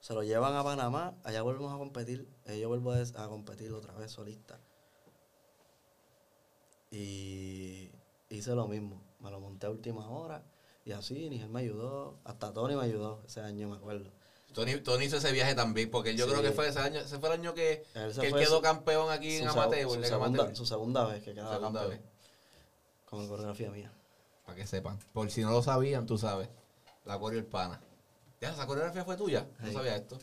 Se 0.00 0.14
lo 0.14 0.22
llevan 0.22 0.54
a 0.54 0.62
Panamá, 0.62 1.14
allá 1.24 1.42
volvemos 1.42 1.74
a 1.74 1.78
competir, 1.78 2.28
eh, 2.46 2.58
yo 2.60 2.68
vuelvo 2.68 2.92
a, 2.92 3.28
competir 3.28 3.72
otra 3.72 3.92
vez 3.94 4.12
solista. 4.12 4.58
Y 6.90 7.90
hice 8.30 8.54
lo 8.54 8.66
mismo, 8.66 9.02
me 9.20 9.30
lo 9.30 9.40
monté 9.40 9.66
a 9.66 9.70
última 9.70 10.08
hora 10.08 10.42
y 10.84 10.92
así, 10.92 11.28
Nigel 11.28 11.50
me 11.50 11.60
ayudó, 11.60 12.18
hasta 12.24 12.52
Tony 12.52 12.74
me 12.76 12.84
ayudó 12.84 13.22
ese 13.26 13.40
año, 13.40 13.68
me 13.68 13.76
acuerdo. 13.76 14.10
Tony, 14.54 14.76
Tony 14.78 15.04
hizo 15.04 15.18
ese 15.18 15.30
viaje 15.32 15.54
también, 15.54 15.90
porque 15.90 16.16
yo 16.16 16.24
Sí. 16.24 16.30
creo 16.30 16.42
que 16.42 16.52
fue 16.52 16.68
ese 16.68 16.78
año, 16.78 17.00
ese 17.00 17.18
fue 17.18 17.28
el 17.28 17.40
año 17.40 17.52
que, 17.52 17.84
Él 17.94 18.14
que 18.18 18.28
él 18.28 18.34
quedó 18.34 18.56
su- 18.56 18.62
campeón 18.62 19.10
aquí 19.10 19.36
en 19.36 19.48
amateur. 19.48 19.82
su 19.82 19.90
segunda, 20.02 20.16
amateur. 20.16 20.56
su 20.56 20.66
segunda 20.66 21.04
vez 21.04 21.22
que 21.22 21.34
quedaba 21.34 21.56
Segunda 21.56 21.80
campeón 21.80 22.00
vez. 22.02 22.10
con 23.04 23.22
la 23.22 23.28
coreografía 23.28 23.70
mía. 23.70 23.92
Para 24.46 24.56
que 24.56 24.66
sepan. 24.66 24.98
Por 25.12 25.30
si 25.30 25.42
no 25.42 25.50
lo 25.50 25.62
sabían, 25.62 26.06
tú 26.06 26.16
sabes. 26.16 26.48
La 27.04 27.18
coreo 27.18 27.38
el 27.38 27.44
pana. 27.44 27.82
Ya, 28.40 28.50
esa 28.50 28.66
coreografía 28.66 29.04
fue 29.04 29.16
tuya. 29.16 29.46
No 29.60 29.66
Sí. 29.68 29.72
sabía 29.74 29.96
esto. 29.96 30.18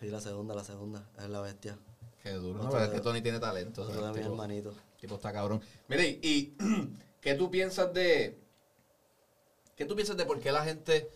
Sí, 0.00 0.08
la 0.08 0.20
segunda, 0.20 0.54
la 0.54 0.64
segunda, 0.64 1.08
es 1.18 1.28
la 1.28 1.40
bestia. 1.40 1.78
Qué 2.22 2.32
duro. 2.32 2.62
No, 2.62 2.70
pero 2.70 2.84
es 2.84 2.90
que 2.90 3.00
Tony 3.00 3.20
tiene 3.20 3.38
talento. 3.40 3.82
Otro 3.82 3.94
de 3.94 4.00
el 4.00 4.08
mis 4.12 4.16
tipo- 4.22 4.32
hermanitos. 4.32 4.76
el 4.76 5.00
tipo 5.00 5.14
está 5.16 5.32
cabrón. 5.32 5.60
Mire, 5.88 6.08
y, 6.22 6.56
¿qué 7.20 7.34
tú 7.34 7.50
piensas 7.50 7.92
de. 7.92 8.38
¿Qué 9.76 9.84
tú 9.86 9.94
piensas 9.94 10.16
de 10.16 10.24
por 10.24 10.40
qué 10.40 10.52
la 10.52 10.64
gente. 10.64 11.10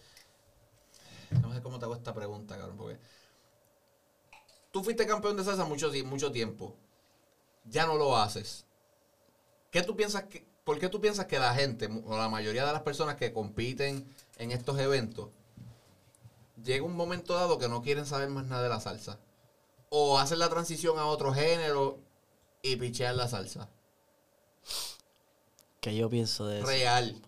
No 1.43 1.53
sé 1.53 1.61
cómo 1.63 1.79
te 1.79 1.85
hago 1.85 1.95
esta 1.95 2.15
pregunta, 2.15 2.57
cabrón, 2.57 2.77
porque. 2.77 2.99
Tú 4.73 4.85
fuiste 4.85 5.07
campeón 5.07 5.37
de 5.37 5.45
salsa 5.45 5.65
mucho, 5.65 5.91
ti- 5.91 6.03
mucho 6.03 6.31
tiempo. 6.31 6.77
Ya 7.65 7.87
no 7.87 7.97
lo 7.97 8.17
haces. 8.17 8.65
¿Qué 9.71 9.83
tú 9.83 9.97
piensas 9.97 10.25
que, 10.25 10.47
¿Por 10.65 10.79
qué 10.79 10.89
tú 10.89 11.01
piensas 11.01 11.27
que 11.27 11.39
la 11.39 11.55
gente, 11.55 11.89
o 12.05 12.17
la 12.19 12.29
mayoría 12.29 12.67
de 12.67 12.73
las 12.73 12.83
personas 12.83 13.17
que 13.17 13.33
compiten 13.33 14.07
en 14.39 14.51
estos 14.53 14.79
eventos, 14.79 15.31
llega 16.63 16.85
un 16.85 16.97
momento 16.97 17.35
dado 17.35 17.59
que 17.59 17.69
no 17.69 17.83
quieren 17.83 18.07
saber 18.07 18.29
más 18.29 18.47
nada 18.47 18.63
de 18.63 18.69
la 18.69 18.81
salsa? 18.81 19.19
O 19.89 20.19
hacen 20.19 20.39
la 20.39 20.49
transición 20.49 20.99
a 20.99 21.07
otro 21.07 21.33
género 21.33 21.99
y 22.63 22.77
pichean 22.77 23.17
la 23.17 23.29
salsa. 23.29 23.69
¿Qué 25.81 25.95
yo 25.97 26.11
pienso 26.11 26.47
de 26.47 26.59
eso? 26.59 26.67
Real. 26.67 27.23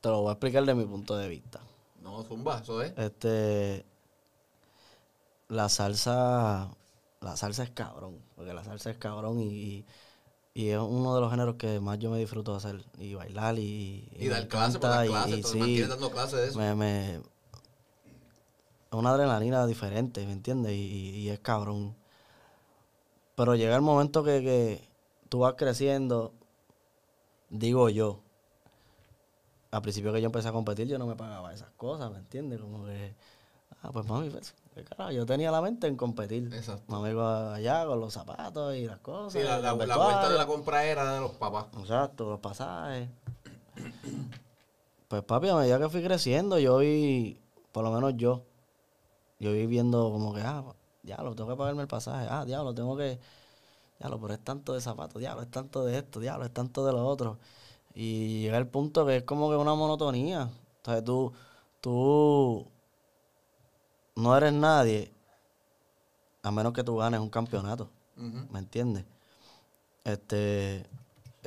Te 0.00 0.08
lo 0.08 0.20
voy 0.22 0.28
a 0.28 0.32
explicar 0.32 0.64
de 0.64 0.74
mi 0.74 0.84
punto 0.84 1.16
de 1.16 1.28
vista. 1.28 1.60
No, 2.00 2.22
zumba, 2.22 2.60
eso 2.60 2.82
es. 2.82 2.96
Este. 2.96 3.84
La 5.48 5.68
salsa. 5.68 6.70
La 7.20 7.36
salsa 7.36 7.64
es 7.64 7.70
cabrón. 7.70 8.22
Porque 8.36 8.52
la 8.54 8.62
salsa 8.62 8.90
es 8.90 8.98
cabrón 8.98 9.40
y, 9.40 9.46
y, 9.46 9.86
y 10.58 10.70
es 10.70 10.78
uno 10.80 11.14
de 11.14 11.20
los 11.20 11.30
géneros 11.30 11.54
que 11.54 11.78
más 11.78 12.00
yo 12.00 12.10
me 12.10 12.18
disfruto 12.18 12.50
de 12.50 12.56
hacer. 12.56 12.84
Y 12.98 13.14
bailar 13.14 13.56
y. 13.60 14.08
Y, 14.18 14.26
dar 14.26 14.48
clases, 14.48 14.78
por 14.80 14.90
dar 14.90 15.06
y- 15.06 15.08
clases, 15.08 15.38
y 15.38 15.42
sí, 15.44 15.82
dando 15.82 16.10
clases 16.10 16.40
de 16.40 16.48
eso. 16.48 16.58
me, 16.58 16.74
me- 16.74 17.14
es 17.16 17.22
una 18.90 19.10
adrenalina 19.10 19.64
diferente, 19.66 20.26
¿me 20.26 20.32
entiendes? 20.32 20.72
Y, 20.72 20.80
y- 20.80 21.10
y 21.20 21.28
es 21.28 21.38
cabrón. 21.38 21.94
Pero 23.36 23.54
llega 23.54 23.76
el 23.76 23.82
momento 23.82 24.24
que, 24.24 24.42
que 24.42 24.88
tú 25.28 25.38
vas 25.40 25.54
creciendo, 25.56 26.32
digo 27.50 27.88
yo. 27.88 28.18
Al 29.70 29.82
principio 29.82 30.12
que 30.12 30.20
yo 30.20 30.26
empecé 30.26 30.48
a 30.48 30.52
competir, 30.52 30.88
yo 30.88 30.98
no 30.98 31.06
me 31.06 31.14
pagaba 31.14 31.54
esas 31.54 31.70
cosas, 31.76 32.10
¿me 32.10 32.18
entiendes? 32.18 32.58
Como 32.60 32.84
que, 32.86 33.14
ah, 33.82 33.90
pues 33.92 34.06
mami, 34.06 34.28
pues, 34.30 34.54
carajo, 34.84 35.10
yo 35.12 35.26
tenía 35.26 35.50
la 35.50 35.60
mente 35.60 35.86
en 35.86 35.96
competir. 35.96 36.52
Exacto. 36.54 36.84
Mami 36.92 37.10
iba 37.10 37.54
allá 37.54 37.86
con 37.86 38.00
los 38.00 38.12
zapatos 38.12 38.74
y 38.76 38.86
las 38.86 38.98
cosas. 38.98 39.32
Sí, 39.32 39.40
la, 39.46 39.58
la- 39.58 39.74
la 39.74 39.96
vuelta 39.96 40.28
de 40.28 40.36
la 40.38 40.46
compra 40.46 40.84
era 40.84 41.14
de 41.14 41.20
los 41.20 41.32
papás. 41.32 41.66
Exacto, 41.78 42.28
los 42.30 42.40
pasajes. 42.40 43.08
Pues 45.08 45.22
papi, 45.22 45.48
a 45.48 45.56
medida 45.56 45.78
que 45.78 45.88
fui 45.88 46.02
creciendo, 46.02 46.58
yo 46.58 46.78
vi, 46.78 47.40
por 47.72 47.82
lo 47.84 47.90
menos 47.92 48.14
yo, 48.16 48.42
yo 49.38 49.52
vi 49.52 49.66
viendo 49.66 50.10
como 50.10 50.34
que, 50.34 50.42
ah, 50.42 50.62
diablo, 51.02 51.34
tengo 51.34 51.48
que 51.50 51.56
pagarme 51.56 51.82
el 51.82 51.88
pasaje, 51.88 52.26
ah, 52.30 52.44
diablo, 52.44 52.74
tengo 52.74 52.94
que, 52.96 53.18
diablo, 53.98 54.20
pero 54.20 54.34
es 54.34 54.40
tanto 54.44 54.74
de 54.74 54.80
zapatos, 54.82 55.18
diablo, 55.20 55.42
es 55.42 55.50
tanto 55.50 55.84
de 55.84 55.96
esto, 55.98 56.20
diablo, 56.20 56.44
es 56.44 56.52
tanto 56.52 56.84
de 56.84 56.92
lo 56.92 57.06
otro. 57.06 57.38
Y 57.94 58.42
llega 58.42 58.58
el 58.58 58.66
punto 58.66 59.06
que 59.06 59.16
es 59.16 59.22
como 59.24 59.48
que 59.48 59.56
una 59.56 59.74
monotonía. 59.74 60.50
Sea, 60.84 61.02
tú, 61.02 61.32
tú 61.80 62.66
no 64.18 64.36
eres 64.36 64.52
nadie 64.52 65.12
a 66.42 66.50
menos 66.50 66.72
que 66.72 66.82
tú 66.82 66.96
ganes 66.96 67.20
un 67.20 67.30
campeonato. 67.30 67.88
¿Me 68.16 68.58
entiendes? 68.58 69.04
Este, 70.02 70.84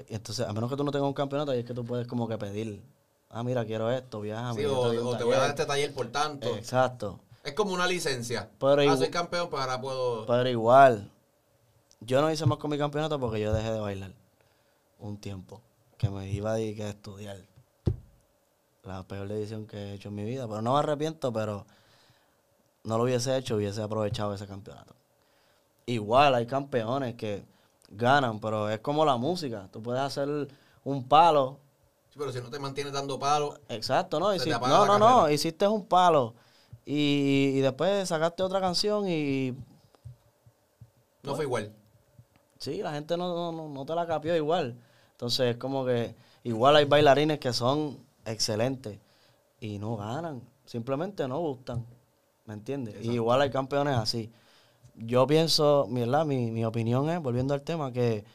entonces, 0.08 0.48
a 0.48 0.54
menos 0.54 0.70
que 0.70 0.78
tú 0.78 0.84
no 0.84 0.92
tengas 0.92 1.08
un 1.08 1.14
campeonato, 1.14 1.52
ahí 1.52 1.60
es 1.60 1.66
que 1.66 1.74
tú 1.74 1.84
puedes 1.84 2.08
como 2.08 2.30
que 2.30 2.38
pedir, 2.38 2.82
ah, 3.30 3.44
mira, 3.44 3.66
quiero 3.66 3.92
esto, 3.92 4.22
viaja. 4.22 4.54
Sí, 4.54 4.64
o, 4.64 4.80
o 4.80 5.18
te 5.18 5.24
voy 5.26 5.34
a 5.34 5.40
dar 5.40 5.50
este 5.50 5.66
taller 5.66 5.94
por 5.94 6.08
tanto. 6.08 6.56
Exacto. 6.56 7.20
Es 7.44 7.54
como 7.54 7.74
una 7.74 7.88
licencia. 7.88 8.50
Pero 8.58 8.90
ah, 8.90 8.96
soy 8.98 9.10
campeón, 9.10 9.50
pero 9.50 9.62
ahora 9.64 9.82
puedo... 9.82 10.26
Pero 10.26 10.48
igual, 10.48 11.12
yo 12.00 12.22
no 12.22 12.32
hice 12.32 12.46
más 12.46 12.58
con 12.58 12.72
mi 12.72 12.78
campeonato 12.78 13.20
porque 13.20 13.42
yo 13.42 13.52
dejé 13.52 13.72
de 13.72 13.80
bailar 13.82 14.14
un 15.00 15.18
tiempo, 15.18 15.62
que 15.98 16.10
me 16.10 16.30
iba 16.30 16.52
a 16.52 16.56
dedicar 16.56 16.88
a 16.88 16.92
estudiar. 16.92 17.38
La 18.84 19.04
peor 19.04 19.28
decisión 19.28 19.68
que 19.68 19.78
he 19.78 19.94
hecho 19.96 20.08
en 20.08 20.16
mi 20.16 20.24
vida, 20.24 20.48
pero 20.48 20.62
no 20.62 20.74
me 20.74 20.80
arrepiento, 20.80 21.34
pero 21.34 21.66
no 22.84 22.98
lo 22.98 23.04
hubiese 23.04 23.36
hecho, 23.38 23.56
hubiese 23.56 23.82
aprovechado 23.82 24.34
ese 24.34 24.48
campeonato. 24.48 24.96
Igual 25.86 26.36
hay 26.36 26.46
campeones 26.46 27.16
que 27.16 27.44
ganan, 27.90 28.40
pero 28.40 28.70
es 28.70 28.80
como 28.80 29.04
la 29.06 29.18
música. 29.18 29.68
Tú 29.72 29.82
puedes 29.82 30.02
hacer 30.02 30.48
un 30.84 31.04
palo. 31.08 31.60
Sí, 32.12 32.20
pero 32.20 32.32
si 32.32 32.42
no 32.42 32.50
te 32.50 32.60
mantienes 32.60 32.94
dando 32.94 33.18
palos, 33.20 33.60
Exacto, 33.70 34.20
¿no? 34.20 34.32
No, 34.34 35.00
no. 35.00 35.30
Hiciste 35.30 35.68
un 35.68 35.86
palo. 35.86 36.34
Y, 36.86 37.54
y 37.56 37.60
después 37.62 38.08
sacaste 38.10 38.44
otra 38.44 38.60
canción 38.60 39.08
y 39.08 39.56
no 41.24 41.36
fue 41.36 41.46
igual. 41.46 41.72
sí, 42.58 42.82
la 42.82 42.92
gente 42.94 43.16
no, 43.18 43.28
no, 43.36 43.52
no- 43.52 43.70
no 43.70 43.86
te 43.86 43.96
la 43.96 44.06
capió 44.08 44.36
igual. 44.36 44.76
Entonces 45.12 45.52
es 45.52 45.58
como 45.58 45.86
que 45.86 46.16
igual 46.44 46.76
hay 46.76 46.86
bailarines 46.86 47.40
que 47.40 47.54
son 47.54 47.98
excelentes 48.26 48.98
y 49.60 49.78
no 49.78 49.98
ganan. 49.98 50.42
Simplemente 50.66 51.28
no 51.28 51.40
gustan. 51.40 51.86
¿Me 52.52 52.56
entiendes? 52.56 52.96
Y 53.02 53.12
igual 53.12 53.40
hay 53.40 53.50
campeones 53.50 53.96
así. 53.98 54.30
Yo 54.96 55.26
pienso, 55.26 55.88
mi, 55.90 56.02
¿verdad? 56.02 56.26
mi, 56.26 56.52
mi 56.52 56.66
opinión 56.66 57.10
es, 57.10 57.22
volviendo 57.22 57.54
al 57.54 57.62
tema, 57.62 57.94
que 57.94 58.26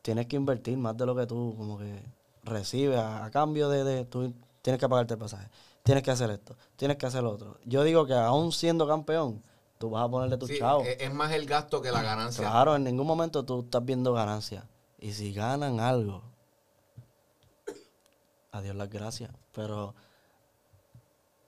tienes 0.00 0.26
que 0.26 0.36
invertir 0.36 0.78
más 0.78 0.96
de 0.96 1.04
lo 1.04 1.14
que 1.14 1.26
tú 1.26 1.54
como 1.58 1.76
que 1.78 2.02
recibes 2.44 2.98
a, 2.98 3.26
a 3.26 3.30
cambio 3.30 3.68
de, 3.68 3.84
de 3.84 4.04
tú 4.06 4.32
tienes 4.62 4.80
que 4.80 4.88
pagarte 4.88 5.14
el 5.14 5.20
pasaje, 5.20 5.48
tienes 5.82 6.02
que 6.02 6.10
hacer 6.10 6.30
esto, 6.30 6.56
tienes 6.76 6.96
que 6.96 7.04
hacer 7.04 7.22
lo 7.22 7.30
otro. 7.32 7.58
Yo 7.66 7.84
digo 7.84 8.06
que 8.06 8.14
aún 8.14 8.52
siendo 8.52 8.86
campeón, 8.88 9.42
Tú 9.78 9.88
vas 9.88 10.04
a 10.04 10.10
ponerle 10.10 10.36
tu 10.36 10.46
Sí, 10.46 10.58
chavo. 10.58 10.82
es, 10.82 10.96
es 11.00 11.14
más 11.14 11.32
el 11.32 11.46
gasto 11.46 11.80
que 11.80 11.90
la 11.90 12.02
ganancia. 12.02 12.42
Claro, 12.46 12.76
en 12.76 12.84
ningún 12.84 13.06
momento 13.06 13.46
tú 13.46 13.60
estás 13.60 13.82
viendo 13.82 14.12
ganancia. 14.12 14.68
Y 14.98 15.12
si 15.12 15.32
ganan 15.32 15.80
algo, 15.80 16.22
adiós 18.52 18.76
las 18.76 18.90
gracias. 18.90 19.30
Pero 19.52 19.94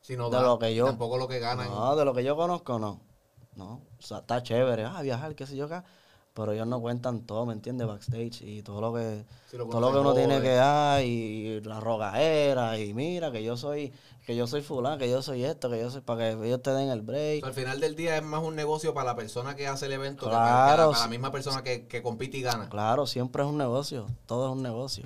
Si 0.03 0.17
no 0.17 0.29
De 0.31 0.37
da, 0.37 0.43
lo 0.43 0.59
que 0.59 0.75
yo- 0.75 0.85
tampoco 0.87 1.17
lo 1.17 1.29
que 1.29 1.39
ganan. 1.39 1.69
no, 1.71 1.97
de 1.97 2.05
lo 2.05 2.13
que 2.13 2.25
yo 2.25 2.37
conozco, 2.37 2.79
no. 2.79 3.01
No, 3.55 3.83
o 3.99 4.03
sea, 4.03 4.19
está 4.19 4.43
chévere, 4.43 4.85
ah, 4.85 5.01
viajar, 5.03 5.35
qué 5.35 5.47
sé 5.47 5.57
yo 5.57 5.67
acá. 5.67 5.85
Pero 6.35 6.53
ellos 6.53 6.67
no 6.67 6.81
cuentan 6.81 7.27
todo, 7.27 7.45
¿me 7.45 7.53
entiendes? 7.53 7.87
Backstage 7.87 8.41
y 8.43 8.63
todo 8.63 8.81
lo 8.81 8.95
que, 8.95 9.25
Si 9.51 9.59
lo 9.59 9.67
todo 9.67 9.81
lo 9.83 9.93
que 9.93 9.99
uno 9.99 10.15
tiene 10.15 10.41
que 10.41 10.55
dar 10.55 11.05
y 11.05 11.61
la 11.61 11.79
rogaera 11.79 12.79
y 12.79 12.95
mira 12.95 13.31
que 13.31 13.45
yo 13.45 13.59
soy, 13.59 13.93
que 14.25 14.35
yo 14.35 14.47
soy 14.47 14.63
fulano, 14.63 14.97
que 14.97 15.11
yo 15.11 15.21
soy 15.21 15.45
esto, 15.45 15.69
que 15.69 15.79
yo 15.79 15.91
soy, 15.91 16.01
para 16.01 16.35
que 16.35 16.47
ellos 16.47 16.63
te 16.63 16.71
den 16.71 16.89
el 16.89 17.01
O 17.01 17.05
break. 17.05 17.41
sea, 17.41 17.49
al 17.49 17.55
final 17.55 17.81
del 17.81 17.95
día 17.95 18.17
es 18.17 18.23
más 18.23 18.43
un 18.43 18.57
negocio 18.57 18.95
para 18.95 19.11
la 19.11 19.15
persona 19.17 19.55
que 19.55 19.69
hace 19.69 19.85
el 19.87 19.93
evento 19.93 20.27
Claro, 20.27 20.43
para, 20.43 20.83
que 20.87 20.93
para 20.93 21.05
la 21.05 21.09
misma 21.09 21.31
persona 21.31 21.63
que, 21.63 21.87
que 21.87 22.03
compite 22.03 22.39
y 22.39 22.43
gana. 22.43 22.71
Claro, 22.71 23.07
siempre 23.07 23.43
es 23.43 23.49
un 23.51 23.59
negocio, 23.59 24.07
todo 24.25 24.47
es 24.47 24.53
un 24.57 24.63
negocio. 24.63 25.05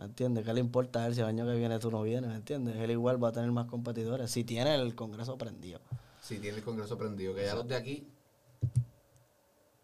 ¿Me 0.00 0.06
entiendes? 0.06 0.46
¿Qué 0.46 0.54
le 0.54 0.60
importa 0.60 1.02
a 1.04 1.06
él 1.08 1.14
si 1.14 1.20
el 1.20 1.26
año 1.26 1.44
que 1.44 1.54
viene 1.56 1.78
tú 1.78 1.90
no 1.90 2.00
vienes? 2.02 2.30
¿Me 2.30 2.36
entiendes? 2.36 2.74
Él 2.76 2.90
igual 2.90 3.22
va 3.22 3.28
a 3.28 3.32
tener 3.32 3.52
más 3.52 3.66
competidores 3.66 4.30
si 4.30 4.44
tiene 4.44 4.74
el 4.74 4.94
Congreso 4.94 5.36
prendido. 5.36 5.78
Si 6.22 6.38
tiene 6.38 6.56
el 6.58 6.64
congreso 6.64 6.96
prendido, 6.96 7.34
que 7.34 7.44
ya 7.44 7.54
los 7.54 7.68
de 7.68 7.76
aquí, 7.76 8.06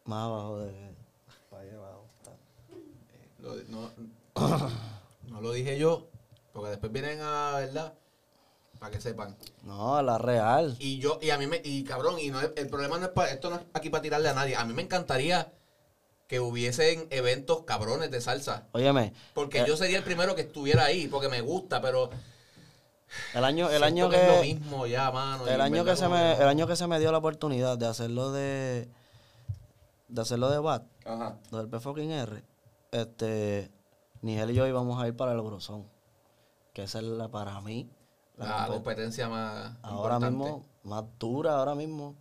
Más 0.06 0.24
abajo 0.24 0.58
de... 0.60 0.94
para 1.50 1.62
allá 1.64 1.74
abajo. 1.76 2.06
lo- 3.40 3.56
no, 3.68 3.90
no 5.28 5.40
lo 5.42 5.52
dije 5.52 5.78
yo, 5.78 6.08
porque 6.54 6.70
después 6.70 6.90
vienen 6.92 7.18
a, 7.20 7.52
¿verdad? 7.58 7.92
Para 8.78 8.92
que 8.92 9.00
sepan. 9.02 9.36
No, 9.64 10.00
la 10.02 10.16
real. 10.16 10.76
Y 10.78 10.98
yo, 10.98 11.18
y 11.20 11.28
a 11.28 11.36
mí 11.38 11.46
me, 11.46 11.60
y 11.62 11.84
cabrón, 11.84 12.18
y 12.20 12.30
no 12.30 12.40
es- 12.40 12.52
el 12.56 12.68
problema 12.68 12.98
no 12.98 13.04
es 13.06 13.12
para, 13.12 13.30
esto 13.32 13.50
no 13.50 13.56
es 13.56 13.62
aquí 13.74 13.90
para 13.90 14.02
tirarle 14.02 14.28
a 14.30 14.34
nadie. 14.34 14.56
A 14.56 14.64
mí 14.64 14.72
me 14.72 14.82
encantaría 14.82 15.52
que 16.26 16.40
hubiesen 16.40 17.06
eventos 17.10 17.62
cabrones 17.62 18.10
de 18.10 18.20
salsa. 18.20 18.66
Óyeme, 18.72 19.12
Porque 19.34 19.60
Eh. 19.60 19.64
yo 19.66 19.76
sería 19.76 19.98
el 19.98 20.04
primero 20.04 20.34
que 20.34 20.42
estuviera 20.42 20.84
ahí, 20.84 21.06
porque 21.08 21.28
me 21.28 21.40
gusta, 21.40 21.80
pero 21.80 22.10
el 23.34 23.44
año, 23.44 23.70
el 23.70 23.82
año 23.84 24.08
que, 24.10 24.16
es 24.20 24.36
lo 24.36 24.42
mismo 24.42 24.86
ya, 24.86 25.10
mano. 25.12 25.46
El 25.46 25.60
año, 25.60 25.84
que 25.84 25.94
se 25.96 26.08
me, 26.08 26.32
el 26.34 26.48
año 26.48 26.66
que 26.66 26.74
se 26.76 26.86
me 26.88 26.98
dio 26.98 27.12
la 27.12 27.18
oportunidad 27.18 27.78
de 27.78 27.86
hacerlo 27.86 28.32
de... 28.32 28.88
De 30.08 30.20
hacerlo 30.22 30.50
de 30.50 30.58
BAT, 30.60 30.84
Ajá. 31.04 31.36
del 31.50 31.80
fucking 31.80 32.10
R, 32.12 32.44
este... 32.92 33.70
Nigel 34.22 34.50
y 34.50 34.54
yo 34.54 34.66
íbamos 34.66 35.00
a 35.02 35.06
ir 35.06 35.14
para 35.16 35.32
el 35.32 35.38
Eurozone. 35.38 35.84
Que 36.72 36.84
esa 36.84 36.98
es 36.98 37.04
la, 37.04 37.28
para 37.28 37.60
mí, 37.60 37.88
la 38.36 38.46
La 38.46 38.66
compet- 38.66 38.72
competencia 38.74 39.28
más 39.28 39.72
ahora 39.82 40.14
importante. 40.16 40.30
mismo, 40.30 40.66
más 40.84 41.04
dura 41.18 41.58
ahora 41.58 41.74
mismo. 41.74 42.14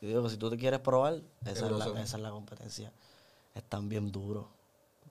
Yo 0.00 0.08
digo 0.08 0.22
que 0.22 0.30
si 0.30 0.36
tú 0.38 0.48
te 0.50 0.56
quieres 0.56 0.80
probar, 0.80 1.20
esa, 1.44 1.66
es 1.66 1.72
la, 1.72 1.84
esa 2.00 2.16
es 2.16 2.22
la 2.22 2.30
competencia. 2.30 2.92
Están 3.54 3.88
bien 3.88 4.12
duros, 4.12 4.46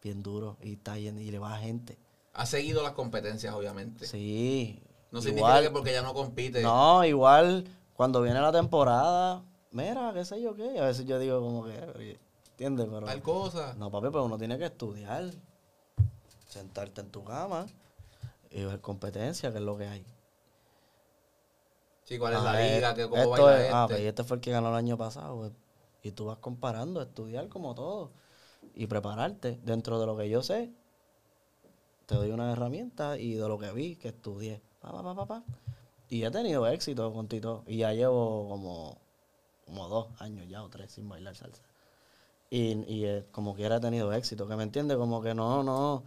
bien 0.01 0.23
duros. 0.23 0.57
Y 0.61 0.73
está 0.73 0.97
yendo, 0.97 1.21
y 1.21 1.29
le 1.31 1.39
va 1.39 1.57
gente. 1.57 1.97
Ha 2.33 2.45
seguido 2.45 2.81
las 2.83 2.93
competencias, 2.93 3.53
obviamente. 3.53 4.05
Sí. 4.07 4.81
No 5.11 5.21
significa 5.21 5.61
que 5.61 5.69
porque 5.71 5.91
ya 5.91 6.01
no 6.03 6.13
compite. 6.13 6.61
No, 6.61 7.03
igual 7.03 7.65
cuando 7.95 8.21
viene 8.21 8.39
la 8.39 8.51
temporada, 8.51 9.43
mira, 9.71 10.11
qué 10.13 10.23
sé 10.23 10.41
yo 10.41 10.53
qué. 10.53 10.79
A 10.79 10.85
veces 10.85 11.05
yo 11.05 11.17
digo 11.19 11.41
como 11.41 11.65
que, 11.65 12.17
¿entiendes? 12.51 12.87
Pero, 12.89 13.05
Tal 13.05 13.21
cosa. 13.21 13.73
no, 13.77 13.89
papi, 13.91 14.07
pero 14.07 14.25
uno 14.25 14.37
tiene 14.37 14.57
que 14.57 14.65
estudiar, 14.65 15.31
sentarte 16.47 17.01
en 17.01 17.09
tu 17.09 17.23
cama 17.23 17.65
y 18.51 18.63
ver 18.63 18.79
competencia, 18.81 19.51
que 19.51 19.57
es 19.57 19.63
lo 19.63 19.77
que 19.77 19.87
hay. 19.87 20.05
Sí, 22.03 22.17
cuál 22.17 22.33
es 22.33 22.39
Ah, 22.39 22.43
la 22.53 22.65
eh, 22.67 22.75
liga, 22.75 22.93
que 22.95 23.03
cómo 23.09 23.21
esto 23.21 23.31
baila 23.45 23.65
es- 23.67 23.73
ah, 23.73 23.81
este. 23.83 23.93
pues, 23.95 24.03
y 24.03 24.07
este 24.07 24.23
fue 24.23 24.35
el 24.37 24.41
que 24.41 24.51
ganó 24.51 24.69
el 24.69 24.75
año 24.75 24.97
pasado. 24.97 25.35
pues, 25.37 25.51
y 26.01 26.11
tú 26.11 26.25
vas 26.25 26.37
comparando, 26.37 27.01
estudiar 27.01 27.49
como 27.49 27.75
todo. 27.75 28.11
Y 28.75 28.87
prepararte. 28.87 29.59
Dentro 29.63 29.99
de 29.99 30.05
lo 30.05 30.17
que 30.17 30.29
yo 30.29 30.41
sé, 30.41 30.71
te 32.05 32.15
doy 32.15 32.31
una 32.31 32.51
herramienta 32.51 33.17
y 33.17 33.33
de 33.35 33.47
lo 33.47 33.57
que 33.57 33.71
vi, 33.71 33.95
que 33.95 34.09
estudié. 34.09 34.61
Pa, 34.79 34.91
pa, 34.91 35.15
pa, 35.15 35.25
pa. 35.25 35.43
Y 36.09 36.23
he 36.23 36.31
tenido 36.31 36.65
éxito 36.67 37.13
con 37.13 37.27
Tito. 37.27 37.63
Y 37.67 37.77
ya 37.77 37.93
llevo 37.93 38.47
como, 38.49 38.97
como 39.65 39.87
dos 39.87 40.07
años 40.19 40.47
ya 40.47 40.63
o 40.63 40.69
tres 40.69 40.91
sin 40.91 41.07
bailar 41.07 41.35
salsa. 41.35 41.63
Y, 42.49 42.83
y 42.91 43.05
eh, 43.05 43.25
como 43.31 43.53
quiera 43.53 43.77
he 43.77 43.79
tenido 43.79 44.11
éxito. 44.13 44.47
Que 44.47 44.55
me 44.55 44.63
entiende, 44.63 44.95
como 44.95 45.21
que 45.21 45.33
no, 45.33 45.63
no. 45.63 46.03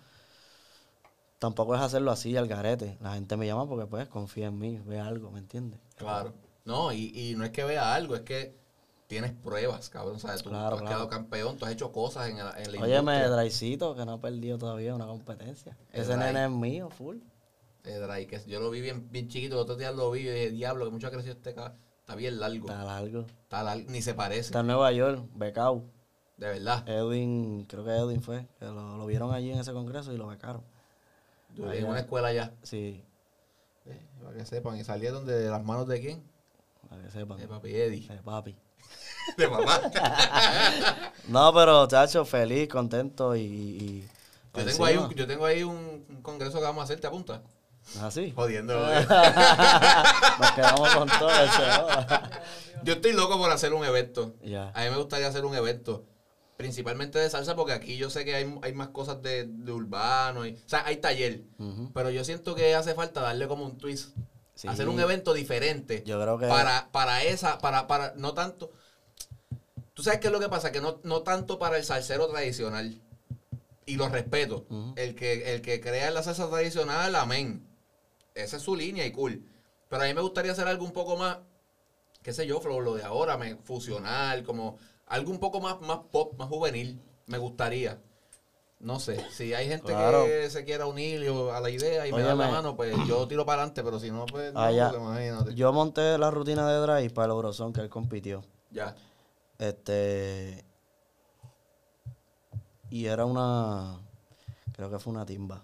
Tampoco 1.38 1.74
es 1.74 1.80
hacerlo 1.80 2.10
así 2.10 2.36
al 2.36 2.48
garete. 2.48 2.98
La 3.00 3.14
gente 3.14 3.36
me 3.36 3.46
llama 3.46 3.68
porque 3.68 3.86
pues 3.86 4.08
confía 4.08 4.46
en 4.46 4.58
mí, 4.58 4.80
ve 4.86 5.00
algo, 5.00 5.30
¿me 5.30 5.40
entiendes? 5.40 5.80
Claro. 5.96 6.32
No, 6.64 6.92
y, 6.92 7.12
y 7.14 7.34
no 7.34 7.44
es 7.44 7.50
que 7.50 7.64
vea 7.64 7.94
algo, 7.94 8.14
es 8.14 8.20
que 8.22 8.61
tienes 9.12 9.32
pruebas, 9.32 9.90
cabrón. 9.90 10.18
¿sabes? 10.18 10.42
Tú, 10.42 10.48
Claro, 10.48 10.70
tú 10.70 10.74
has 10.76 10.80
claro. 10.80 10.96
quedado 10.96 11.08
campeón, 11.10 11.56
tú 11.58 11.66
has 11.66 11.72
hecho 11.72 11.92
cosas 11.92 12.30
en, 12.30 12.38
la- 12.38 12.54
en 12.56 12.72
la 12.72 12.80
Óyeme. 12.82 13.28
Draicito, 13.28 13.94
que 13.94 14.06
no 14.06 14.12
ha 14.14 14.20
perdido 14.20 14.56
todavía 14.56 14.94
una 14.94 15.06
competencia. 15.06 15.76
El 15.92 16.02
Ese 16.02 16.16
nene 16.16 16.44
es 16.46 16.50
mío, 16.50 16.88
full. 16.88 17.18
Dray, 17.84 18.26
que 18.26 18.40
yo 18.46 18.60
lo 18.60 18.70
vi 18.70 18.80
bien, 18.80 19.08
bien 19.10 19.28
chiquito, 19.28 19.56
los 19.56 19.64
otros 19.64 19.76
días 19.78 19.94
lo 19.94 20.10
vi 20.12 20.20
y 20.20 20.22
dije, 20.22 20.50
diablo, 20.50 20.84
que 20.86 20.90
mucho 20.92 21.08
ha 21.08 21.10
crecido 21.10 21.34
este 21.34 21.52
ca- 21.54 21.74
Está 22.00 22.14
bien 22.16 22.40
largo. 22.40 22.68
Está 22.68 22.84
largo. 22.84 23.20
Está 23.20 23.62
largo, 23.62 23.90
ni 23.90 24.00
se 24.02 24.14
parece. 24.14 24.40
Está 24.40 24.60
en 24.60 24.66
Nueva 24.68 24.90
York, 24.92 25.22
becao. 25.34 25.84
De 26.36 26.46
verdad. 26.48 26.88
Edwin, 26.88 27.64
creo 27.68 27.84
que 27.84 27.90
Edwin 27.90 28.22
fue, 28.22 28.46
que 28.58 28.64
lo, 28.64 28.96
lo 28.96 29.06
vieron 29.06 29.32
allí 29.32 29.52
en 29.52 29.58
ese 29.60 29.72
congreso 29.72 30.12
y 30.12 30.16
lo 30.16 30.26
becaron. 30.28 30.62
Allá. 31.58 31.74
en 31.74 31.86
una 31.86 32.00
escuela 32.00 32.32
ya. 32.32 32.54
Sí, 32.62 33.04
Eh, 33.86 34.00
para 34.22 34.36
que 34.36 34.46
sepan, 34.46 34.78
y 34.78 34.84
salieron 34.84 35.26
de 35.26 35.48
las 35.50 35.62
manos 35.62 35.86
de 35.86 36.00
quién? 36.00 36.22
para 36.88 37.02
que 37.02 37.10
sepan. 37.10 37.38
De 37.38 37.46
papi 37.48 37.74
Eddie. 37.74 38.08
De 38.08 38.22
papi. 38.22 38.56
De 39.36 39.48
mamá. 39.48 39.80
No, 41.28 41.52
pero, 41.54 41.86
chacho, 41.86 42.24
feliz, 42.24 42.68
contento 42.68 43.36
y... 43.36 43.40
y 43.40 44.08
yo, 44.54 44.64
tengo 44.64 44.84
ahí 44.84 44.96
un, 44.96 45.14
yo 45.14 45.26
tengo 45.26 45.46
ahí 45.46 45.62
un, 45.62 46.04
un 46.08 46.20
congreso 46.20 46.58
que 46.58 46.64
vamos 46.64 46.82
a 46.82 46.84
hacer, 46.84 47.00
¿te 47.00 47.06
apuntas? 47.06 47.40
¿Es 47.90 48.02
así? 48.02 48.32
Jodiendo. 48.34 48.74
Nos 50.38 50.52
quedamos 50.52 50.94
con 50.94 51.08
todo 51.08 51.30
eso. 51.30 51.62
yo 52.82 52.94
estoy 52.94 53.12
loco 53.12 53.38
por 53.38 53.50
hacer 53.50 53.72
un 53.72 53.84
evento. 53.84 54.34
A 54.74 54.84
mí 54.84 54.90
me 54.90 54.96
gustaría 54.96 55.28
hacer 55.28 55.44
un 55.44 55.54
evento. 55.54 56.06
Principalmente 56.56 57.18
de 57.18 57.28
salsa, 57.28 57.56
porque 57.56 57.72
aquí 57.72 57.96
yo 57.96 58.08
sé 58.08 58.24
que 58.24 58.34
hay, 58.34 58.58
hay 58.62 58.72
más 58.72 58.88
cosas 58.88 59.20
de, 59.22 59.46
de 59.46 59.72
urbano. 59.72 60.46
Y, 60.46 60.52
o 60.52 60.68
sea, 60.68 60.84
hay 60.86 60.96
taller. 60.96 61.42
Pero 61.92 62.10
yo 62.10 62.24
siento 62.24 62.54
que 62.54 62.74
hace 62.74 62.94
falta 62.94 63.20
darle 63.20 63.48
como 63.48 63.64
un 63.64 63.78
twist. 63.78 64.16
Sí. 64.54 64.68
Hacer 64.68 64.88
un 64.88 65.00
evento 65.00 65.32
diferente. 65.32 66.04
Yo 66.06 66.20
creo 66.20 66.38
que... 66.38 66.46
para, 66.46 66.90
para 66.92 67.22
esa, 67.24 67.58
para, 67.58 67.86
para, 67.86 68.12
no 68.16 68.34
tanto. 68.34 68.70
Tú 69.94 70.02
sabes 70.02 70.20
qué 70.20 70.28
es 70.28 70.32
lo 70.32 70.40
que 70.40 70.48
pasa, 70.48 70.72
que 70.72 70.80
no, 70.80 71.00
no 71.02 71.22
tanto 71.22 71.58
para 71.58 71.76
el 71.76 71.84
salsero 71.84 72.28
tradicional. 72.28 73.00
Y 73.84 73.96
lo 73.96 74.08
respeto. 74.08 74.66
El, 74.96 75.14
que, 75.14 75.54
el 75.54 75.60
que 75.60 75.80
crea 75.80 76.10
la 76.10 76.22
salsa 76.22 76.48
tradicional, 76.48 77.14
amén. 77.16 77.66
Esa 78.34 78.56
es 78.56 78.62
su 78.62 78.76
línea 78.76 79.04
y 79.04 79.12
cool. 79.12 79.44
Pero 79.88 80.02
a 80.02 80.06
mí 80.06 80.14
me 80.14 80.22
gustaría 80.22 80.52
hacer 80.52 80.66
algo 80.68 80.84
un 80.84 80.92
poco 80.92 81.16
más, 81.16 81.38
qué 82.22 82.32
sé 82.32 82.46
yo, 82.46 82.60
flow, 82.60 82.80
lo 82.80 82.94
de 82.94 83.02
ahora, 83.02 83.36
me, 83.36 83.56
fusional, 83.56 84.44
como 84.44 84.78
algo 85.06 85.30
un 85.30 85.38
poco 85.38 85.60
más, 85.60 85.80
más 85.82 85.98
pop, 86.10 86.34
más 86.38 86.48
juvenil. 86.48 87.00
Me 87.26 87.36
gustaría. 87.38 88.00
No 88.78 88.98
sé, 88.98 89.24
si 89.30 89.52
hay 89.54 89.68
gente 89.68 89.92
Claro. 89.92 90.24
que 90.24 90.48
se 90.50 90.64
quiera 90.64 90.86
unir 90.86 91.28
a 91.52 91.60
la 91.60 91.70
idea 91.70 92.06
y 92.06 92.12
me 92.12 92.22
da 92.22 92.34
la 92.34 92.48
mano, 92.48 92.74
pues 92.76 92.94
yo 93.06 93.28
tiro 93.28 93.44
para 93.46 93.62
adelante, 93.62 93.82
pero 93.84 94.00
si 94.00 94.10
no, 94.10 94.26
pues 94.26 94.52
no, 94.52 94.60
Ah, 94.60 94.72
ya. 94.72 94.90
porque 94.90 95.04
imagínate. 95.04 95.54
Yo 95.54 95.72
monté 95.72 96.18
la 96.18 96.30
rutina 96.32 96.68
de 96.68 96.78
drive 96.80 97.10
para 97.10 97.26
el 97.26 97.32
Eurozone 97.32 97.72
que 97.72 97.80
él 97.80 97.88
compitió. 97.88 98.42
Ya. 98.70 98.96
Este. 99.62 100.64
Y 102.90 103.06
era 103.06 103.24
una. 103.24 104.00
Creo 104.72 104.90
que 104.90 104.98
fue 104.98 105.12
una 105.12 105.24
timba. 105.24 105.62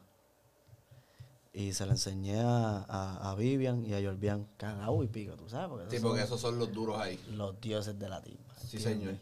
Y 1.53 1.72
se 1.72 1.84
la 1.86 1.92
enseñé 1.92 2.38
a, 2.40 2.84
a, 2.88 3.30
a 3.30 3.34
Vivian 3.34 3.84
y 3.84 3.94
a 3.94 4.01
Jorbian. 4.03 4.46
Cagao 4.57 5.03
y 5.03 5.09
pico, 5.09 5.34
tú 5.34 5.49
sabes. 5.49 5.68
Porque 5.68 5.90
Sí, 5.96 6.01
porque 6.03 6.18
son 6.20 6.26
esos 6.26 6.40
son 6.40 6.59
los 6.59 6.72
duros 6.72 6.99
ahí. 7.01 7.18
los 7.32 7.61
dioses 7.61 7.99
de 7.99 8.09
la 8.09 8.22
timba. 8.22 8.55
Sí, 8.64 8.76
¿entiendes? 8.76 8.99
señor. 9.09 9.18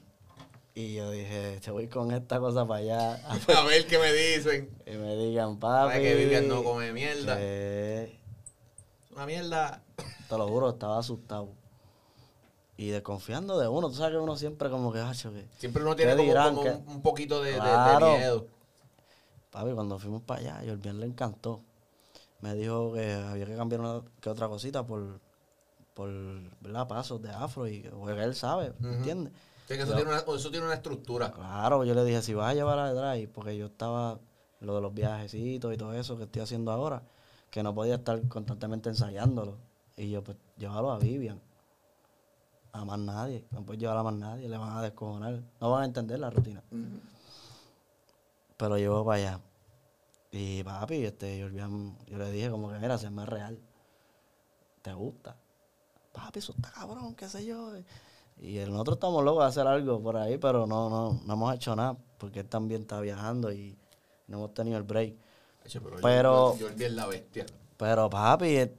Y 0.75 0.95
yo 0.95 1.11
dije, 1.11 1.59
te 1.65 1.71
voy 1.71 1.89
con 1.89 2.11
esta 2.13 2.39
cosa 2.39 2.67
para 2.67 2.81
allá. 2.81 3.15
A 3.59 3.65
ver 3.65 3.87
qué 3.87 3.99
me 3.99 4.13
dicen. 4.13 4.69
y 4.87 4.91
me 4.91 5.17
digan, 5.17 5.59
papi. 5.59 5.89
Para 5.89 6.01
que 6.03 6.15
Vivian 6.17 6.49
no 6.49 6.63
come 6.63 6.93
mierda. 6.93 7.37
que- 7.39 8.19
una 9.15 9.25
mierda. 9.25 9.83
Te 10.29 10.37
lo 10.37 10.47
juro, 10.49 10.69
estaba 10.69 10.99
asustado. 10.99 11.49
Y 12.77 12.89
desconfiando 12.89 13.59
de 13.59 13.69
uno. 13.69 13.89
Tú 13.89 13.95
sabes 13.95 14.13
que 14.13 14.19
uno 14.19 14.37
siempre 14.37 14.69
como 14.71 14.93
que, 14.93 15.01
hacho, 15.01 15.33
que... 15.33 15.47
Siempre 15.59 15.83
uno 15.83 15.97
tiene 15.97 16.13
¿Qué 16.13 16.17
como, 16.19 16.29
dirán? 16.29 16.55
como 16.55 16.63
¿Qué? 16.63 16.71
un, 16.93 17.03
poquito 17.03 17.41
de, 17.43 17.53
de- 17.53 17.55
de 17.57 17.61
Claro. 17.61 18.17
miedo. 18.17 18.47
Papi, 19.51 19.73
cuando 19.73 19.99
fuimos 19.99 20.23
para 20.23 20.41
allá, 20.41 20.65
y 20.65 20.69
el 20.69 20.77
bien 20.77 21.01
le 21.01 21.07
encantó. 21.07 21.63
Me 22.41 22.55
dijo 22.55 22.93
que 22.93 23.15
había 23.15 23.47
que 23.47 23.57
cambiar 23.57 23.81
una 23.81 24.03
que 24.21 24.29
otra 24.29 24.49
cosita 24.49 24.85
por, 24.87 25.19
por 25.95 26.11
¿verdad? 26.61 26.87
pasos 26.87 27.23
de 27.23 27.31
afro 27.31 27.67
y 27.67 27.81
porque 27.81 28.23
él 28.23 28.35
sabe, 28.35 28.75
¿me 28.81 28.97
entiendes? 28.97 29.33
Sí, 29.67 29.75
que 29.77 29.83
eso, 29.83 29.93
Yo- 29.93 29.97
tiene 29.97 30.11
una, 30.11 30.21
eso 30.37 30.51
tiene 30.51 30.67
una 30.67 30.75
estructura. 30.75 31.33
Claro, 31.33 31.83
yo 31.85 31.95
le 31.95 32.05
dije, 32.05 32.21
si 32.23 32.35
vas 32.35 32.51
a 32.51 32.55
llevar 32.55 32.79
a 32.79 32.93
drive, 32.93 33.29
porque 33.33 33.57
yo 33.57 33.67
estaba 33.67 34.19
lo 34.61 34.75
de 34.75 34.81
los 34.83 34.93
viajecitos 34.93 35.73
y 35.73 35.77
todo 35.79 35.95
eso 35.95 36.19
que 36.19 36.25
estoy 36.25 36.43
haciendo 36.43 36.71
ahora, 36.71 37.03
que 37.51 37.63
no 37.63 37.75
podía 37.75 37.95
estar 37.97 38.21
constantemente 38.29 38.91
ensayándolo. 38.91 39.57
Y 39.97 40.11
yo, 40.11 40.23
pues, 40.23 40.37
llévalo 40.59 40.91
a 40.91 40.99
Vivian. 40.99 41.41
A 42.79 42.85
más 42.85 42.99
nadie. 42.99 43.45
No 43.51 43.63
puedes 43.63 43.81
llevar 43.81 43.97
a 43.97 44.03
más 44.03 44.15
nadie, 44.15 44.49
le 44.49 44.57
van 44.57 44.77
a 44.77 44.83
descojonar. 44.83 45.43
No 45.61 45.71
van 45.71 45.83
a 45.83 45.87
entender 45.87 46.19
la 46.19 46.31
rutina. 46.31 46.63
Pero 48.57 48.79
yo 48.79 49.05
para 49.05 49.17
allá. 49.19 49.41
Y 50.31 50.63
papi, 50.63 51.05
este, 51.05 51.39
yo, 51.39 51.49
yo 51.49 52.19
le 52.19 52.31
dije 52.31 52.51
como 52.51 52.71
que, 52.71 52.79
mira, 52.79 52.99
se 52.99 53.11
me 53.11 53.25
real. 53.25 53.59
¿Te 54.83 54.93
gusta? 54.93 55.37
Papi, 56.13 56.39
eso 56.39 56.53
está 56.53 56.71
cabrón, 56.71 57.15
qué 57.15 57.29
sé 57.29 57.45
yo. 57.45 57.73
Y 58.41 58.59
nosotros 58.59 58.97
estamos 58.97 59.25
locos 59.25 59.45
de 59.45 59.49
hacer 59.49 59.67
algo 59.67 60.03
por 60.03 60.17
ahí, 60.17 60.37
pero 60.39 60.67
no, 60.67 60.91
no, 60.91 61.21
no 61.25 61.33
hemos 61.33 61.55
hecho 61.55 61.75
nada, 61.75 61.97
porque 62.19 62.41
él 62.41 62.49
también 62.49 62.83
está 62.83 63.01
viajando 63.01 63.53
y 63.53 63.77
no 64.29 64.39
hemos 64.39 64.55
tenido 64.55 64.77
el 64.77 64.83
break. 64.83 65.15
Pero, 66.03 66.57
yo, 66.57 66.71
yo, 66.75 66.89
la 66.91 67.07
bestia. 67.07 67.47
Pero 67.77 68.09
papi, 68.09 68.71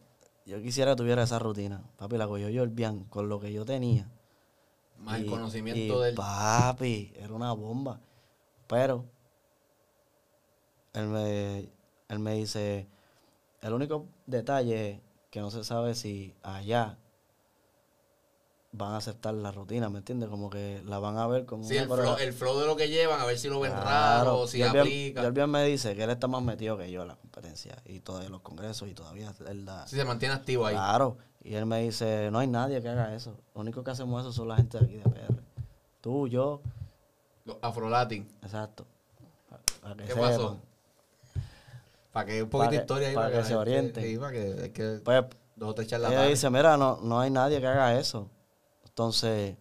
yo 0.48 0.62
quisiera 0.62 0.91
que 0.91 0.98
tuviera 0.98 1.24
esa 1.24 1.39
rutina. 1.39 1.84
Papi, 1.98 2.18
la 2.18 2.28
cogió 2.28 2.48
bien 2.70 3.04
con 3.06 3.28
lo 3.28 3.39
que 3.39 3.52
yo 3.52 3.66
tenía. 3.66 4.10
Más 4.98 5.20
el 5.20 5.28
conocimiento 5.28 6.00
del. 6.00 6.16
Papi, 6.16 7.14
era 7.18 7.34
una 7.34 7.52
bomba. 7.52 8.00
Pero 8.66 9.06
él 10.93 11.08
me, 11.08 11.70
él 12.08 12.20
me 12.20 12.34
dice, 12.36 12.88
el 13.62 13.74
único 13.74 14.06
detalle 14.26 15.02
que 15.30 15.41
no 15.41 15.52
se 15.52 15.64
sabe 15.66 15.93
si 15.95 16.34
allá 16.41 16.98
van 18.78 18.93
a 18.93 18.97
aceptar 18.97 19.34
la 19.34 19.51
rutina, 19.51 19.89
¿me 19.89 19.99
entiendes? 19.99 20.30
Como 20.30 20.49
que 20.49 20.82
la 20.86 20.99
van 20.99 21.17
a 21.17 21.28
ver 21.28 21.45
como... 21.45 21.63
Sí, 21.63 21.75
el 21.75 21.88
flow, 21.88 22.17
el 22.17 22.34
flow, 22.34 22.59
de 22.59 22.67
lo 22.67 22.75
que 22.75 22.89
llevan, 22.89 23.19
a 23.19 23.25
ver 23.25 23.38
si 23.38 23.49
lo 23.49 23.59
ven 23.59 23.73
raro, 23.73 24.39
o 24.39 24.47
si 24.47 24.61
aplica. 24.61 25.25
Él 25.25 25.32
bien 25.32 25.49
me 25.49 25.63
dice 25.65 25.95
que 25.95 26.03
él 26.03 26.09
está 26.09 26.28
más 26.28 26.41
metido 26.41 26.78
que 26.78 26.91
yo 26.91 27.01
en 27.01 27.09
la 27.09 27.15
competencia 27.15 27.75
y 27.86 27.99
todavía 27.99 28.30
los 28.30 28.41
congresos 28.41 28.88
y 28.88 28.93
todavía 28.93 29.34
él 29.47 29.65
da... 29.65 29.88
Sí, 29.88 29.95
se 29.95 30.05
mantiene 30.05 30.36
activo 30.36 30.65
ahí. 30.65 30.75
Claro, 30.75 31.17
y 31.43 31.55
él 31.55 31.65
me 31.65 31.82
dice, 31.82 32.30
no 32.32 32.39
hay 32.39 32.47
nadie 32.47 32.82
que 32.82 32.89
haga 32.89 33.13
eso. 33.15 33.36
Lo 33.55 33.61
único 33.61 33.84
que 33.84 33.91
hacemos 33.91 34.21
eso 34.21 34.32
son 34.32 34.47
la 34.47 34.57
gente 34.57 34.78
de 34.80 34.86
aquí 34.86 34.97
de 34.97 35.03
PR. 35.03 35.41
Tú, 36.01 36.28
yo... 36.28 36.61
Los 37.45 37.57
afrolatin. 37.61 38.28
Exacto. 38.43 38.86
¿Qué 40.05 40.15
pasó? 40.15 40.59
Para 42.11 42.25
que 42.25 42.43
un 42.43 42.49
poquito 42.49 42.71
de 42.71 42.78
historia 42.78 43.07
ahí. 43.09 43.15
Para, 43.15 43.32
que, 43.32 43.43
se 43.43 43.55
oriente. 43.55 44.17
para 44.19 44.32
que, 44.32 44.71
que 44.73 44.99
pues, 45.03 45.25
dos 45.55 45.69
o 45.69 45.75
tres 45.75 45.91
Ella 45.91 46.23
dice, 46.23 46.49
mira, 46.49 46.78
no, 46.78 46.99
no 47.01 47.19
hay 47.19 47.30
nadie 47.30 47.59
que 47.59 47.67
haga 47.67 47.99
eso. 47.99 48.30
Entonces, 48.98 49.56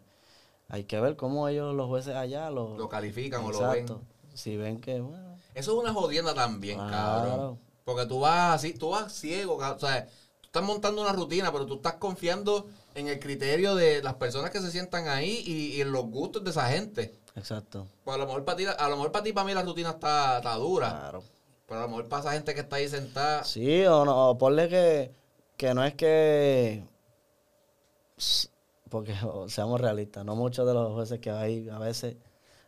hay 0.67 0.85
que 0.85 0.99
ver 0.99 1.15
cómo 1.15 1.47
ellos, 1.47 1.75
los 1.75 1.89
jueces 1.89 2.15
allá, 2.15 2.49
lo, 2.49 2.75
lo 2.79 2.89
califican 2.89 3.45
o 3.45 3.53
lo 3.53 3.69
ven. 3.69 3.87
Si 4.33 4.57
ven 4.57 4.81
que, 4.81 5.03
bueno. 5.03 5.37
Eso 5.53 5.73
es 5.73 5.79
una 5.79 5.93
jodienda 5.93 6.33
también, 6.33 6.79
cabrón. 6.79 7.59
Porque 7.85 8.07
tú 8.07 8.21
vas 8.21 8.55
así, 8.55 8.73
tú 8.73 8.89
vas 8.89 9.13
ciego, 9.13 9.57
o 9.57 9.79
sea, 9.79 10.07
tú 10.41 10.47
estás 10.47 10.63
montando 10.63 11.03
una 11.03 11.13
rutina, 11.13 11.53
pero 11.53 11.67
tú 11.67 11.75
estás 11.75 11.97
confiando 11.97 12.67
en 12.95 13.09
el 13.09 13.21
criterio 13.21 13.75
de 13.75 14.03
las 14.03 14.15
personas 14.15 14.51
que 14.51 14.61
se 14.61 14.71
sientan 14.71 15.07
ahí 15.07 15.43
y, 15.47 15.83
en 15.83 15.93
los 15.93 16.07
gustos 16.07 16.43
de 16.43 16.49
esa 16.49 16.71
gente. 16.71 17.21
Exacto. 17.35 17.87
Pues 18.05 18.15
a 18.15 18.19
lo 18.19 18.27
mejor 18.27 18.43
para 18.47 18.57
ti, 18.57 18.65
a 18.65 18.89
lo 18.89 18.97
mejor 18.97 19.13
para 19.13 19.23
ti, 19.23 19.35
para 19.35 19.47
mí 19.47 19.53
la 19.53 19.63
rutina 19.65 19.91
está, 19.91 20.39
está 20.39 20.55
dura. 20.55 20.89
Claro. 20.89 21.23
Pero 21.67 21.81
a 21.81 21.83
lo 21.83 21.89
mejor 21.91 22.09
para 22.09 22.23
esa 22.23 22.33
gente 22.33 22.55
que 22.55 22.61
está 22.61 22.77
ahí 22.77 22.89
sentada. 22.89 23.45
Sí, 23.45 23.85
o 23.85 24.07
no, 24.07 24.31
o 24.31 24.39
ponle 24.39 24.71
que, 24.71 25.13
que 25.59 25.75
no 25.75 25.85
es 25.85 25.93
que 25.93 26.83
porque 28.89 29.15
seamos 29.49 29.81
realistas, 29.81 30.25
no 30.25 30.37
muchos 30.37 30.67
de 30.67 30.75
los 30.75 30.93
jueces 30.93 31.21
que 31.21 31.31
hay 31.31 31.69
a 31.69 31.79
veces 31.79 32.17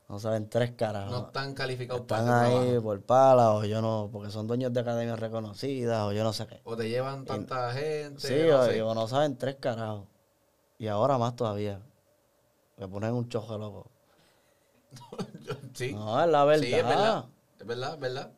no 0.09 0.19
saben 0.19 0.49
tres 0.49 0.71
caras. 0.73 1.11
No 1.11 1.27
están 1.27 1.53
calificados 1.53 2.01
Están 2.01 2.31
ahí 2.31 2.81
por 2.81 2.99
pala, 3.03 3.53
o 3.53 3.65
yo 3.65 3.83
no, 3.83 4.09
porque 4.11 4.31
son 4.31 4.47
dueños 4.47 4.73
de 4.73 4.81
academias 4.81 5.19
reconocidas, 5.19 6.03
o 6.05 6.13
yo 6.13 6.25
no 6.25 6.33
sé 6.33 6.47
qué. 6.47 6.63
O 6.65 6.75
te 6.77 6.89
llevan 6.89 7.27
tanta 7.27 7.73
gente. 7.73 8.19
Sí, 8.27 8.81
o, 8.81 8.95
no 8.95 9.07
saben 9.07 9.37
tres 9.37 9.57
carajos. 9.57 10.07
Y 10.79 10.87
ahora 10.87 11.19
más 11.19 11.37
todavía. 11.37 11.83
Me 12.79 12.89
ponen 12.89 13.13
un 13.13 13.29
chojo 13.29 13.59
loco. 13.59 13.91
sí. 15.75 15.93
No, 15.93 16.23
es 16.23 16.31
la 16.31 16.45
verdad. 16.47 16.65
Sí, 16.65 16.75
es 16.75 16.87
verdad. 16.87 17.25
Es 17.61 17.67
verdad, 17.67 17.95
es 17.95 18.01
verdad. 18.01 18.33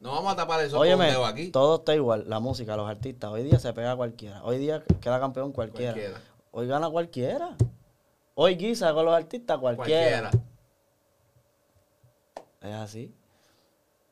No 0.00 0.12
vamos 0.12 0.32
a 0.32 0.36
tapar 0.36 0.64
eso 0.64 0.78
Óyeme, 0.78 1.12
con 1.12 1.28
aquí. 1.28 1.50
Todo 1.50 1.76
está 1.76 1.94
igual. 1.94 2.24
La 2.28 2.38
música, 2.38 2.76
los 2.76 2.88
artistas. 2.88 3.30
Hoy 3.30 3.42
día 3.42 3.58
se 3.58 3.72
pega 3.74 3.94
cualquiera. 3.94 4.42
Hoy 4.44 4.56
día 4.56 4.82
queda 5.00 5.20
campeón 5.20 5.52
cualquiera. 5.52 5.92
cualquiera. 5.92 6.20
Hoy 6.50 6.66
gana 6.66 6.88
cualquiera. 6.90 7.56
Hoy 8.34 8.56
guisa 8.56 8.92
con 8.94 9.04
los 9.04 9.14
artistas 9.14 9.58
cualquiera. 9.58 10.30
Es 12.60 12.74
así. 12.74 13.14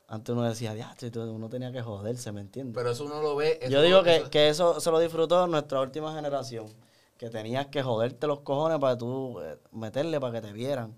Antes 0.09 0.33
uno 0.33 0.43
decía, 0.43 0.73
uno 1.15 1.49
tenía 1.49 1.71
que 1.71 1.81
joderse, 1.81 2.31
¿me 2.31 2.41
entiendes? 2.41 2.75
Pero 2.75 2.91
eso 2.91 3.05
uno 3.05 3.21
lo 3.21 3.35
ve. 3.35 3.59
Yo 3.69 3.81
digo 3.81 4.03
que 4.03 4.49
eso... 4.49 4.79
se 4.79 4.91
lo 4.91 4.99
disfrutó 4.99 5.47
nuestra 5.47 5.81
última 5.81 6.13
generación. 6.13 6.67
Que 7.17 7.29
tenías 7.29 7.67
que 7.67 7.81
joderte 7.81 8.27
los 8.27 8.41
cojones 8.41 8.79
para 8.79 8.97
tú 8.97 9.39
eh, 9.41 9.57
meterle 9.71 10.19
para 10.19 10.33
que 10.33 10.47
te 10.47 10.53
vieran. 10.53 10.95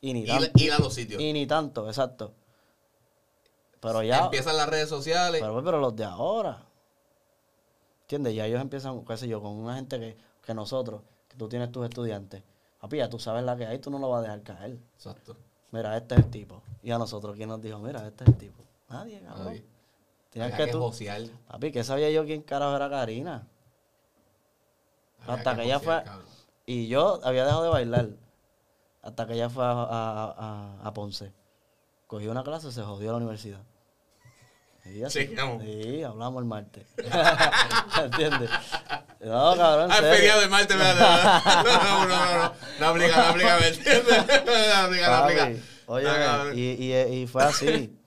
Y 0.00 0.14
ni 0.14 0.24
tanto. 0.24 0.50
Ir 0.54 0.72
a 0.72 0.78
los 0.78 0.94
sitios. 0.94 1.20
Y 1.20 1.32
ni 1.32 1.46
tanto, 1.46 1.86
exacto. 1.88 2.32
Pero 3.80 4.02
ya. 4.02 4.24
Empiezan 4.24 4.56
las 4.56 4.68
redes 4.68 4.88
sociales. 4.88 5.40
Pero, 5.40 5.62
pero 5.62 5.78
los 5.78 5.94
de 5.94 6.04
ahora. 6.04 6.64
¿Entiendes? 8.02 8.34
Ya 8.34 8.46
ellos 8.46 8.62
empiezan, 8.62 9.04
qué 9.04 9.16
sé 9.18 9.28
yo, 9.28 9.42
con 9.42 9.52
una 9.52 9.74
gente 9.76 10.00
que 10.00 10.16
que 10.48 10.54
nosotros, 10.54 11.02
que 11.28 11.36
tú 11.36 11.46
tienes 11.46 11.70
tus 11.70 11.84
estudiantes. 11.84 12.42
Papi, 12.80 12.96
ya 12.96 13.10
tú 13.10 13.18
sabes 13.18 13.44
la 13.44 13.54
que 13.54 13.66
hay, 13.66 13.80
tú 13.80 13.90
no 13.90 13.98
lo 13.98 14.08
vas 14.08 14.20
a 14.20 14.22
dejar 14.22 14.42
caer. 14.42 14.78
Exacto. 14.94 15.36
Mira, 15.72 15.94
este 15.94 16.14
es 16.14 16.24
el 16.24 16.30
tipo. 16.30 16.62
Y 16.82 16.90
a 16.90 16.96
nosotros, 16.96 17.36
¿quién 17.36 17.50
nos 17.50 17.60
dijo? 17.60 17.78
Mira, 17.80 18.06
este 18.06 18.24
es 18.24 18.30
el 18.30 18.38
tipo. 18.38 18.64
Nadie, 18.88 19.20
cabrón. 19.20 19.62
Tienes 20.30 20.54
que, 20.54 20.66
tú. 20.68 20.78
Social. 20.78 21.30
Papi, 21.48 21.70
¿qué 21.70 21.84
sabía 21.84 22.10
yo 22.10 22.24
quién 22.24 22.40
carajo 22.40 22.74
era 22.74 22.88
Karina? 22.88 23.46
Hasta 25.26 25.54
que, 25.54 25.64
ella 25.64 25.80
fue. 25.80 26.02
Y 26.64 26.88
yo 26.88 27.20
había 27.24 27.44
dejado 27.44 27.64
de 27.64 27.68
bailar. 27.68 28.08
Hasta 29.02 29.26
que 29.26 29.34
ella 29.34 29.50
fue 29.50 29.66
a, 29.66 29.70
a, 29.70 30.78
a 30.82 30.94
Ponce. 30.94 31.30
Cogió 32.06 32.30
una 32.30 32.42
clase, 32.42 32.72
se 32.72 32.82
jodió 32.82 33.10
a 33.10 33.12
la 33.12 33.18
universidad. 33.18 33.60
Sí, 35.08 35.30
sí, 35.34 36.02
hablamos 36.02 36.42
el 36.42 36.48
martes. 36.48 36.86
¿Entiendes? 38.02 38.50
No, 39.20 39.56
cabrón. 39.56 39.90
Ah, 39.90 39.96
feriado 39.96 40.40
de 40.40 40.48
martes, 40.48 40.76
No, 40.76 40.84
no, 40.84 42.06
no, 42.06 42.38
no. 42.38 42.52
No 42.80 42.86
aplica, 42.86 43.16
no 43.16 43.28
aplica, 43.30 43.58
¿me 43.58 43.68
entiendes? 43.68 44.26
No 44.46 44.84
aplica, 44.84 45.08
no 45.08 45.14
aplica. 45.14 45.52
Oye, 45.86 46.08
y, 46.54 46.92
y, 46.92 46.94
y 46.94 47.26
fue 47.26 47.44
así. 47.44 47.98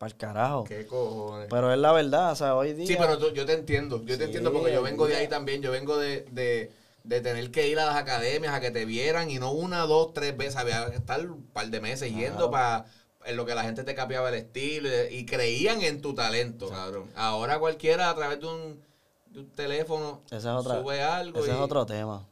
Para 0.00 0.12
el 0.12 0.16
carajo. 0.16 0.64
Qué 0.64 0.86
cojones. 0.86 1.48
Pero 1.50 1.72
es 1.72 1.78
la 1.78 1.92
verdad, 1.92 2.32
o 2.32 2.34
sea, 2.34 2.54
hoy 2.54 2.72
día. 2.72 2.86
Sí, 2.86 2.96
pero 2.98 3.18
tú, 3.18 3.34
yo 3.34 3.44
te 3.44 3.52
entiendo. 3.52 4.02
Yo 4.04 4.16
te 4.16 4.24
entiendo 4.24 4.50
porque 4.50 4.72
yo 4.72 4.82
vengo 4.82 5.06
de 5.06 5.16
ahí 5.16 5.28
también. 5.28 5.60
Yo 5.60 5.70
vengo 5.70 5.98
de, 5.98 6.24
de, 6.30 6.72
de, 7.04 7.20
tener 7.20 7.50
que 7.50 7.68
ir 7.68 7.78
a 7.78 7.84
las 7.84 7.96
academias 7.96 8.54
a 8.54 8.60
que 8.60 8.70
te 8.70 8.86
vieran 8.86 9.30
y 9.30 9.38
no 9.38 9.52
una, 9.52 9.80
dos, 9.82 10.14
tres 10.14 10.34
veces. 10.34 10.56
Había 10.56 10.88
que 10.90 10.96
estar 10.96 11.20
un 11.26 11.42
par 11.48 11.66
de 11.68 11.80
meses 11.82 12.14
yendo 12.14 12.50
para 12.50 12.86
en 13.24 13.36
lo 13.36 13.44
que 13.44 13.54
la 13.54 13.62
gente 13.62 13.84
te 13.84 13.94
cambiaba 13.94 14.28
el 14.28 14.36
estilo 14.36 14.88
y, 15.10 15.26
creían 15.26 15.82
en 15.82 16.00
tu 16.00 16.14
talento, 16.14 16.68
cabrón. 16.68 17.10
Ahora 17.14 17.58
cualquiera 17.58 18.10
a 18.10 18.14
través 18.14 18.40
de 18.40 18.46
un, 18.46 18.82
de 19.26 19.40
un 19.40 19.50
teléfono 19.50 20.22
sube 20.28 21.02
algo. 21.02 21.40
Ese 21.40 21.50
es 21.50 21.56
otro 21.56 21.84
tema. 21.84 22.26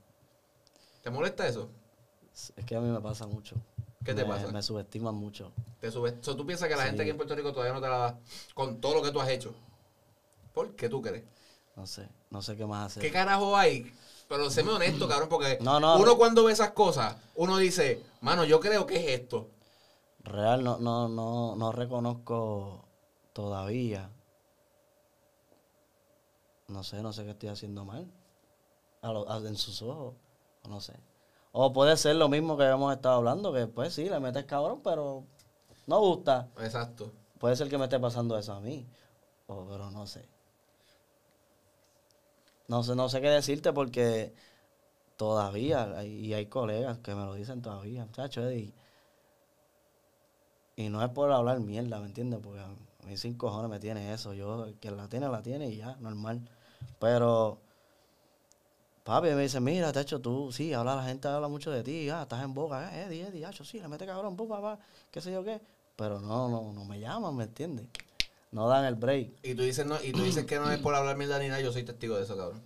¿Te 1.03 1.11
molesta 1.11 1.47
eso? 1.47 1.68
Es 2.57 2.64
que 2.64 2.76
a 2.76 2.80
mí 2.80 2.89
me 2.89 3.01
pasa 3.01 3.26
mucho. 3.26 3.57
¿Qué 4.05 4.14
te 4.14 4.24
pasa? 4.24 4.49
Me 4.49 4.62
subestiman 4.62 5.14
mucho. 5.14 5.53
¿Te 5.80 5.91
¿Tú 5.91 6.47
piensas 6.47 6.68
que 6.68 6.76
la 6.76 6.84
gente 6.84 7.03
aquí 7.03 7.11
en 7.11 7.16
Puerto 7.16 7.34
Rico 7.34 7.53
todavía 7.53 7.74
no 7.74 7.80
te 7.80 7.89
la 7.89 7.99
da 7.99 8.18
con 8.55 8.80
todo 8.80 8.95
lo 8.95 9.03
que 9.03 9.11
tú 9.11 9.20
has 9.20 9.28
hecho? 9.28 9.55
¿Por 10.55 10.74
qué 10.74 10.89
tú 10.89 11.03
crees? 11.03 11.24
No 11.76 11.86
sé, 11.86 12.09
no 12.30 12.43
sé 12.43 12.57
qué 12.57 12.66
más 12.66 12.86
hacer. 12.86 13.03
¿Qué 13.03 13.12
carajo 13.12 13.57
hay? 13.57 13.93
Pero 14.28 14.51
séme 14.51 14.72
honesto, 14.72 15.09
cabrón, 15.09 15.28
porque 15.28 15.59
uno 15.61 16.16
cuando 16.16 16.45
ve 16.45 16.53
esas 16.53 16.72
cosas, 16.72 17.16
uno 17.34 17.57
dice, 17.59 18.03
mano, 18.20 18.45
yo 18.45 18.61
creo 18.61 18.86
que 18.86 18.97
es 18.97 19.20
esto. 19.20 19.49
Real, 20.29 20.62
no, 20.62 20.79
no, 20.79 21.09
no, 21.09 21.57
no 21.57 21.72
reconozco 21.72 22.85
todavía. 23.33 24.11
No 26.68 26.85
sé, 26.85 27.03
no 27.03 27.12
sé 27.12 27.24
qué 27.24 27.31
estoy 27.31 27.49
haciendo 27.49 27.85
mal. 27.85 28.11
en 29.03 29.57
sus 29.57 29.81
ojos. 29.83 30.14
No 30.68 30.81
sé. 30.81 30.95
O 31.53 31.72
puede 31.72 31.97
ser 31.97 32.16
lo 32.16 32.29
mismo 32.29 32.57
que 32.57 32.64
habíamos 32.64 32.95
estado 32.95 33.16
hablando, 33.16 33.53
que 33.53 33.66
pues 33.66 33.95
sí, 33.95 34.09
le 34.09 34.20
metes 34.20 34.45
cabrón, 34.45 34.81
pero 34.85 35.24
no 35.87 36.01
gusta. 36.01 36.49
Exacto. 36.59 37.11
Puede 37.39 37.57
ser 37.57 37.70
que 37.70 37.79
me 37.79 37.85
esté 37.85 37.99
pasando 37.99 38.37
eso 38.37 38.53
a 38.53 38.61
mí. 38.61 38.87
O, 39.47 39.64
pero 39.64 39.91
no 39.91 40.07
sé. 40.07 40.29
No 42.66 42.83
sé, 42.83 42.95
no 42.95 43.09
sé 43.09 43.22
qué 43.22 43.31
decirte 43.31 43.72
porque 43.72 44.35
todavía, 45.16 46.05
y 46.05 46.35
hay 46.35 46.47
colegas 46.47 46.99
que 46.99 47.14
me 47.14 47.24
lo 47.24 47.33
dicen 47.33 47.62
todavía, 47.62 48.05
muchacho 48.05 48.43
Eddie 48.43 48.74
y 50.79 50.89
no 50.91 51.03
es 51.03 51.11
por 51.11 51.33
hablar 51.33 51.59
mierda, 51.59 51.99
¿me 51.99 52.07
entiendes? 52.07 52.39
Porque 52.41 52.61
a 52.61 52.68
mí 53.05 53.16
sin 53.16 53.35
cojones 53.35 53.68
me 53.68 53.81
tiene 53.81 54.14
eso. 54.14 54.33
Yo, 54.33 54.64
quien 54.81 54.97
la 54.97 55.09
tiene, 55.09 55.29
la 55.29 55.43
tiene 55.43 55.68
y 55.68 55.79
ya, 55.79 55.97
normal. 55.97 56.49
Pero, 57.01 57.59
papi 59.03 59.31
me 59.31 59.43
dice, 59.43 59.59
mira, 59.59 59.93
te 59.93 60.01
hecho 60.01 60.20
tú, 60.20 60.53
sí, 60.53 60.72
habla, 60.72 60.95
la 60.95 61.03
gente 61.03 61.26
habla 61.26 61.49
mucho 61.49 61.72
de 61.72 61.83
ti, 61.83 62.09
ah, 62.11 62.22
estás 62.22 62.45
en 62.45 62.55
boca, 62.55 62.97
eh, 62.97 63.07
Eddie, 63.07 63.26
Eddie, 63.26 63.45
hacho, 63.45 63.64
sí, 63.64 63.81
le 63.81 63.89
mete 63.89 64.07
cabrón, 64.07 64.37
pum, 64.37 64.49
papá, 64.49 64.79
qué 65.11 65.20
sé 65.20 65.33
yo 65.33 65.43
qué. 65.43 65.61
Pero 65.97 66.20
no, 66.20 66.49
no, 66.49 66.72
no 66.72 66.85
me 66.85 67.01
llaman, 67.01 67.35
¿me 67.35 67.45
entiendes? 67.45 67.89
No 68.53 68.68
dan 68.68 68.85
el 68.85 68.95
break. 68.95 69.33
Y 69.43 69.57
tú 69.57 69.62
dices, 69.62 69.85
no, 69.85 69.97
y 70.01 70.12
tú 70.12 70.22
dices 70.22 70.45
que 70.45 70.61
no 70.61 70.70
es 70.70 70.79
por 70.79 70.95
hablar 70.95 71.16
mierda 71.16 71.41
ni 71.41 71.49
nada, 71.49 71.61
yo 71.61 71.72
soy 71.72 71.83
testigo 71.83 72.16
de 72.16 72.22
eso, 72.22 72.37
cabrón. 72.37 72.62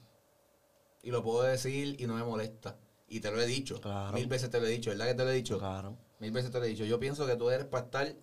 Y 1.03 1.11
lo 1.11 1.23
puedo 1.23 1.45
decir 1.45 1.99
y 1.99 2.07
no 2.07 2.15
me 2.15 2.25
molesta. 2.25 2.77
Y 3.09 3.21
te 3.21 3.31
lo 3.31 3.41
he 3.41 3.47
dicho. 3.47 3.81
Claro. 3.81 4.13
Mil 4.13 4.27
veces 4.27 4.51
te 4.51 4.61
lo 4.61 4.67
he 4.67 4.71
dicho, 4.71 4.91
¿verdad 4.91 5.07
que 5.07 5.15
te 5.15 5.25
lo 5.25 5.31
he 5.31 5.35
dicho? 5.35 5.59
Claro. 5.59 5.97
Mil 6.23 6.31
veces 6.31 6.53
te 6.53 6.61
lo 6.61 6.65
he 6.65 6.69
dicho. 6.69 6.85
Yo 6.85 7.01
pienso 7.01 7.27
que 7.27 7.35
tú 7.35 7.51
eres 7.51 7.67
para 7.67 7.85
estar 7.85 8.15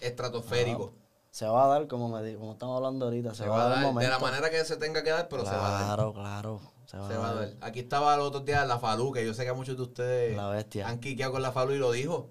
estratosférico. 0.00 0.92
Se 1.32 1.44
va 1.44 1.64
a 1.64 1.66
dar, 1.66 1.88
como, 1.88 2.08
me 2.08 2.36
como 2.36 2.52
estamos 2.52 2.76
hablando 2.76 3.06
ahorita, 3.06 3.34
se, 3.34 3.42
Se 3.42 3.48
va 3.48 3.66
a 3.66 3.68
dar 3.68 3.94
de 3.94 4.08
la 4.08 4.20
manera 4.20 4.48
que 4.48 4.64
se 4.64 4.76
tenga 4.76 5.02
que 5.02 5.10
dar, 5.10 5.28
pero 5.28 5.44
se 5.44 5.50
va 5.50 5.66
a 5.66 5.72
dar. 5.72 5.84
Claro, 5.86 6.14
claro. 6.14 6.60
Se 6.86 6.96
va, 6.96 7.08
Se 7.08 7.16
va 7.16 7.30
a 7.30 7.34
dar. 7.34 7.48
Aquí 7.62 7.80
estaba 7.80 8.16
los 8.16 8.28
otros 8.28 8.44
días 8.44 8.64
la 8.68 8.78
Falú, 8.78 9.10
que 9.10 9.26
yo 9.26 9.34
sé 9.34 9.42
que 9.42 9.50
a 9.50 9.54
muchos 9.54 9.76
de 9.76 9.82
ustedes 9.82 10.36
La 10.36 10.50
bestia. 10.50 10.88
han 10.88 11.00
quiqueado 11.00 11.32
con 11.32 11.42
la 11.42 11.50
Falú 11.50 11.72
y 11.72 11.78
lo 11.78 11.90
dijo. 11.90 12.30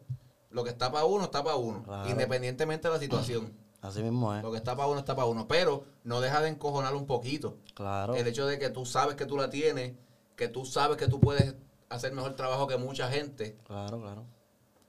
Lo 0.49 0.63
que 0.63 0.69
está 0.69 0.93
para 0.93 1.03
uno, 1.03 1.25
está 1.25 1.43
para 1.43 1.57
uno. 1.57 1.83
Claro. 1.83 2.09
Independientemente 2.09 2.87
de 2.87 2.93
la 2.93 2.99
situación. 3.01 3.51
Así 3.81 4.01
mismo 4.01 4.33
es. 4.33 4.43
Lo 4.43 4.51
que 4.51 4.57
está 4.57 4.77
para 4.77 4.87
uno, 4.87 4.99
está 4.99 5.13
para 5.13 5.27
uno. 5.27 5.45
Pero 5.45 5.83
no 6.05 6.21
deja 6.21 6.39
de 6.39 6.47
encojonar 6.47 6.95
un 6.95 7.05
poquito. 7.05 7.57
Claro. 7.73 8.15
El 8.15 8.25
hecho 8.27 8.47
de 8.47 8.57
que 8.57 8.69
tú 8.69 8.85
sabes 8.85 9.15
que 9.15 9.25
tú 9.25 9.35
la 9.35 9.49
tienes, 9.49 9.91
que 10.37 10.47
tú 10.47 10.63
sabes 10.63 10.95
que 10.95 11.09
tú 11.09 11.19
puedes 11.19 11.53
hacer 11.89 12.13
mejor 12.13 12.33
trabajo 12.35 12.65
que 12.65 12.77
mucha 12.77 13.09
gente. 13.09 13.57
Claro, 13.67 13.99
claro. 13.99 14.23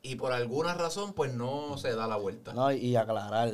Y 0.06 0.16
por 0.16 0.32
alguna 0.32 0.74
razón, 0.74 1.12
pues 1.12 1.34
no 1.34 1.76
se 1.78 1.94
da 1.94 2.06
la 2.06 2.16
vuelta. 2.16 2.52
No, 2.52 2.70
y, 2.72 2.94
aclarar, 2.96 3.52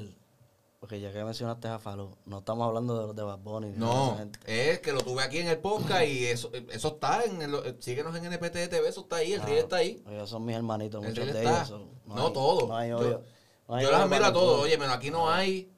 porque 0.80 1.00
ya 1.00 1.12
que 1.12 1.24
mencionaste 1.24 1.68
a 1.68 1.78
Falú, 1.78 2.16
no 2.26 2.38
estamos 2.40 2.66
hablando 2.66 2.98
de 3.00 3.06
los 3.06 3.16
de 3.16 3.22
Bad 3.22 3.38
Bunny. 3.38 3.72
No, 3.76 4.16
gente. 4.18 4.38
es 4.46 4.80
que 4.80 4.92
lo 4.92 5.00
tuve 5.00 5.22
aquí 5.22 5.38
en 5.38 5.48
el 5.48 5.58
podcast 5.58 6.04
y 6.06 6.26
eso, 6.26 6.50
eso 6.70 6.88
está 6.88 7.24
en 7.24 7.40
el, 7.42 7.76
síguenos 7.80 8.14
en 8.16 8.24
NPT 8.26 8.68
TV, 8.68 8.88
eso 8.88 9.02
está 9.02 9.16
ahí, 9.16 9.32
el 9.32 9.38
Claro. 9.40 9.52
río 9.54 9.62
está 9.62 9.76
ahí. 9.76 10.02
Ellos 10.10 10.28
son 10.28 10.44
mis 10.44 10.56
hermanitos, 10.56 11.02
El 11.04 11.10
muchos 11.10 11.26
de 11.26 11.38
está. 11.38 11.52
ellos. 11.56 11.68
son- 11.68 11.88
No, 12.06 12.26
hay-. 12.26 12.32
No 12.68 12.76
hay 12.76 12.90
Yo- 12.90 13.22
no 13.68 13.74
hay 13.76 13.84
Yo 13.84 13.90
las 13.92 14.00
admiro 14.02 14.26
a 14.26 14.32
todos, 14.32 14.60
oye, 14.62 14.76
pero 14.76 14.90
aquí 14.92 15.10
no 15.10 15.30
hay, 15.30 15.70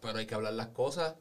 pero 0.00 0.18
hay 0.18 0.26
que 0.26 0.34
hablar 0.34 0.54
las 0.54 0.68
cosas 0.68 1.14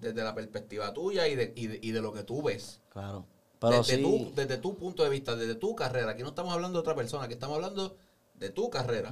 desde 0.00 0.22
la 0.24 0.34
perspectiva 0.34 0.92
tuya 0.92 1.28
y 1.28 1.36
de, 1.36 1.52
y 1.56 1.66
de, 1.68 1.78
y 1.80 1.92
de 1.92 2.00
lo 2.02 2.12
que 2.12 2.24
tú 2.24 2.42
ves. 2.42 2.80
claro. 2.90 3.24
Pero 3.60 3.78
desde, 3.78 3.96
sí, 3.96 4.02
tu, 4.02 4.34
desde 4.34 4.58
tu 4.58 4.76
punto 4.76 5.02
de 5.02 5.08
vista, 5.08 5.34
desde 5.34 5.54
tu 5.54 5.74
carrera. 5.74 6.12
Aquí 6.12 6.22
no 6.22 6.28
estamos 6.28 6.52
hablando 6.52 6.78
de 6.78 6.80
otra 6.80 6.94
persona, 6.94 7.24
aquí 7.24 7.34
estamos 7.34 7.56
hablando 7.56 7.96
de 8.34 8.50
tu 8.50 8.68
carrera. 8.70 9.10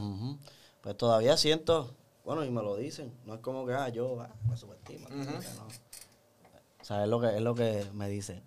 pues 0.83 0.97
todavía 0.97 1.37
siento, 1.37 1.95
bueno, 2.25 2.45
y 2.45 2.51
me 2.51 2.63
lo 2.63 2.77
dicen, 2.77 3.13
no 3.25 3.35
es 3.35 3.41
como 3.41 3.67
que, 3.67 3.73
ah, 3.73 3.89
yo 3.89 4.21
ah, 4.21 4.31
me 4.49 4.57
subestimo. 4.57 5.07
Ujú. 5.09 5.41
que 5.41 5.49
no. 5.49 5.67
O 6.81 6.85
sea, 6.85 7.03
es 7.05 7.09
lo 7.09 7.21
que, 7.21 7.29
es 7.29 7.41
lo 7.41 7.55
que 7.55 7.87
me 7.95 8.09
dicen. 8.09 8.43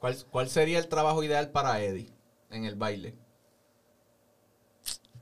¿Cuál, 0.00 0.16
¿Cuál 0.30 0.48
sería 0.48 0.78
el 0.78 0.88
trabajo 0.88 1.22
ideal 1.22 1.50
para 1.50 1.80
Eddie 1.80 2.10
en 2.50 2.64
el 2.64 2.74
baile? 2.74 3.16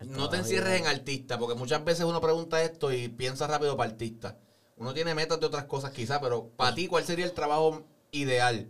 No 0.07 0.29
te 0.29 0.37
encierres 0.37 0.81
en 0.81 0.87
artista, 0.87 1.39
porque 1.39 1.57
muchas 1.57 1.85
veces 1.85 2.05
uno 2.05 2.21
pregunta 2.21 2.63
esto 2.63 2.93
y 2.93 3.09
piensa 3.09 3.47
rápido 3.47 3.77
para 3.77 3.91
artista. 3.91 4.39
Uno 4.77 4.95
tiene 4.95 5.15
metas 5.15 5.41
de 5.41 5.47
otras 5.47 5.65
cosas 5.65 5.91
quizás, 5.91 6.21
pero 6.21 6.51
para 6.51 6.75
ti, 6.75 6.87
¿cuál 6.87 7.05
sería 7.05 7.25
el 7.25 7.33
trabajo 7.33 7.83
ideal? 8.13 8.69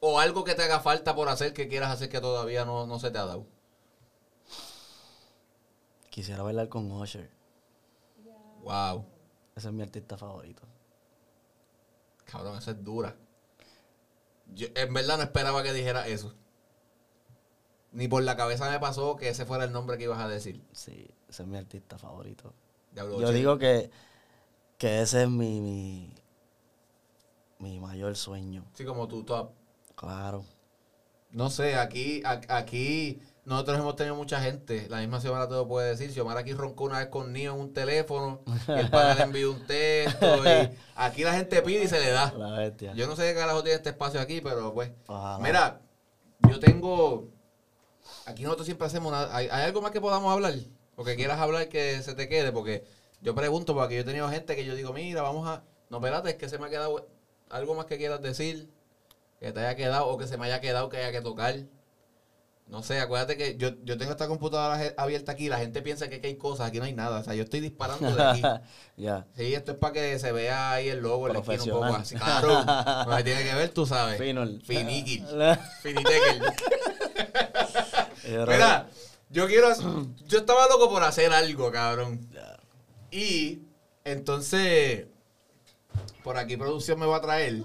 O 0.00 0.20
algo 0.20 0.44
que 0.44 0.54
te 0.54 0.62
haga 0.62 0.80
falta 0.80 1.14
por 1.14 1.28
hacer 1.28 1.52
que 1.52 1.68
quieras 1.68 1.90
hacer 1.90 2.08
que 2.08 2.20
todavía 2.20 2.64
no, 2.64 2.86
no 2.86 2.98
se 2.98 3.10
te 3.10 3.18
ha 3.18 3.24
dado. 3.26 3.46
Quisiera 6.10 6.42
bailar 6.42 6.68
con 6.68 6.90
Usher. 6.90 7.30
Wow. 8.62 9.04
Ese 9.54 9.68
es 9.68 9.74
mi 9.74 9.82
artista 9.82 10.16
favorito. 10.16 10.62
Cabrón, 12.24 12.58
esa 12.58 12.72
es 12.72 12.82
dura. 12.84 13.16
Yo 14.54 14.66
en 14.74 14.92
verdad 14.94 15.16
no 15.18 15.22
esperaba 15.24 15.62
que 15.62 15.72
dijera 15.72 16.06
eso. 16.08 16.34
Ni 17.92 18.08
por 18.08 18.22
la 18.22 18.36
cabeza 18.36 18.70
me 18.70 18.78
pasó 18.80 19.16
que 19.16 19.28
ese 19.28 19.46
fuera 19.46 19.64
el 19.64 19.72
nombre 19.72 19.96
que 19.96 20.04
ibas 20.04 20.20
a 20.20 20.28
decir. 20.28 20.62
Sí, 20.72 21.08
ese 21.28 21.42
es 21.42 21.48
mi 21.48 21.56
artista 21.56 21.98
favorito. 21.98 22.52
Diablo, 22.92 23.20
Yo 23.20 23.28
Che. 23.28 23.32
digo 23.32 23.58
que, 23.58 23.90
que 24.78 25.00
ese 25.02 25.22
es 25.22 25.28
mi, 25.30 25.60
mi, 25.60 26.12
mi 27.58 27.80
mayor 27.80 28.16
sueño. 28.16 28.64
Sí, 28.74 28.84
como 28.84 29.06
tu 29.08 29.22
top. 29.24 29.50
Claro. 29.96 30.44
No 31.30 31.50
sé, 31.50 31.74
aquí, 31.74 32.22
aquí 32.24 33.20
nosotros 33.46 33.78
hemos 33.78 33.94
tenido 33.94 34.16
mucha 34.16 34.40
gente. 34.40 34.88
La 34.88 34.98
misma 34.98 35.20
Xiomara 35.20 35.48
te 35.48 35.54
lo 35.54 35.68
puede 35.68 35.90
decir. 35.90 36.12
Xiomara 36.12 36.40
aquí 36.40 36.52
roncó 36.52 36.84
una 36.84 36.98
vez 36.98 37.06
con 37.06 37.32
Nio 37.32 37.54
en 37.54 37.60
un 37.60 37.72
teléfono. 37.72 38.40
Y 38.68 38.72
el 38.72 38.90
pana 38.90 39.14
le 39.14 39.22
envió 39.22 39.52
un 39.52 39.66
texto. 39.66 40.44
Y 40.44 40.76
aquí 40.96 41.22
la 41.22 41.34
gente 41.34 41.62
pide 41.62 41.84
y 41.84 41.88
se 41.88 42.00
le 42.00 42.10
da. 42.10 42.32
La 42.36 42.58
bestia. 42.58 42.92
Yo 42.94 43.06
no 43.06 43.14
sé 43.14 43.22
qué 43.22 43.38
carajo 43.38 43.62
tiene 43.62 43.76
este 43.76 43.90
espacio 43.90 44.20
aquí, 44.20 44.40
pero 44.40 44.74
pues. 44.74 44.90
Ojalá. 45.06 45.38
Mira, 45.38 45.80
yo 46.50 46.58
tengo. 46.58 47.28
Aquí 48.26 48.42
nosotros 48.42 48.66
siempre 48.66 48.88
hacemos 48.88 49.12
una. 49.12 49.34
¿Hay, 49.34 49.48
hay 49.48 49.64
algo 49.64 49.80
más 49.80 49.92
que 49.92 50.00
podamos 50.00 50.32
hablar? 50.32 50.54
O 50.96 51.04
que 51.04 51.14
quieras 51.14 51.38
hablar 51.38 51.68
que 51.68 52.02
se 52.02 52.14
te 52.14 52.28
quede, 52.28 52.50
porque 52.50 52.84
yo 53.20 53.34
pregunto, 53.36 53.74
porque 53.74 53.94
yo 53.94 54.00
he 54.00 54.04
tenido 54.04 54.28
gente 54.28 54.56
que 54.56 54.64
yo 54.64 54.74
digo, 54.74 54.92
mira, 54.92 55.22
vamos 55.22 55.46
a. 55.46 55.62
No, 55.88 55.98
espérate, 55.98 56.30
es 56.30 56.36
que 56.36 56.48
se 56.48 56.58
me 56.58 56.66
ha 56.66 56.70
quedado. 56.70 57.08
Algo 57.48 57.76
más 57.76 57.86
que 57.86 57.96
quieras 57.96 58.20
decir, 58.20 58.68
que 59.40 59.52
te 59.52 59.60
haya 59.60 59.76
quedado, 59.76 60.08
o 60.08 60.16
que 60.16 60.26
se 60.26 60.36
me 60.36 60.46
haya 60.46 60.60
quedado 60.60 60.88
que 60.88 60.98
haya 60.98 61.12
que 61.12 61.20
tocar. 61.20 61.56
No 62.68 62.82
sé, 62.82 62.98
acuérdate 62.98 63.36
que 63.36 63.56
yo, 63.56 63.70
yo 63.84 63.96
tengo 63.96 64.10
esta 64.10 64.26
computadora 64.26 64.92
abierta 64.96 65.32
aquí, 65.32 65.48
la 65.48 65.58
gente 65.58 65.82
piensa 65.82 66.08
que 66.08 66.16
aquí 66.16 66.26
hay 66.26 66.36
cosas, 66.36 66.66
aquí 66.66 66.78
no 66.78 66.84
hay 66.84 66.94
nada. 66.94 67.20
O 67.20 67.24
sea, 67.24 67.34
yo 67.34 67.44
estoy 67.44 67.60
disparando 67.60 68.10
de 68.10 68.22
aquí. 68.22 68.42
ya. 68.96 69.24
Sí, 69.36 69.54
esto 69.54 69.72
es 69.72 69.78
para 69.78 69.92
que 69.92 70.18
se 70.18 70.32
vea 70.32 70.72
ahí 70.72 70.88
el 70.88 70.98
logo, 70.98 71.28
el 71.28 71.36
esquina 71.36 71.62
un 71.62 71.70
poco 71.70 71.84
así. 71.84 72.16
Claro, 72.16 72.64
se 73.16 73.24
tiene 73.24 73.44
que 73.44 73.54
ver, 73.54 73.68
tú 73.68 73.86
sabes. 73.86 74.18
Finol. 74.18 74.60
Finiquil. 74.64 75.24
Finitekel. 75.82 76.42
Mira, 78.48 78.88
yo 79.30 79.46
quiero. 79.46 79.68
Yo 80.26 80.38
estaba 80.38 80.66
loco 80.68 80.90
por 80.90 81.04
hacer 81.04 81.32
algo, 81.32 81.70
cabrón. 81.70 82.28
Y 83.12 83.60
entonces, 84.04 85.06
por 86.24 86.36
aquí 86.36 86.56
producción 86.56 86.98
me 86.98 87.06
va 87.06 87.18
a 87.18 87.20
traer, 87.20 87.62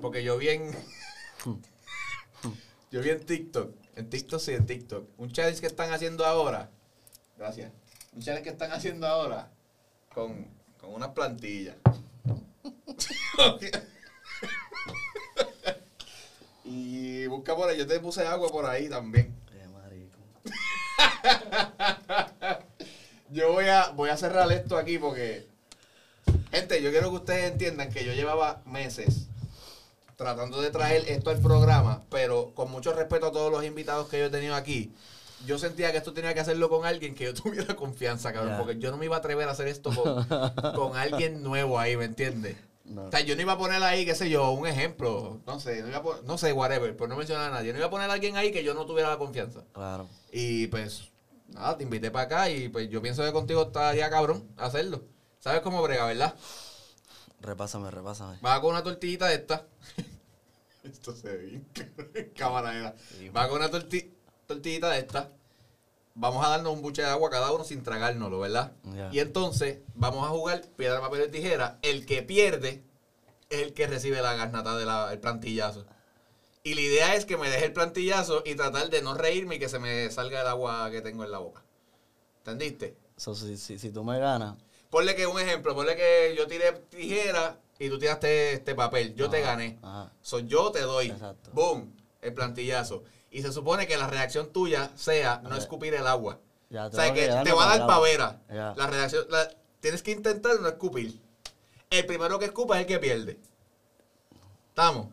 porque 0.00 0.22
yo 0.22 0.38
vi 0.38 0.48
en. 0.50 0.76
Yo 2.90 3.00
vi 3.00 3.10
en 3.10 3.24
TikTok. 3.24 3.72
En 3.96 4.10
TikTok 4.10 4.40
sí, 4.40 4.54
en 4.54 4.66
TikTok. 4.66 5.08
Un 5.18 5.30
challenge 5.30 5.60
que 5.60 5.66
están 5.66 5.92
haciendo 5.92 6.24
ahora. 6.24 6.70
Gracias. 7.36 7.70
Un 8.12 8.22
challenge 8.22 8.44
que 8.44 8.50
están 8.50 8.72
haciendo 8.72 9.06
ahora 9.06 9.50
con, 10.12 10.46
con 10.80 10.94
unas 10.94 11.10
plantillas. 11.10 11.76
y 16.64 17.26
busca 17.26 17.54
por 17.54 17.68
ahí. 17.68 17.78
Yo 17.78 17.86
te 17.86 18.00
puse 18.00 18.26
agua 18.26 18.48
por 18.48 18.66
ahí 18.66 18.88
también. 18.88 19.32
Yo 23.30 23.52
voy 23.52 23.66
a, 23.66 23.90
voy 23.90 24.10
a 24.10 24.16
cerrar 24.16 24.50
esto 24.52 24.78
aquí 24.78 24.98
porque, 24.98 25.48
gente, 26.52 26.80
yo 26.82 26.90
quiero 26.90 27.10
que 27.10 27.16
ustedes 27.16 27.50
entiendan 27.50 27.90
que 27.90 28.04
yo 28.04 28.12
llevaba 28.12 28.62
meses 28.64 29.26
tratando 30.16 30.60
de 30.60 30.70
traer 30.70 31.04
esto 31.08 31.30
al 31.30 31.38
programa, 31.40 32.02
pero 32.10 32.52
con 32.54 32.70
mucho 32.70 32.92
respeto 32.92 33.26
a 33.26 33.32
todos 33.32 33.50
los 33.50 33.64
invitados 33.64 34.08
que 34.08 34.18
yo 34.18 34.26
he 34.26 34.30
tenido 34.30 34.54
aquí, 34.54 34.92
yo 35.46 35.58
sentía 35.58 35.92
que 35.92 35.98
esto 35.98 36.12
tenía 36.12 36.32
que 36.34 36.40
hacerlo 36.40 36.68
con 36.68 36.86
alguien 36.86 37.14
que 37.14 37.24
yo 37.24 37.34
tuviera 37.42 37.74
confianza, 37.76 38.32
cabrón, 38.32 38.56
porque 38.58 38.78
yo 38.78 38.90
no 38.90 38.96
me 38.96 39.06
iba 39.06 39.16
a 39.16 39.18
atrever 39.18 39.48
a 39.48 39.52
hacer 39.52 39.68
esto 39.68 39.90
con, 39.94 40.24
con 40.74 40.96
alguien 40.96 41.42
nuevo 41.42 41.78
ahí, 41.78 41.96
¿me 41.96 42.04
entiendes? 42.04 42.56
No. 42.84 43.04
O 43.06 43.10
sea, 43.10 43.20
yo 43.20 43.34
no 43.34 43.40
iba 43.42 43.54
a 43.54 43.58
poner 43.58 43.82
ahí, 43.82 44.04
qué 44.04 44.14
sé 44.14 44.28
yo, 44.28 44.50
un 44.50 44.66
ejemplo, 44.66 45.40
no 45.46 45.58
sé, 45.58 45.80
no, 45.80 45.88
iba 45.88 45.98
a 45.98 46.02
pon- 46.02 46.18
no 46.26 46.36
sé, 46.36 46.52
whatever, 46.52 46.94
por 46.96 47.08
no 47.08 47.16
mencionar 47.16 47.48
a 47.50 47.54
nadie, 47.54 47.72
no 47.72 47.78
iba 47.78 47.86
a 47.86 47.90
poner 47.90 48.10
a 48.10 48.12
alguien 48.12 48.36
ahí 48.36 48.52
que 48.52 48.62
yo 48.62 48.74
no 48.74 48.84
tuviera 48.84 49.08
la 49.08 49.16
confianza. 49.16 49.62
Claro. 49.72 50.06
Y 50.30 50.66
pues, 50.66 51.10
nada, 51.48 51.78
te 51.78 51.84
invité 51.84 52.10
para 52.10 52.26
acá 52.26 52.50
y 52.50 52.68
pues 52.68 52.90
yo 52.90 53.00
pienso 53.00 53.22
que 53.24 53.32
contigo 53.32 53.62
estaría 53.62 54.10
cabrón 54.10 54.46
hacerlo. 54.58 55.02
¿Sabes 55.40 55.62
cómo 55.62 55.82
brega, 55.82 56.04
verdad? 56.06 56.34
Repásame, 57.44 57.90
repásame. 57.90 58.38
Vas 58.40 58.60
con 58.60 58.70
una 58.70 58.82
tortillita 58.82 59.26
de 59.26 59.34
esta. 59.34 59.66
Esto 60.82 61.14
se 61.14 61.28
ve 61.36 62.32
cámara 62.36 62.74
era. 62.74 62.94
Vas 63.32 63.48
con 63.48 63.58
una 63.58 63.70
torti- 63.70 64.10
tortillita 64.46 64.90
de 64.90 64.98
esta. 65.00 65.30
Vamos 66.14 66.44
a 66.44 66.48
darnos 66.48 66.72
un 66.72 66.80
buche 66.80 67.02
de 67.02 67.08
agua 67.08 67.28
cada 67.28 67.52
uno 67.52 67.64
sin 67.64 67.82
tragárnoslo, 67.82 68.38
¿verdad? 68.38 68.72
Y 69.12 69.18
entonces 69.18 69.78
vamos 69.94 70.24
a 70.26 70.30
jugar 70.30 70.62
piedra, 70.76 71.00
papel 71.00 71.24
y 71.28 71.30
tijera. 71.30 71.78
El 71.82 72.06
que 72.06 72.22
pierde 72.22 72.82
es 73.50 73.62
el 73.62 73.74
que 73.74 73.86
recibe 73.88 74.22
la 74.22 74.34
garnata 74.34 74.76
del 74.76 75.18
plantillazo. 75.20 75.84
Y 76.62 76.74
la 76.74 76.80
idea 76.80 77.14
es 77.14 77.24
que 77.26 77.36
me 77.36 77.50
deje 77.50 77.66
el 77.66 77.72
plantillazo 77.72 78.42
y 78.46 78.54
tratar 78.54 78.88
de 78.90 79.02
no 79.02 79.14
reírme 79.14 79.56
y 79.56 79.58
que 79.58 79.68
se 79.68 79.78
me 79.78 80.10
salga 80.10 80.40
el 80.40 80.46
agua 80.46 80.88
que 80.90 81.02
tengo 81.02 81.24
en 81.24 81.30
la 81.32 81.38
boca. 81.38 81.62
¿Entendiste? 82.38 82.96
So, 83.16 83.34
si, 83.34 83.56
si, 83.56 83.78
si 83.78 83.90
tú 83.90 84.04
me 84.04 84.18
ganas, 84.18 84.56
Ponle 84.94 85.16
que 85.16 85.26
un 85.26 85.40
ejemplo, 85.40 85.74
ponle 85.74 85.96
que 85.96 86.36
yo 86.38 86.46
tiré 86.46 86.70
tijera 86.88 87.58
y 87.80 87.88
tú 87.88 87.98
tiraste 87.98 88.52
este 88.52 88.76
papel. 88.76 89.12
Yo 89.16 89.28
te 89.28 89.40
gané. 89.40 89.76
So, 90.22 90.38
yo 90.38 90.70
te 90.70 90.82
doy. 90.82 91.10
Exacto. 91.10 91.50
Boom. 91.52 91.92
El 92.22 92.32
plantillazo. 92.32 93.02
Y 93.32 93.42
se 93.42 93.50
supone 93.52 93.88
que 93.88 93.96
la 93.96 94.06
reacción 94.06 94.52
tuya 94.52 94.92
sea 94.94 95.40
no 95.42 95.48
Ok. 95.48 95.56
escupir 95.56 95.94
el 95.94 96.06
agua. 96.06 96.38
ya 96.70 96.86
O 96.86 96.92
sea, 96.92 97.12
que 97.12 97.26
te 97.26 97.52
va 97.52 97.72
a 97.72 97.76
dar 97.76 97.88
pavera. 97.88 98.40
Ya. 98.48 98.72
La 98.76 98.86
reacción, 98.86 99.26
la- 99.30 99.50
tienes 99.80 100.00
que 100.00 100.12
intentar 100.12 100.60
no 100.60 100.68
escupir. 100.68 101.20
El 101.90 102.06
primero 102.06 102.38
que 102.38 102.44
escupa 102.44 102.76
es 102.76 102.82
el 102.82 102.86
que 102.86 103.00
pierde. 103.00 103.40
¿Estamos? 104.68 105.08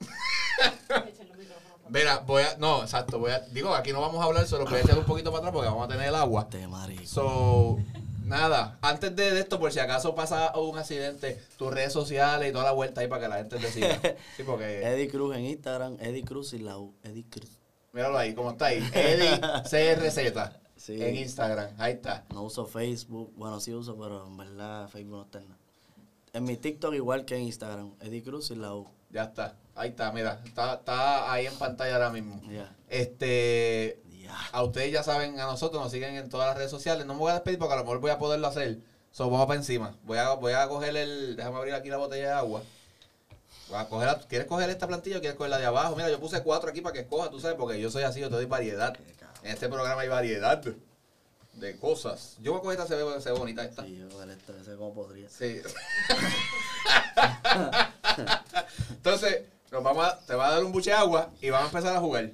Mira, 1.90 2.18
voy 2.26 2.42
a. 2.42 2.56
No, 2.56 2.82
exacto. 2.82 3.20
Voy 3.20 3.30
a, 3.30 3.38
digo, 3.52 3.72
aquí 3.72 3.92
no 3.92 4.00
vamos 4.00 4.20
a 4.20 4.24
hablar, 4.24 4.48
solo 4.48 4.64
voy 4.64 4.74
a 4.74 4.80
echar 4.80 4.98
un 4.98 5.04
poquito 5.04 5.30
para 5.30 5.38
atrás 5.38 5.52
porque 5.52 5.68
vamos 5.68 5.84
a 5.84 5.88
tener 5.92 6.08
el 6.08 6.14
agua. 6.16 6.48
Te 6.48 6.66
marico. 6.66 7.06
So, 7.06 7.78
nada, 8.24 8.78
antes 8.82 9.14
de 9.14 9.38
esto, 9.38 9.58
por 9.60 9.72
si 9.72 9.78
acaso 9.80 10.14
pasa 10.14 10.56
un 10.58 10.78
accidente, 10.78 11.40
tus 11.56 11.72
redes 11.72 11.92
sociales 11.92 12.48
y 12.48 12.52
toda 12.52 12.64
la 12.64 12.72
vuelta 12.72 13.00
ahí 13.00 13.08
para 13.08 13.22
que 13.22 13.28
la 13.28 13.36
gente 13.36 13.58
te 13.58 13.70
siga. 13.70 14.00
Sí, 14.36 14.42
porque, 14.44 14.82
Eddie 14.86 15.08
Cruz 15.08 15.36
en 15.36 15.44
Instagram, 15.44 15.96
Eddie 16.00 16.24
Cruz 16.24 16.52
y 16.52 16.58
la 16.58 16.78
U, 16.78 16.94
Eddie 17.02 17.24
Cruz. 17.30 17.50
míralo 17.92 18.18
ahí, 18.18 18.34
¿cómo 18.34 18.52
está 18.52 18.66
ahí? 18.66 18.82
Eddie 18.92 19.40
CRZ 19.70 20.18
Sí. 20.76 21.02
en 21.02 21.16
Instagram, 21.16 21.70
ahí 21.78 21.92
está. 21.94 22.24
No 22.32 22.42
uso 22.42 22.66
Facebook, 22.66 23.32
bueno, 23.36 23.60
sí 23.60 23.72
uso, 23.72 23.96
pero 23.96 24.26
en 24.26 24.36
verdad 24.36 24.88
Facebook 24.88 25.16
no 25.18 25.22
está 25.24 25.38
en 25.38 25.48
nada. 25.48 25.60
En 26.32 26.44
mi 26.44 26.56
TikTok 26.56 26.92
igual 26.94 27.24
que 27.24 27.36
en 27.36 27.42
Instagram, 27.42 27.92
Eddie 28.00 28.22
Cruz 28.22 28.50
y 28.50 28.56
la 28.56 28.74
U. 28.74 28.88
Ya 29.10 29.22
está, 29.24 29.54
ahí 29.76 29.90
está, 29.90 30.10
mira, 30.10 30.40
está, 30.44 30.74
está 30.74 31.32
ahí 31.32 31.46
en 31.46 31.54
pantalla 31.54 31.94
ahora 31.94 32.10
mismo. 32.10 32.42
Ya. 32.50 32.74
Este, 32.88 34.00
A 34.52 34.62
ustedes 34.62 34.92
ya 34.92 35.02
saben, 35.02 35.38
a 35.40 35.46
nosotros 35.46 35.82
nos 35.82 35.92
siguen 35.92 36.16
en 36.16 36.28
todas 36.28 36.48
las 36.48 36.56
redes 36.56 36.70
sociales. 36.70 37.06
No 37.06 37.14
me 37.14 37.20
voy 37.20 37.30
a 37.30 37.34
despedir 37.34 37.58
porque 37.58 37.74
a 37.74 37.76
lo 37.76 37.84
mejor 37.84 38.00
voy 38.00 38.10
a 38.10 38.18
poderlo 38.18 38.46
hacer. 38.46 38.78
So, 39.12 39.30
vamos 39.30 39.46
para 39.46 39.58
encima. 39.58 39.96
Voy 40.04 40.18
a, 40.18 40.30
voy 40.34 40.52
a 40.52 40.68
coger 40.68 40.96
el. 40.96 41.36
Déjame 41.36 41.56
abrir 41.56 41.74
aquí 41.74 41.88
la 41.88 41.96
botella 41.98 42.26
de 42.28 42.32
agua. 42.32 42.62
Voy 43.68 43.78
a 43.78 43.88
coger 43.88 44.06
la- 44.08 44.18
¿Quieres 44.20 44.46
coger 44.46 44.70
esta 44.70 44.86
plantilla 44.86 45.18
o 45.18 45.20
quieres 45.20 45.36
coger 45.36 45.50
la 45.50 45.58
de 45.58 45.66
abajo? 45.66 45.96
Mira, 45.96 46.10
yo 46.10 46.20
puse 46.20 46.42
cuatro 46.42 46.70
aquí 46.70 46.80
para 46.80 46.92
que 46.92 47.00
escoja, 47.00 47.30
tú 47.30 47.40
sabes, 47.40 47.56
porque 47.56 47.80
yo 47.80 47.90
soy 47.90 48.02
así, 48.02 48.20
yo 48.20 48.28
te 48.28 48.34
doy 48.36 48.46
variedad. 48.46 48.94
En 49.42 49.50
este 49.52 49.68
programa 49.68 50.02
hay 50.02 50.08
variedad 50.08 50.62
de 51.54 51.76
cosas. 51.78 52.36
Yo 52.42 52.52
voy 52.52 52.58
a 52.58 52.62
coger 52.62 52.80
esta, 52.80 52.88
se 52.88 53.02
ve, 53.02 53.20
se 53.20 53.32
ve 53.32 53.38
bonita 53.38 53.64
esta. 53.64 53.84
Sí, 53.84 53.96
yo, 53.96 54.22
este, 54.24 54.60
ese 54.60 54.76
como 54.76 54.94
podría. 54.94 55.28
Sí. 55.30 55.60
Entonces, 58.90 59.42
nos 59.70 59.82
vamos 59.82 60.04
a- 60.04 60.18
te 60.26 60.34
va 60.34 60.48
a 60.48 60.50
dar 60.52 60.64
un 60.64 60.72
buche 60.72 60.90
de 60.90 60.96
agua 60.96 61.30
y 61.40 61.50
vamos 61.50 61.72
a 61.72 61.78
empezar 61.78 61.96
a 61.96 62.00
jugar. 62.00 62.30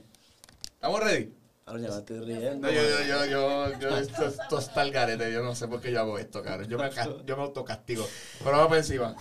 ¿Estamos 0.74 1.00
ready? 1.00 1.32
Ahora 1.70 1.82
ya 1.82 1.88
me 1.90 1.98
estoy 1.98 2.20
riendo. 2.20 2.66
No, 2.66 2.72
yo, 2.72 2.82
yo, 2.82 3.04
yo, 3.04 3.26
yo, 3.26 3.78
yo, 3.78 3.96
esto, 3.96 4.26
esto 4.26 4.58
está 4.58 4.82
el 4.82 4.90
garete, 4.90 5.32
yo 5.32 5.42
no 5.42 5.54
sé 5.54 5.68
por 5.68 5.80
qué 5.80 5.92
yo 5.92 6.00
hago 6.00 6.18
esto, 6.18 6.42
cabrón. 6.42 6.68
Yo 6.68 6.78
me, 6.78 6.90
yo 7.24 7.36
me 7.36 7.42
autocastigo. 7.44 8.06
Pero 8.40 8.50
vamos 8.52 8.66
para 8.68 8.78
encima. 8.80 9.14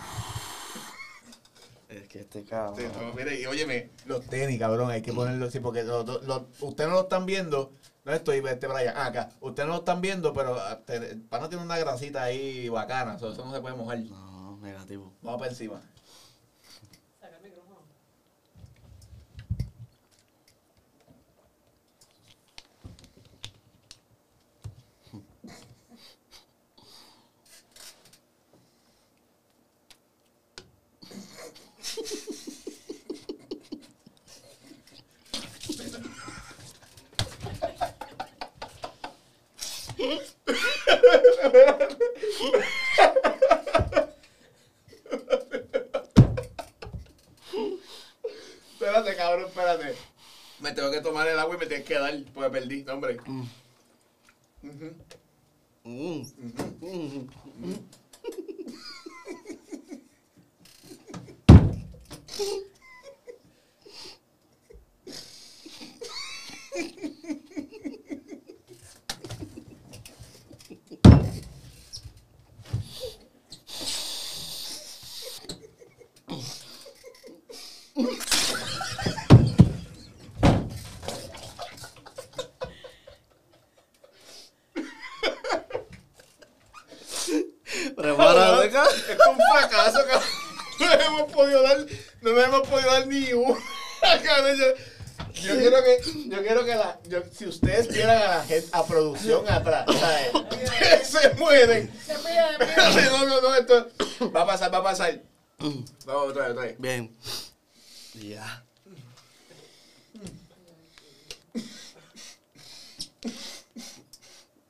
Es 1.88 2.08
que 2.08 2.20
este 2.22 2.44
cabrón. 2.44 2.76
Sí, 2.78 2.84
no, 3.00 3.14
mire, 3.14 3.40
y 3.40 3.46
óyeme, 3.46 3.92
los 4.06 4.26
tenis, 4.26 4.60
cabrón, 4.60 4.90
hay 4.92 5.02
que 5.02 5.12
ponerlos 5.14 5.50
así, 5.50 5.60
porque 5.60 5.84
los- 5.84 6.06
los- 6.06 6.24
los- 6.24 6.44
ustedes 6.62 6.90
no 6.90 6.96
lo 6.96 7.02
están 7.04 7.26
viendo. 7.26 7.74
No 8.06 8.14
estoy, 8.14 8.38
este 8.48 8.68
Brian, 8.68 8.94
ah, 8.96 9.08
acá. 9.08 9.30
Ustedes 9.42 9.68
no 9.68 9.74
lo 9.74 9.80
están 9.80 10.00
viendo, 10.02 10.34
pero 10.34 10.60
ah, 10.60 10.80
te- 10.86 10.96
el 10.98 11.22
pana 11.22 11.50
tiene 11.50 11.64
una 11.64 11.78
grasita 11.78 12.24
ahí 12.24 12.70
bacana, 12.70 13.18
so, 13.20 13.32
eso 13.32 13.46
no 13.46 13.54
se 13.54 13.60
puede 13.62 13.76
mojar. 13.76 14.00
No, 14.00 14.58
negativo. 14.62 15.14
Vamos 15.22 15.40
para 15.40 15.52
encima. 15.52 15.82
Espérate, 48.74 49.16
cabrón, 49.16 49.46
espérate. 49.48 49.96
Me 50.60 50.72
tengo 50.74 50.92
que 50.92 51.02
tomar 51.02 51.28
el 51.28 51.40
agua 51.40 51.56
y 51.56 51.60
me 51.60 51.66
tienes 51.68 51.86
que 51.88 51.96
dar, 51.96 52.14
porque 52.34 52.50
perdí, 52.50 52.84
no, 52.84 52.94
hombre. 52.94 53.18
Mm. 53.26 53.44
Mm 55.84 56.24
cabrón. 88.72 88.90
Es 89.10 89.28
un 89.28 89.38
fracaso, 89.52 90.00
cabrón. 90.06 90.30
No 90.80 90.94
hemos 90.94 91.32
podido 91.34 91.62
dar, 91.62 91.86
no 92.22 92.32
nos 92.32 92.44
hemos 92.46 92.68
podido 92.68 92.92
dar 92.92 93.08
ni 93.08 93.34
uno. 93.34 93.58
Cabrón, 94.24 94.58
yo, 94.58 94.66
yo 95.42 95.58
quiero 95.58 95.84
que, 95.84 96.02
yo 96.30 96.42
quiero 96.42 96.66
que 96.66 96.76
la, 96.76 97.00
yo- 97.04 97.24
si 97.34 97.46
ustedes 97.48 97.90
vieran 97.90 98.18
a 98.22 98.28
la 98.38 98.44
gente, 98.46 98.70
a 98.72 98.84
Ustedes 100.34 101.08
se 101.08 101.34
mueren. 101.36 101.92
Se 102.06 102.14
Espérate, 102.14 102.66
No, 103.12 103.26
no, 103.26 103.42
no, 103.42 103.56
esto 103.56 103.90
va 104.36 104.42
a 104.42 104.46
pasar, 104.46 104.74
va 104.74 104.78
a 104.80 104.84
pasar. 104.84 105.22
Vamos, 106.06 106.30
otra 106.30 106.44
vez, 106.44 106.52
otra 106.52 106.64
vez. 106.64 106.80
Bien. 106.80 107.12
Ya. 108.16 108.64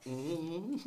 Mm. 0.05 0.79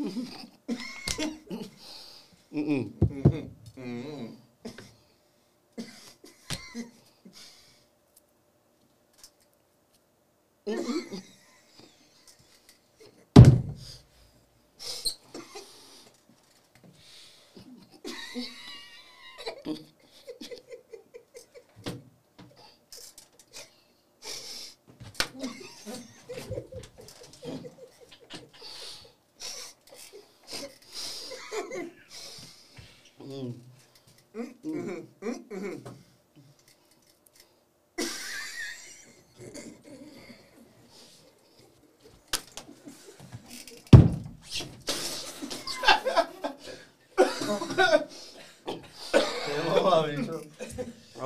Mm. 2.50 4.32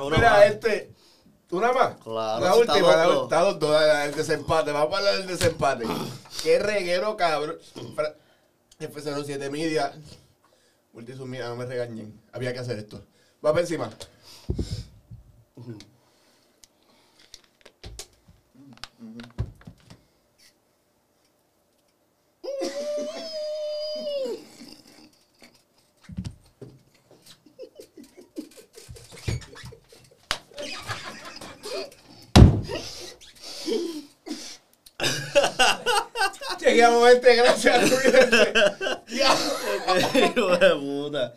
Uno 0.07 0.15
Mira, 0.15 0.31
más. 0.31 0.45
este, 0.45 0.91
una 1.51 1.73
más. 1.73 1.95
La- 2.67 2.85
el 4.05 4.13
desempate. 4.15 4.71
Vamos 4.71 4.93
a 4.93 4.97
hablar 4.97 5.17
del 5.17 5.27
desempate. 5.27 5.85
Qué 6.43 6.59
reguero, 6.59 7.15
cabrón. 7.17 7.57
Fra- 7.95 8.15
F07 8.79 9.49
Media. 9.49 9.91
Multisum 10.93 11.29
Media, 11.29 11.49
no 11.49 11.55
me 11.55 11.65
regañen. 11.65 12.19
Había 12.31 12.53
que 12.53 12.59
hacer 12.59 12.77
esto. 12.79 12.97
Va 13.45 13.51
para 13.51 13.61
encima. 13.61 13.89
Llegamos 36.77 37.09
este, 37.09 37.35
gracias. 37.35 37.91
Hijo 40.13 40.57
de 40.57 40.75
puta. 40.75 41.33